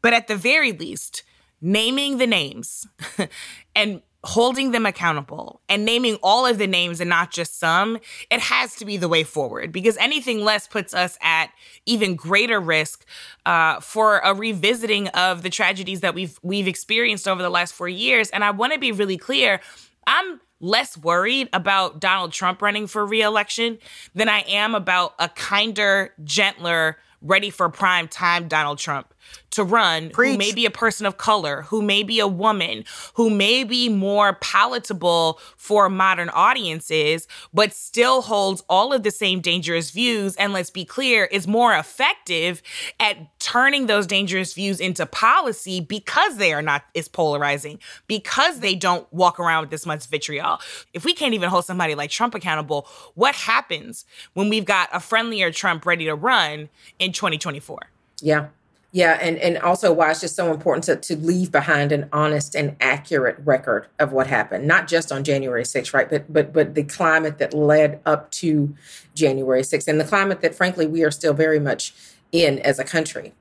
But 0.00 0.12
at 0.12 0.28
the 0.28 0.36
very 0.36 0.70
least, 0.70 1.24
naming 1.60 2.18
the 2.18 2.26
names 2.26 2.86
and 3.74 4.02
holding 4.26 4.72
them 4.72 4.84
accountable 4.84 5.60
and 5.68 5.84
naming 5.84 6.16
all 6.22 6.46
of 6.46 6.58
the 6.58 6.66
names 6.66 7.00
and 7.00 7.08
not 7.08 7.30
just 7.30 7.58
some, 7.58 7.98
it 8.30 8.40
has 8.40 8.74
to 8.74 8.84
be 8.84 8.96
the 8.96 9.08
way 9.08 9.22
forward 9.22 9.70
because 9.70 9.96
anything 9.98 10.40
less 10.40 10.66
puts 10.66 10.92
us 10.92 11.16
at 11.22 11.50
even 11.86 12.16
greater 12.16 12.60
risk 12.60 13.06
uh, 13.46 13.80
for 13.80 14.18
a 14.18 14.34
revisiting 14.34 15.08
of 15.08 15.42
the 15.42 15.50
tragedies 15.50 16.00
that 16.00 16.14
we've 16.14 16.38
we've 16.42 16.66
experienced 16.66 17.28
over 17.28 17.40
the 17.40 17.50
last 17.50 17.72
four 17.72 17.88
years. 17.88 18.28
And 18.30 18.42
I 18.42 18.50
want 18.50 18.72
to 18.72 18.78
be 18.78 18.92
really 18.92 19.16
clear. 19.16 19.60
I'm 20.06 20.40
less 20.60 20.96
worried 20.96 21.48
about 21.52 22.00
Donald 22.00 22.32
Trump 22.32 22.62
running 22.62 22.86
for 22.86 23.06
reelection 23.06 23.78
than 24.14 24.28
I 24.28 24.40
am 24.40 24.74
about 24.74 25.14
a 25.18 25.28
kinder, 25.28 26.12
gentler, 26.24 26.96
ready 27.22 27.50
for 27.50 27.68
prime 27.68 28.08
time 28.08 28.48
Donald 28.48 28.78
Trump 28.78 29.12
to 29.50 29.64
run 29.64 30.10
Preach. 30.10 30.32
who 30.32 30.38
may 30.38 30.52
be 30.52 30.66
a 30.66 30.70
person 30.70 31.06
of 31.06 31.16
color, 31.16 31.62
who 31.62 31.80
may 31.80 32.02
be 32.02 32.20
a 32.20 32.26
woman, 32.26 32.84
who 33.14 33.30
may 33.30 33.64
be 33.64 33.88
more 33.88 34.34
palatable 34.34 35.40
for 35.56 35.88
modern 35.88 36.28
audiences, 36.30 37.26
but 37.54 37.72
still 37.72 38.22
holds 38.22 38.62
all 38.68 38.92
of 38.92 39.02
the 39.02 39.10
same 39.10 39.40
dangerous 39.40 39.90
views. 39.90 40.36
And 40.36 40.52
let's 40.52 40.70
be 40.70 40.84
clear, 40.84 41.24
is 41.24 41.46
more 41.46 41.74
effective 41.74 42.62
at 43.00 43.16
turning 43.38 43.86
those 43.86 44.06
dangerous 44.06 44.52
views 44.52 44.80
into 44.80 45.06
policy 45.06 45.80
because 45.80 46.36
they 46.36 46.52
are 46.52 46.62
not 46.62 46.84
as 46.94 47.08
polarizing, 47.08 47.78
because 48.06 48.60
they 48.60 48.74
don't 48.74 49.10
walk 49.12 49.40
around 49.40 49.62
with 49.62 49.70
this 49.70 49.86
much 49.86 50.06
vitriol. 50.06 50.58
If 50.92 51.04
we 51.04 51.14
can't 51.14 51.34
even 51.34 51.48
hold 51.48 51.64
somebody 51.64 51.94
like 51.94 52.10
Trump 52.10 52.34
accountable, 52.34 52.86
what 53.14 53.34
happens 53.34 54.04
when 54.34 54.48
we've 54.48 54.64
got 54.64 54.88
a 54.92 55.00
friendlier 55.00 55.50
Trump 55.50 55.86
ready 55.86 56.04
to 56.04 56.14
run 56.14 56.68
in 56.98 57.12
2024? 57.12 57.78
Yeah. 58.20 58.48
Yeah, 58.96 59.18
and, 59.20 59.36
and 59.36 59.58
also 59.58 59.92
why 59.92 60.10
it's 60.10 60.22
just 60.22 60.36
so 60.36 60.50
important 60.50 60.84
to, 60.84 60.96
to 60.96 61.20
leave 61.20 61.52
behind 61.52 61.92
an 61.92 62.08
honest 62.14 62.54
and 62.54 62.76
accurate 62.80 63.36
record 63.44 63.88
of 63.98 64.10
what 64.10 64.26
happened, 64.26 64.66
not 64.66 64.88
just 64.88 65.12
on 65.12 65.22
January 65.22 65.64
6th, 65.64 65.92
right? 65.92 66.08
But 66.08 66.32
but 66.32 66.54
but 66.54 66.74
the 66.74 66.82
climate 66.82 67.36
that 67.36 67.52
led 67.52 68.00
up 68.06 68.30
to 68.40 68.74
January 69.14 69.60
6th 69.60 69.86
and 69.86 70.00
the 70.00 70.04
climate 70.04 70.40
that 70.40 70.54
frankly 70.54 70.86
we 70.86 71.04
are 71.04 71.10
still 71.10 71.34
very 71.34 71.60
much 71.60 71.92
in 72.32 72.58
as 72.60 72.78
a 72.78 72.84
country. 72.84 73.34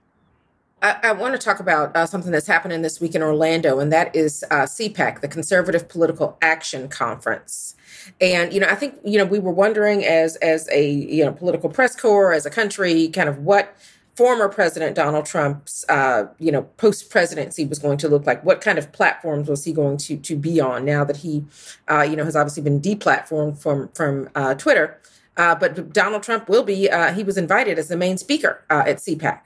I, 0.81 0.97
I 1.03 1.11
want 1.13 1.35
to 1.35 1.39
talk 1.39 1.61
about 1.61 1.95
uh, 1.95 2.05
something 2.05 2.33
that's 2.33 2.47
happening 2.47 2.81
this 2.81 2.99
week 2.99 3.15
in 3.15 3.23
Orlando, 3.23 3.79
and 3.79 3.93
that 3.93 4.13
is 4.13 4.43
uh, 4.51 4.63
CPAC, 4.63 5.21
the 5.21 5.29
Conservative 5.29 5.87
Political 5.87 6.37
Action 6.41 6.89
Conference. 6.89 7.77
And 8.19 8.51
you 8.51 8.59
know, 8.59 8.67
I 8.67 8.75
think 8.75 8.99
you 9.05 9.17
know 9.17 9.23
we 9.23 9.39
were 9.39 9.53
wondering 9.53 10.03
as 10.03 10.35
as 10.35 10.67
a 10.69 10.85
you 10.85 11.23
know 11.23 11.31
political 11.31 11.69
press 11.69 11.95
corps, 11.95 12.33
as 12.33 12.45
a 12.45 12.49
country, 12.49 13.07
kind 13.07 13.29
of 13.29 13.37
what 13.39 13.73
former 14.15 14.47
President 14.47 14.95
Donald 14.95 15.25
Trump's, 15.25 15.83
uh, 15.89 16.25
you 16.39 16.51
know, 16.51 16.63
post 16.77 17.09
presidency 17.09 17.65
was 17.65 17.79
going 17.79 17.97
to 17.99 18.07
look 18.07 18.25
like. 18.25 18.43
What 18.45 18.61
kind 18.61 18.77
of 18.77 18.91
platforms 18.91 19.49
was 19.49 19.65
he 19.65 19.73
going 19.73 19.97
to 19.97 20.17
to 20.17 20.35
be 20.35 20.59
on 20.59 20.85
now 20.85 21.03
that 21.03 21.17
he, 21.17 21.43
uh, 21.87 22.01
you 22.01 22.15
know, 22.15 22.23
has 22.23 22.35
obviously 22.35 22.63
been 22.63 22.81
deplatformed 22.81 23.57
from 23.57 23.89
from 23.89 24.29
uh, 24.35 24.55
Twitter. 24.55 24.99
Uh, 25.37 25.53
but 25.53 25.91
Donald 25.91 26.23
Trump 26.23 26.47
will 26.47 26.63
be. 26.63 26.89
Uh, 26.89 27.13
he 27.13 27.23
was 27.23 27.37
invited 27.37 27.77
as 27.77 27.89
the 27.89 27.97
main 27.97 28.17
speaker 28.17 28.63
uh, 28.69 28.83
at 28.87 28.97
CPAC. 28.97 29.41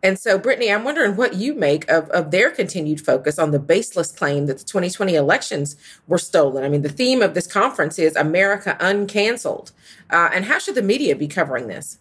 And 0.00 0.16
so, 0.16 0.38
Brittany, 0.38 0.72
I'm 0.72 0.84
wondering 0.84 1.16
what 1.16 1.34
you 1.34 1.54
make 1.54 1.88
of, 1.90 2.08
of 2.10 2.30
their 2.30 2.52
continued 2.52 3.00
focus 3.00 3.36
on 3.36 3.50
the 3.50 3.58
baseless 3.58 4.12
claim 4.12 4.46
that 4.46 4.58
the 4.58 4.64
2020 4.64 5.16
elections 5.16 5.74
were 6.06 6.18
stolen. 6.18 6.62
I 6.62 6.68
mean, 6.68 6.82
the 6.82 6.88
theme 6.88 7.20
of 7.20 7.34
this 7.34 7.48
conference 7.48 7.98
is 7.98 8.14
America 8.14 8.76
uncanceled. 8.80 9.72
and 10.08 10.44
how 10.44 10.60
should 10.60 10.76
the 10.76 10.82
media 10.82 11.16
be 11.16 11.26
covering 11.26 11.66
this? 11.66 11.98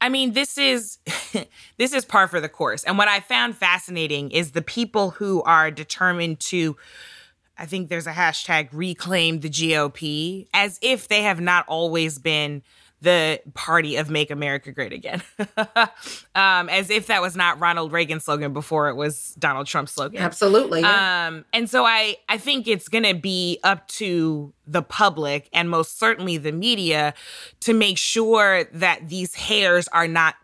I 0.00 0.08
mean, 0.08 0.32
this 0.32 0.58
is 0.58 0.98
this 1.78 1.92
is 1.92 2.04
par 2.04 2.28
for 2.28 2.40
the 2.40 2.48
course. 2.48 2.84
And 2.84 2.98
what 2.98 3.08
I 3.08 3.20
found 3.20 3.56
fascinating 3.56 4.30
is 4.30 4.52
the 4.52 4.62
people 4.62 5.10
who 5.10 5.42
are 5.42 5.70
determined 5.70 6.40
to 6.40 6.76
I 7.58 7.66
think 7.66 7.88
there's 7.88 8.06
a 8.06 8.12
hashtag 8.12 8.68
reclaim 8.72 9.40
the 9.40 9.48
GOP 9.48 10.46
as 10.52 10.78
if 10.82 11.08
they 11.08 11.22
have 11.22 11.40
not 11.40 11.64
always 11.68 12.18
been 12.18 12.62
the 13.02 13.40
party 13.54 13.96
of 13.96 14.10
make 14.10 14.30
America 14.30 14.72
great 14.72 14.92
again. 14.92 15.22
um, 16.34 16.68
as 16.68 16.90
if 16.90 17.08
that 17.08 17.20
was 17.20 17.36
not 17.36 17.60
Ronald 17.60 17.92
Reagan's 17.92 18.24
slogan 18.24 18.52
before 18.52 18.88
it 18.88 18.94
was 18.94 19.34
Donald 19.38 19.66
Trump's 19.66 19.92
slogan. 19.92 20.20
Absolutely. 20.20 20.80
Yeah. 20.80 21.26
Um, 21.28 21.44
and 21.52 21.68
so 21.68 21.84
I, 21.84 22.16
I 22.28 22.38
think 22.38 22.66
it's 22.66 22.88
going 22.88 23.04
to 23.04 23.14
be 23.14 23.58
up 23.62 23.86
to 23.88 24.52
the 24.66 24.82
public 24.82 25.48
and 25.52 25.70
most 25.70 25.98
certainly 25.98 26.38
the 26.38 26.52
media 26.52 27.14
to 27.60 27.74
make 27.74 27.98
sure 27.98 28.64
that 28.72 29.08
these 29.08 29.34
hairs 29.34 29.88
are 29.88 30.08
not 30.08 30.34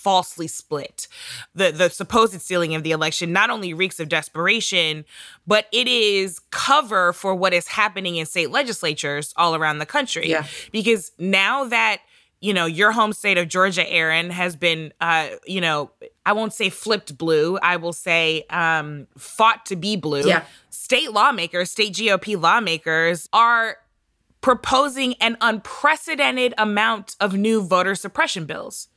falsely 0.00 0.46
split. 0.46 1.08
The 1.54 1.70
the 1.70 1.90
supposed 1.90 2.40
stealing 2.40 2.74
of 2.74 2.82
the 2.82 2.92
election 2.92 3.32
not 3.32 3.50
only 3.50 3.74
reeks 3.74 4.00
of 4.00 4.08
desperation, 4.08 5.04
but 5.46 5.66
it 5.72 5.88
is 5.88 6.40
cover 6.50 7.12
for 7.12 7.34
what 7.34 7.52
is 7.52 7.68
happening 7.68 8.16
in 8.16 8.26
state 8.26 8.50
legislatures 8.50 9.34
all 9.36 9.54
around 9.54 9.78
the 9.78 9.86
country. 9.86 10.30
Yeah. 10.30 10.46
Because 10.72 11.12
now 11.18 11.64
that 11.64 12.00
you 12.42 12.54
know, 12.54 12.64
your 12.64 12.90
home 12.90 13.12
state 13.12 13.36
of 13.36 13.48
Georgia, 13.48 13.84
Errin, 13.84 14.30
has 14.30 14.56
been, 14.56 14.94
uh, 14.98 15.28
you 15.46 15.60
know, 15.60 15.90
I 16.24 16.32
won't 16.32 16.54
say 16.54 16.70
flipped 16.70 17.18
blue. 17.18 17.58
I 17.62 17.76
will 17.76 17.92
say 17.92 18.44
um, 18.48 19.08
fought 19.18 19.66
to 19.66 19.76
be 19.76 19.96
blue. 19.96 20.26
Yeah. 20.26 20.44
State 20.70 21.12
lawmakers, 21.12 21.70
state 21.70 21.92
GOP 21.92 22.40
lawmakers 22.40 23.28
are 23.34 23.76
proposing 24.40 25.14
an 25.20 25.36
unprecedented 25.42 26.54
amount 26.56 27.14
of 27.20 27.34
new 27.34 27.62
voter 27.62 27.94
suppression 27.94 28.46
bills. 28.46 28.88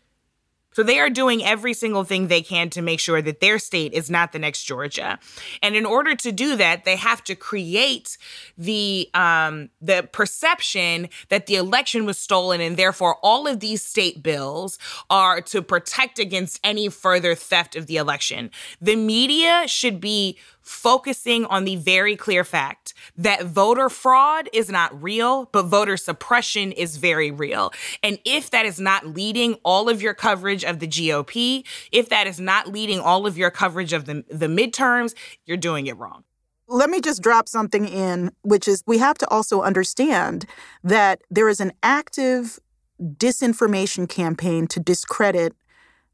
So 0.73 0.83
they 0.83 0.99
are 0.99 1.09
doing 1.09 1.43
every 1.43 1.73
single 1.73 2.03
thing 2.03 2.27
they 2.27 2.41
can 2.41 2.69
to 2.71 2.81
make 2.81 2.99
sure 2.99 3.21
that 3.21 3.39
their 3.39 3.59
state 3.59 3.93
is 3.93 4.09
not 4.09 4.31
the 4.31 4.39
next 4.39 4.63
Georgia. 4.63 5.19
And 5.61 5.75
in 5.75 5.85
order 5.85 6.15
to 6.15 6.31
do 6.31 6.55
that, 6.55 6.85
they 6.85 6.95
have 6.95 7.23
to 7.25 7.35
create 7.35 8.17
the 8.57 9.09
um, 9.13 9.69
the 9.81 10.07
perception 10.11 11.09
that 11.29 11.45
the 11.45 11.55
election 11.55 12.05
was 12.05 12.17
stolen, 12.17 12.61
and 12.61 12.77
therefore 12.77 13.17
all 13.21 13.47
of 13.47 13.59
these 13.59 13.83
state 13.83 14.23
bills 14.23 14.77
are 15.09 15.41
to 15.41 15.61
protect 15.61 16.19
against 16.19 16.59
any 16.63 16.89
further 16.89 17.35
theft 17.35 17.75
of 17.75 17.87
the 17.87 17.97
election. 17.97 18.51
The 18.81 18.95
media 18.95 19.67
should 19.67 19.99
be 19.99 20.37
focusing 20.63 21.45
on 21.45 21.65
the 21.65 21.75
very 21.75 22.15
clear 22.15 22.43
fact 22.43 22.93
that 23.17 23.45
voter 23.45 23.89
fraud 23.89 24.49
is 24.53 24.69
not 24.69 25.03
real, 25.03 25.49
but 25.51 25.63
voter 25.63 25.97
suppression 25.97 26.71
is 26.71 26.97
very 26.97 27.29
real. 27.31 27.71
And 28.01 28.17
if 28.25 28.49
that 28.51 28.65
is 28.65 28.79
not 28.79 29.05
leading 29.07 29.55
all 29.65 29.89
of 29.89 30.01
your 30.01 30.13
coverage 30.13 30.63
of 30.63 30.79
the 30.79 30.87
GOP, 30.87 31.65
if 31.91 32.09
that 32.09 32.27
is 32.27 32.39
not 32.39 32.67
leading 32.67 32.99
all 32.99 33.27
of 33.27 33.37
your 33.37 33.51
coverage 33.51 33.93
of 33.93 34.05
the, 34.05 34.23
the 34.29 34.47
midterms, 34.47 35.13
you're 35.45 35.57
doing 35.57 35.87
it 35.87 35.97
wrong. 35.97 36.23
Let 36.69 36.89
me 36.89 37.01
just 37.01 37.21
drop 37.21 37.49
something 37.49 37.85
in, 37.85 38.31
which 38.41 38.67
is 38.67 38.83
we 38.87 38.97
have 38.97 39.17
to 39.17 39.29
also 39.29 39.61
understand 39.61 40.45
that 40.83 41.21
there 41.29 41.49
is 41.49 41.59
an 41.59 41.73
active 41.83 42.57
disinformation 43.01 44.07
campaign 44.07 44.67
to 44.67 44.79
discredit 44.79 45.53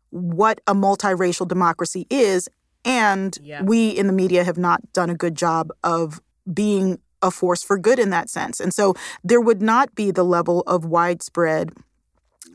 what 0.10 0.60
a 0.66 0.74
multiracial 0.74 1.48
democracy 1.48 2.08
is 2.10 2.50
and 2.86 3.38
yeah. 3.42 3.62
we 3.64 3.90
in 3.90 4.08
the 4.08 4.14
media 4.14 4.44
have 4.44 4.58
not 4.58 4.94
done 4.94 5.10
a 5.10 5.16
good 5.16 5.36
job 5.36 5.72
of 5.84 6.22
being 6.52 7.00
a 7.22 7.32
force 7.32 7.62
for 7.64 7.78
good 7.78 8.00
in 8.00 8.10
that 8.12 8.30
sense. 8.30 8.60
And 8.60 8.74
so 8.74 8.96
there 9.24 9.42
would 9.42 9.62
not 9.62 9.94
be 9.96 10.12
the 10.12 10.24
level 10.24 10.62
of 10.62 10.86
widespread 10.86 11.74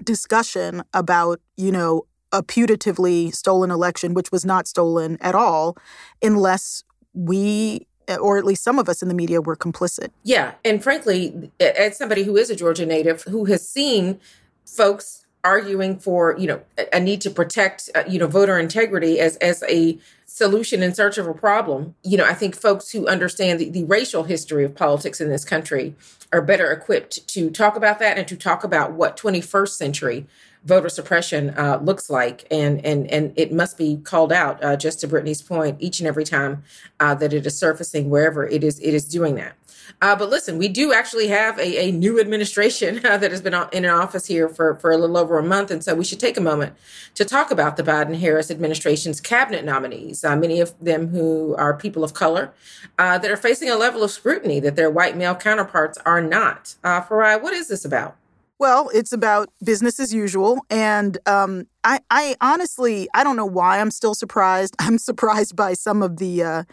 discussion 0.02 0.82
about, 0.92 1.40
you 1.56 1.70
know, 1.70 2.06
a 2.32 2.42
putatively 2.42 3.32
stolen 3.34 3.70
election, 3.70 4.14
which 4.14 4.32
was 4.32 4.44
not 4.44 4.66
stolen 4.66 5.18
at 5.20 5.34
all, 5.34 5.76
unless 6.22 6.82
we 7.12 7.86
or 8.20 8.36
at 8.36 8.44
least 8.44 8.62
some 8.62 8.78
of 8.78 8.88
us 8.88 9.00
in 9.00 9.08
the 9.08 9.14
media 9.14 9.40
were 9.40 9.56
complicit. 9.56 10.10
Yeah. 10.24 10.54
And 10.62 10.82
frankly, 10.82 11.50
as 11.58 11.96
somebody 11.96 12.24
who 12.24 12.36
is 12.36 12.50
a 12.50 12.56
Georgia 12.56 12.84
native 12.84 13.22
who 13.22 13.46
has 13.46 13.66
seen 13.66 14.20
folks 14.66 15.23
arguing 15.44 15.98
for, 15.98 16.36
you 16.38 16.46
know, 16.46 16.60
a 16.92 16.98
need 16.98 17.20
to 17.20 17.30
protect, 17.30 17.90
uh, 17.94 18.02
you 18.08 18.18
know, 18.18 18.26
voter 18.26 18.58
integrity 18.58 19.20
as 19.20 19.36
as 19.36 19.62
a 19.68 19.98
solution 20.26 20.82
in 20.82 20.94
search 20.94 21.18
of 21.18 21.28
a 21.28 21.34
problem. 21.34 21.94
You 22.02 22.16
know, 22.16 22.24
I 22.24 22.34
think 22.34 22.56
folks 22.56 22.90
who 22.90 23.06
understand 23.06 23.60
the, 23.60 23.70
the 23.70 23.84
racial 23.84 24.24
history 24.24 24.64
of 24.64 24.74
politics 24.74 25.20
in 25.20 25.28
this 25.28 25.44
country 25.44 25.94
are 26.32 26.42
better 26.42 26.72
equipped 26.72 27.28
to 27.28 27.50
talk 27.50 27.76
about 27.76 28.00
that 28.00 28.18
and 28.18 28.26
to 28.26 28.36
talk 28.36 28.64
about 28.64 28.92
what 28.92 29.16
21st 29.16 29.68
century 29.68 30.26
voter 30.64 30.88
suppression 30.88 31.50
uh, 31.50 31.78
looks 31.82 32.08
like, 32.10 32.46
and 32.50 32.84
and 32.84 33.10
and 33.10 33.32
it 33.36 33.52
must 33.52 33.76
be 33.78 33.98
called 33.98 34.32
out. 34.32 34.62
Uh, 34.62 34.76
just 34.76 35.00
to 35.00 35.08
Brittany's 35.08 35.42
point, 35.42 35.76
each 35.80 36.00
and 36.00 36.06
every 36.06 36.24
time 36.24 36.62
uh, 37.00 37.14
that 37.14 37.32
it 37.32 37.46
is 37.46 37.56
surfacing, 37.56 38.10
wherever 38.10 38.46
it 38.46 38.64
is, 38.64 38.78
it 38.80 38.94
is 38.94 39.04
doing 39.04 39.34
that. 39.36 39.54
Uh, 40.00 40.16
but 40.16 40.30
listen, 40.30 40.56
we 40.56 40.66
do 40.68 40.94
actually 40.94 41.28
have 41.28 41.58
a, 41.58 41.88
a 41.88 41.92
new 41.92 42.18
administration 42.18 43.00
uh, 43.06 43.18
that 43.18 43.30
has 43.30 43.42
been 43.42 43.54
in 43.72 43.84
office 43.84 44.26
here 44.26 44.48
for, 44.48 44.76
for 44.76 44.90
a 44.90 44.96
little 44.96 45.18
over 45.18 45.38
a 45.38 45.42
month. 45.42 45.70
And 45.70 45.84
so 45.84 45.94
we 45.94 46.04
should 46.04 46.20
take 46.20 46.38
a 46.38 46.40
moment 46.40 46.74
to 47.14 47.24
talk 47.24 47.50
about 47.50 47.76
the 47.76 47.82
Biden 47.82 48.18
Harris 48.18 48.50
administration's 48.50 49.20
cabinet 49.20 49.62
nominees, 49.64 50.24
uh, 50.24 50.36
many 50.36 50.60
of 50.60 50.72
them 50.82 51.08
who 51.08 51.54
are 51.56 51.76
people 51.76 52.02
of 52.02 52.14
color 52.14 52.52
that 52.96 53.30
are 53.30 53.36
facing 53.36 53.68
a 53.68 53.76
level 53.76 54.02
of 54.02 54.10
scrutiny 54.10 54.58
that 54.60 54.74
their 54.74 54.90
white 54.90 55.16
male 55.16 55.34
counterparts 55.34 55.98
are 56.06 56.22
not. 56.22 56.76
Uh, 56.82 57.02
Farai, 57.02 57.40
what 57.40 57.52
is 57.52 57.68
this 57.68 57.84
about? 57.84 58.16
Well, 58.58 58.90
it's 58.94 59.12
about 59.12 59.50
business 59.64 59.98
as 59.98 60.14
usual. 60.14 60.60
And 60.70 61.18
um, 61.26 61.66
I, 61.82 62.00
I 62.10 62.36
honestly, 62.40 63.08
I 63.14 63.24
don't 63.24 63.36
know 63.36 63.46
why 63.46 63.80
I'm 63.80 63.90
still 63.90 64.14
surprised. 64.14 64.74
I'm 64.78 64.98
surprised 64.98 65.56
by 65.56 65.74
some 65.74 66.02
of 66.02 66.18
the 66.18 66.42
uh, 66.42 66.64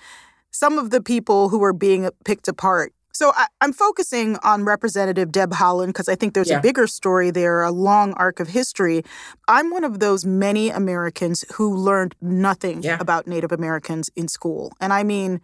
some 0.51 0.77
of 0.77 0.89
the 0.89 1.01
people 1.01 1.49
who 1.49 1.63
are 1.63 1.73
being 1.73 2.09
picked 2.25 2.47
apart. 2.47 2.93
So 3.13 3.33
I, 3.35 3.47
am 3.61 3.73
focusing 3.73 4.37
on 4.37 4.63
Representative 4.63 5.31
Deb 5.31 5.51
Haaland 5.51 5.87
because 5.87 6.07
I 6.07 6.15
think 6.15 6.33
there's 6.33 6.49
yeah. 6.49 6.59
a 6.59 6.61
bigger 6.61 6.87
story 6.87 7.29
there, 7.29 7.61
a 7.61 7.71
long 7.71 8.13
arc 8.13 8.39
of 8.39 8.47
history. 8.47 9.03
I'm 9.47 9.69
one 9.69 9.83
of 9.83 9.99
those 9.99 10.25
many 10.25 10.69
Americans 10.69 11.43
who 11.53 11.75
learned 11.75 12.15
nothing 12.21 12.83
yeah. 12.83 12.97
about 12.99 13.27
Native 13.27 13.51
Americans 13.51 14.09
in 14.15 14.27
school. 14.27 14.71
And 14.79 14.93
I 14.93 15.03
mean, 15.03 15.41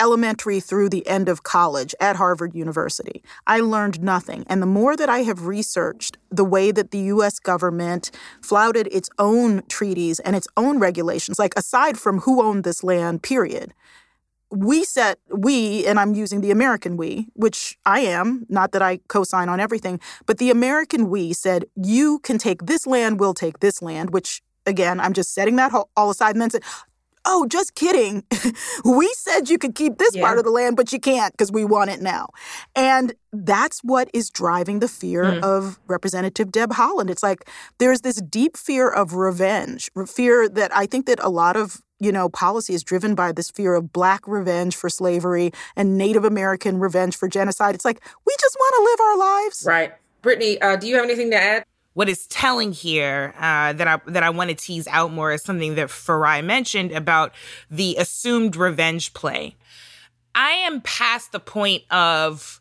elementary 0.00 0.60
through 0.60 0.88
the 0.88 1.06
end 1.06 1.28
of 1.28 1.42
college 1.42 1.94
at 2.00 2.16
Harvard 2.16 2.54
University. 2.54 3.22
I 3.46 3.60
learned 3.60 4.02
nothing. 4.02 4.44
And 4.48 4.60
the 4.60 4.66
more 4.66 4.96
that 4.96 5.08
I 5.08 5.20
have 5.20 5.46
researched 5.46 6.18
the 6.30 6.44
way 6.44 6.70
that 6.70 6.90
the 6.90 6.98
US 7.14 7.38
government 7.38 8.10
flouted 8.42 8.88
its 8.92 9.08
own 9.18 9.62
treaties 9.68 10.20
and 10.20 10.36
its 10.36 10.48
own 10.56 10.78
regulations, 10.78 11.38
like 11.38 11.54
aside 11.56 11.98
from 11.98 12.20
who 12.20 12.42
owned 12.42 12.64
this 12.64 12.84
land, 12.84 13.22
period, 13.22 13.72
we 14.50 14.84
set 14.84 15.18
we 15.28 15.84
and 15.86 15.98
i'm 15.98 16.14
using 16.14 16.40
the 16.40 16.52
american 16.52 16.96
we 16.96 17.26
which 17.34 17.76
i 17.84 18.00
am 18.00 18.46
not 18.48 18.70
that 18.72 18.80
i 18.80 18.98
co-sign 19.08 19.48
on 19.48 19.58
everything 19.58 20.00
but 20.24 20.38
the 20.38 20.50
american 20.50 21.10
we 21.10 21.32
said 21.32 21.64
you 21.74 22.20
can 22.20 22.38
take 22.38 22.64
this 22.66 22.86
land 22.86 23.18
we'll 23.18 23.34
take 23.34 23.58
this 23.58 23.82
land 23.82 24.10
which 24.10 24.42
again 24.64 25.00
i'm 25.00 25.12
just 25.12 25.34
setting 25.34 25.56
that 25.56 25.72
all 25.96 26.10
aside 26.10 26.34
and 26.36 26.40
then 26.40 26.50
said 26.50 26.62
oh, 27.26 27.46
just 27.46 27.74
kidding. 27.74 28.24
we 28.84 29.12
said 29.16 29.50
you 29.50 29.58
could 29.58 29.74
keep 29.74 29.98
this 29.98 30.14
yeah. 30.14 30.22
part 30.22 30.38
of 30.38 30.44
the 30.44 30.50
land, 30.50 30.76
but 30.76 30.92
you 30.92 31.00
can't 31.00 31.32
because 31.32 31.52
we 31.52 31.64
want 31.64 31.90
it 31.90 32.00
now. 32.00 32.28
And 32.74 33.14
that's 33.32 33.80
what 33.80 34.08
is 34.14 34.30
driving 34.30 34.78
the 34.78 34.88
fear 34.88 35.24
mm. 35.24 35.42
of 35.42 35.78
Representative 35.86 36.50
Deb 36.50 36.70
Haaland. 36.70 37.10
It's 37.10 37.22
like 37.22 37.48
there's 37.78 38.00
this 38.00 38.20
deep 38.22 38.56
fear 38.56 38.88
of 38.88 39.14
revenge, 39.14 39.90
fear 40.06 40.48
that 40.48 40.74
I 40.74 40.86
think 40.86 41.06
that 41.06 41.20
a 41.22 41.28
lot 41.28 41.56
of 41.56 41.82
you 41.98 42.12
know, 42.12 42.28
policy 42.28 42.74
is 42.74 42.84
driven 42.84 43.14
by 43.14 43.32
this 43.32 43.50
fear 43.50 43.74
of 43.74 43.90
black 43.90 44.20
revenge 44.26 44.76
for 44.76 44.90
slavery 44.90 45.50
and 45.76 45.96
Native 45.96 46.24
American 46.24 46.78
revenge 46.78 47.16
for 47.16 47.26
genocide. 47.26 47.74
It's 47.74 47.86
like 47.86 48.02
we 48.26 48.34
just 48.38 48.54
want 48.54 48.74
to 48.76 48.82
live 48.84 49.00
our 49.00 49.44
lives. 49.44 49.64
Right. 49.66 49.92
Brittany, 50.20 50.60
uh, 50.60 50.76
do 50.76 50.88
you 50.88 50.96
have 50.96 51.04
anything 51.04 51.30
to 51.30 51.36
add? 51.36 51.64
What 51.96 52.10
is 52.10 52.26
telling 52.26 52.72
here 52.72 53.32
uh, 53.38 53.72
that 53.72 53.88
I 53.88 53.98
that 54.08 54.22
I 54.22 54.28
want 54.28 54.50
to 54.50 54.54
tease 54.54 54.86
out 54.88 55.12
more 55.12 55.32
is 55.32 55.42
something 55.42 55.76
that 55.76 55.88
Farai 55.88 56.44
mentioned 56.44 56.92
about 56.92 57.32
the 57.70 57.96
assumed 57.96 58.54
revenge 58.54 59.14
play. 59.14 59.56
I 60.34 60.50
am 60.50 60.82
past 60.82 61.32
the 61.32 61.40
point 61.40 61.90
of 61.90 62.60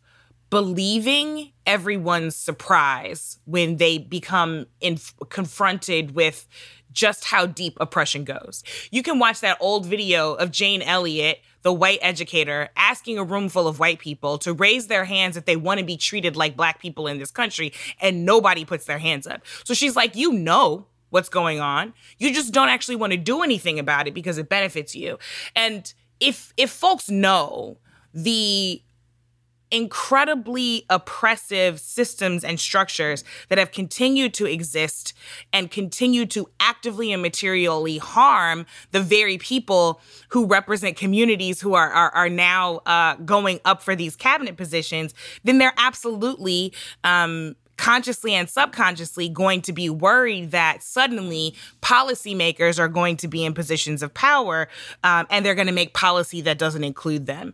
believing 0.49 1.51
everyone's 1.65 2.33
surprise 2.33 3.37
when 3.43 3.75
they 3.75 3.97
become 3.97 4.67
in, 4.79 4.99
confronted 5.27 6.15
with 6.15 6.47
just 6.93 7.25
how 7.25 7.45
deep 7.45 7.77
oppression 7.81 8.23
goes. 8.23 8.63
You 8.89 9.03
can 9.03 9.19
watch 9.19 9.41
that 9.41 9.57
old 9.59 9.85
video 9.85 10.35
of 10.35 10.49
Jane 10.49 10.81
Elliott, 10.81 11.41
the 11.65 11.73
white 11.73 11.97
educator, 12.03 12.69
asking 12.77 13.17
a 13.17 13.23
room 13.23 13.49
full 13.49 13.67
of 13.67 13.79
white 13.79 13.97
people 13.97 14.37
to 14.37 14.53
raise 14.53 14.85
their 14.85 15.03
hands 15.03 15.35
if 15.35 15.45
they 15.45 15.55
want 15.55 15.79
to 15.79 15.85
be 15.85 15.97
treated 15.97 16.35
like 16.35 16.55
black 16.55 16.79
people 16.79 17.07
in 17.07 17.17
this 17.17 17.31
country, 17.31 17.73
and 17.99 18.23
nobody 18.23 18.63
puts 18.63 18.85
their 18.85 18.99
hands 18.99 19.25
up. 19.25 19.41
So 19.63 19.73
she's 19.73 19.95
like, 19.95 20.15
You 20.15 20.31
know 20.31 20.85
what's 21.09 21.27
going 21.27 21.59
on. 21.59 21.95
You 22.19 22.31
just 22.31 22.53
don't 22.53 22.69
actually 22.69 22.97
want 22.97 23.13
to 23.13 23.17
do 23.17 23.41
anything 23.41 23.79
about 23.79 24.07
it 24.07 24.13
because 24.13 24.37
it 24.37 24.47
benefits 24.47 24.95
you. 24.95 25.17
And 25.55 25.91
if 26.19 26.53
if 26.55 26.69
folks 26.69 27.09
know 27.09 27.79
the 28.13 28.83
incredibly 29.71 30.85
oppressive 30.89 31.79
systems 31.79 32.43
and 32.43 32.59
structures 32.59 33.23
that 33.49 33.57
have 33.57 33.71
continued 33.71 34.33
to 34.35 34.45
exist 34.45 35.13
and 35.51 35.71
continue 35.71 36.25
to 36.25 36.47
actively 36.59 37.11
and 37.11 37.21
materially 37.21 37.97
harm 37.97 38.65
the 38.91 39.01
very 39.01 39.37
people 39.37 40.01
who 40.29 40.45
represent 40.45 40.97
communities 40.97 41.61
who 41.61 41.73
are 41.73 41.91
are, 41.91 42.09
are 42.11 42.29
now 42.29 42.77
uh, 42.85 43.15
going 43.15 43.59
up 43.65 43.81
for 43.81 43.95
these 43.95 44.15
cabinet 44.15 44.57
positions, 44.57 45.13
then 45.43 45.57
they're 45.57 45.73
absolutely 45.77 46.73
um, 47.03 47.55
consciously 47.77 48.33
and 48.33 48.49
subconsciously 48.49 49.29
going 49.29 49.61
to 49.61 49.73
be 49.73 49.89
worried 49.89 50.51
that 50.51 50.83
suddenly 50.83 51.55
policymakers 51.81 52.79
are 52.79 52.87
going 52.87 53.17
to 53.17 53.27
be 53.27 53.43
in 53.43 53.53
positions 53.53 54.01
of 54.01 54.13
power 54.13 54.67
um, 55.03 55.27
and 55.29 55.45
they're 55.45 55.55
going 55.55 55.67
to 55.67 55.73
make 55.73 55.93
policy 55.93 56.41
that 56.41 56.57
doesn't 56.57 56.83
include 56.83 57.25
them. 57.25 57.53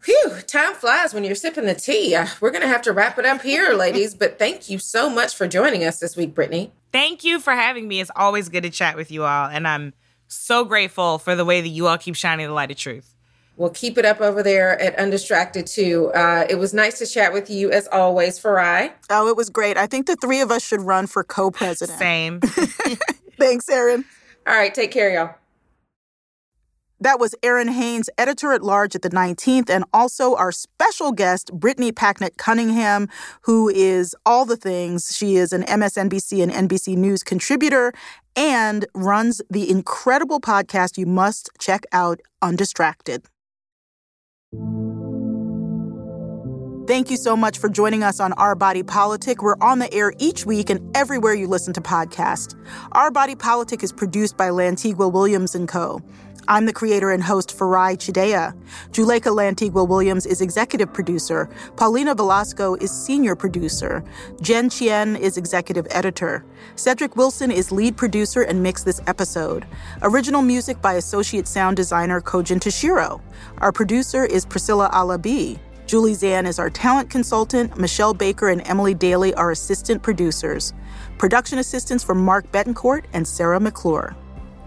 Phew, 0.00 0.30
time 0.46 0.74
flies 0.74 1.12
when 1.12 1.24
you're 1.24 1.34
sipping 1.34 1.66
the 1.66 1.74
tea. 1.74 2.14
Uh, 2.14 2.26
we're 2.40 2.50
going 2.50 2.62
to 2.62 2.68
have 2.68 2.80
to 2.82 2.92
wrap 2.92 3.18
it 3.18 3.26
up 3.26 3.42
here, 3.42 3.74
ladies, 3.74 4.14
but 4.14 4.38
thank 4.38 4.70
you 4.70 4.78
so 4.78 5.10
much 5.10 5.34
for 5.34 5.46
joining 5.46 5.84
us 5.84 6.00
this 6.00 6.16
week, 6.16 6.34
Brittany. 6.34 6.72
Thank 6.90 7.22
you 7.22 7.38
for 7.38 7.52
having 7.52 7.86
me. 7.86 8.00
It's 8.00 8.10
always 8.16 8.48
good 8.48 8.62
to 8.62 8.70
chat 8.70 8.96
with 8.96 9.10
you 9.10 9.24
all, 9.24 9.46
and 9.46 9.68
I'm 9.68 9.92
so 10.26 10.64
grateful 10.64 11.18
for 11.18 11.36
the 11.36 11.44
way 11.44 11.60
that 11.60 11.68
you 11.68 11.86
all 11.86 11.98
keep 11.98 12.16
shining 12.16 12.46
the 12.46 12.54
light 12.54 12.70
of 12.70 12.78
truth. 12.78 13.14
We'll 13.56 13.70
keep 13.70 13.98
it 13.98 14.06
up 14.06 14.22
over 14.22 14.42
there 14.42 14.80
at 14.80 14.98
Undistracted 14.98 15.66
too. 15.66 16.10
Uh, 16.14 16.46
it 16.48 16.54
was 16.54 16.72
nice 16.72 16.98
to 17.00 17.06
chat 17.06 17.34
with 17.34 17.50
you 17.50 17.70
as 17.70 17.86
always, 17.88 18.40
Farai. 18.40 18.92
Oh, 19.10 19.28
it 19.28 19.36
was 19.36 19.50
great. 19.50 19.76
I 19.76 19.86
think 19.86 20.06
the 20.06 20.16
three 20.16 20.40
of 20.40 20.50
us 20.50 20.66
should 20.66 20.80
run 20.80 21.06
for 21.06 21.22
co-president. 21.24 21.98
Same. 21.98 22.40
Thanks, 23.38 23.66
Errin. 23.68 24.04
All 24.46 24.54
right, 24.54 24.74
take 24.74 24.92
care, 24.92 25.12
y'all. 25.12 25.34
That 27.02 27.18
was 27.18 27.34
Errin 27.42 27.70
Haines, 27.70 28.10
editor 28.18 28.52
at 28.52 28.62
large 28.62 28.94
at 28.94 29.00
the 29.00 29.08
19th, 29.08 29.70
and 29.70 29.84
also 29.92 30.36
our 30.36 30.52
special 30.52 31.12
guest, 31.12 31.50
Brittany 31.52 31.92
Packnett 31.92 32.36
Cunningham, 32.36 33.08
who 33.42 33.70
is 33.70 34.14
all 34.26 34.44
the 34.44 34.56
things. 34.56 35.16
She 35.16 35.36
is 35.36 35.54
an 35.54 35.62
MSNBC 35.62 36.42
and 36.42 36.68
NBC 36.68 36.96
News 36.96 37.22
contributor 37.22 37.94
and 38.36 38.84
runs 38.94 39.40
the 39.48 39.70
incredible 39.70 40.40
podcast 40.40 40.98
you 40.98 41.06
must 41.06 41.48
check 41.58 41.84
out, 41.92 42.20
Undistracted. 42.42 43.24
Thank 46.90 47.08
you 47.08 47.16
so 47.16 47.36
much 47.36 47.58
for 47.58 47.68
joining 47.68 48.02
us 48.02 48.18
on 48.18 48.32
Our 48.32 48.56
Body 48.56 48.82
Politic. 48.82 49.42
We're 49.42 49.54
on 49.60 49.78
the 49.78 49.94
air 49.94 50.12
each 50.18 50.44
week 50.44 50.70
and 50.70 50.96
everywhere 50.96 51.34
you 51.34 51.46
listen 51.46 51.72
to 51.74 51.80
podcasts. 51.80 52.56
Our 52.90 53.12
Body 53.12 53.36
Politic 53.36 53.84
is 53.84 53.92
produced 53.92 54.36
by 54.36 54.48
Lantigua 54.48 55.12
Williams 55.12 55.56
& 55.62 55.68
Co. 55.68 56.02
I'm 56.48 56.66
the 56.66 56.72
creator 56.72 57.12
and 57.12 57.22
host 57.22 57.56
Farai 57.56 57.96
Chideya. 57.96 58.60
Juleyka 58.90 59.32
Lantigua 59.32 59.86
Williams 59.86 60.26
is 60.26 60.40
executive 60.40 60.92
producer. 60.92 61.48
Paulina 61.76 62.12
Velasco 62.12 62.74
is 62.74 62.90
senior 62.90 63.36
producer. 63.36 64.02
Jen 64.42 64.68
Chien 64.68 65.14
is 65.14 65.36
executive 65.36 65.86
editor. 65.92 66.44
Cedric 66.74 67.14
Wilson 67.14 67.52
is 67.52 67.70
lead 67.70 67.96
producer 67.96 68.42
and 68.42 68.64
mixed 68.64 68.84
this 68.84 69.00
episode. 69.06 69.64
Original 70.02 70.42
music 70.42 70.82
by 70.82 70.94
associate 70.94 71.46
sound 71.46 71.76
designer 71.76 72.20
Kojin 72.20 72.58
Tashiro. 72.58 73.20
Our 73.58 73.70
producer 73.70 74.24
is 74.24 74.44
Priscilla 74.44 74.90
Alabi. 74.92 75.60
Julie 75.90 76.14
Zan 76.14 76.46
is 76.46 76.60
our 76.60 76.70
talent 76.70 77.10
consultant. 77.10 77.76
Michelle 77.76 78.14
Baker 78.14 78.48
and 78.48 78.64
Emily 78.68 78.94
Daly 78.94 79.34
are 79.34 79.50
assistant 79.50 80.04
producers. 80.04 80.72
Production 81.18 81.58
assistance 81.58 82.04
from 82.04 82.24
Mark 82.24 82.48
Betancourt 82.52 83.06
and 83.12 83.26
Sarah 83.26 83.58
McClure. 83.58 84.14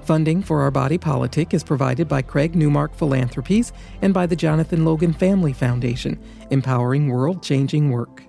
Funding 0.02 0.44
for 0.44 0.60
Our 0.60 0.70
Body 0.70 0.98
Politic 0.98 1.54
is 1.54 1.64
provided 1.64 2.10
by 2.10 2.24
Craig 2.24 2.58
Newmark 2.58 2.94
Philanthropies 2.94 3.72
and 4.02 4.14
by 4.14 4.26
the 4.26 4.36
Jonathan 4.36 4.84
Logan 4.84 5.14
Family 5.14 5.54
Foundation, 5.54 6.22
empowering 6.52 7.08
world 7.08 7.42
changing 7.42 7.90
work. 7.90 8.24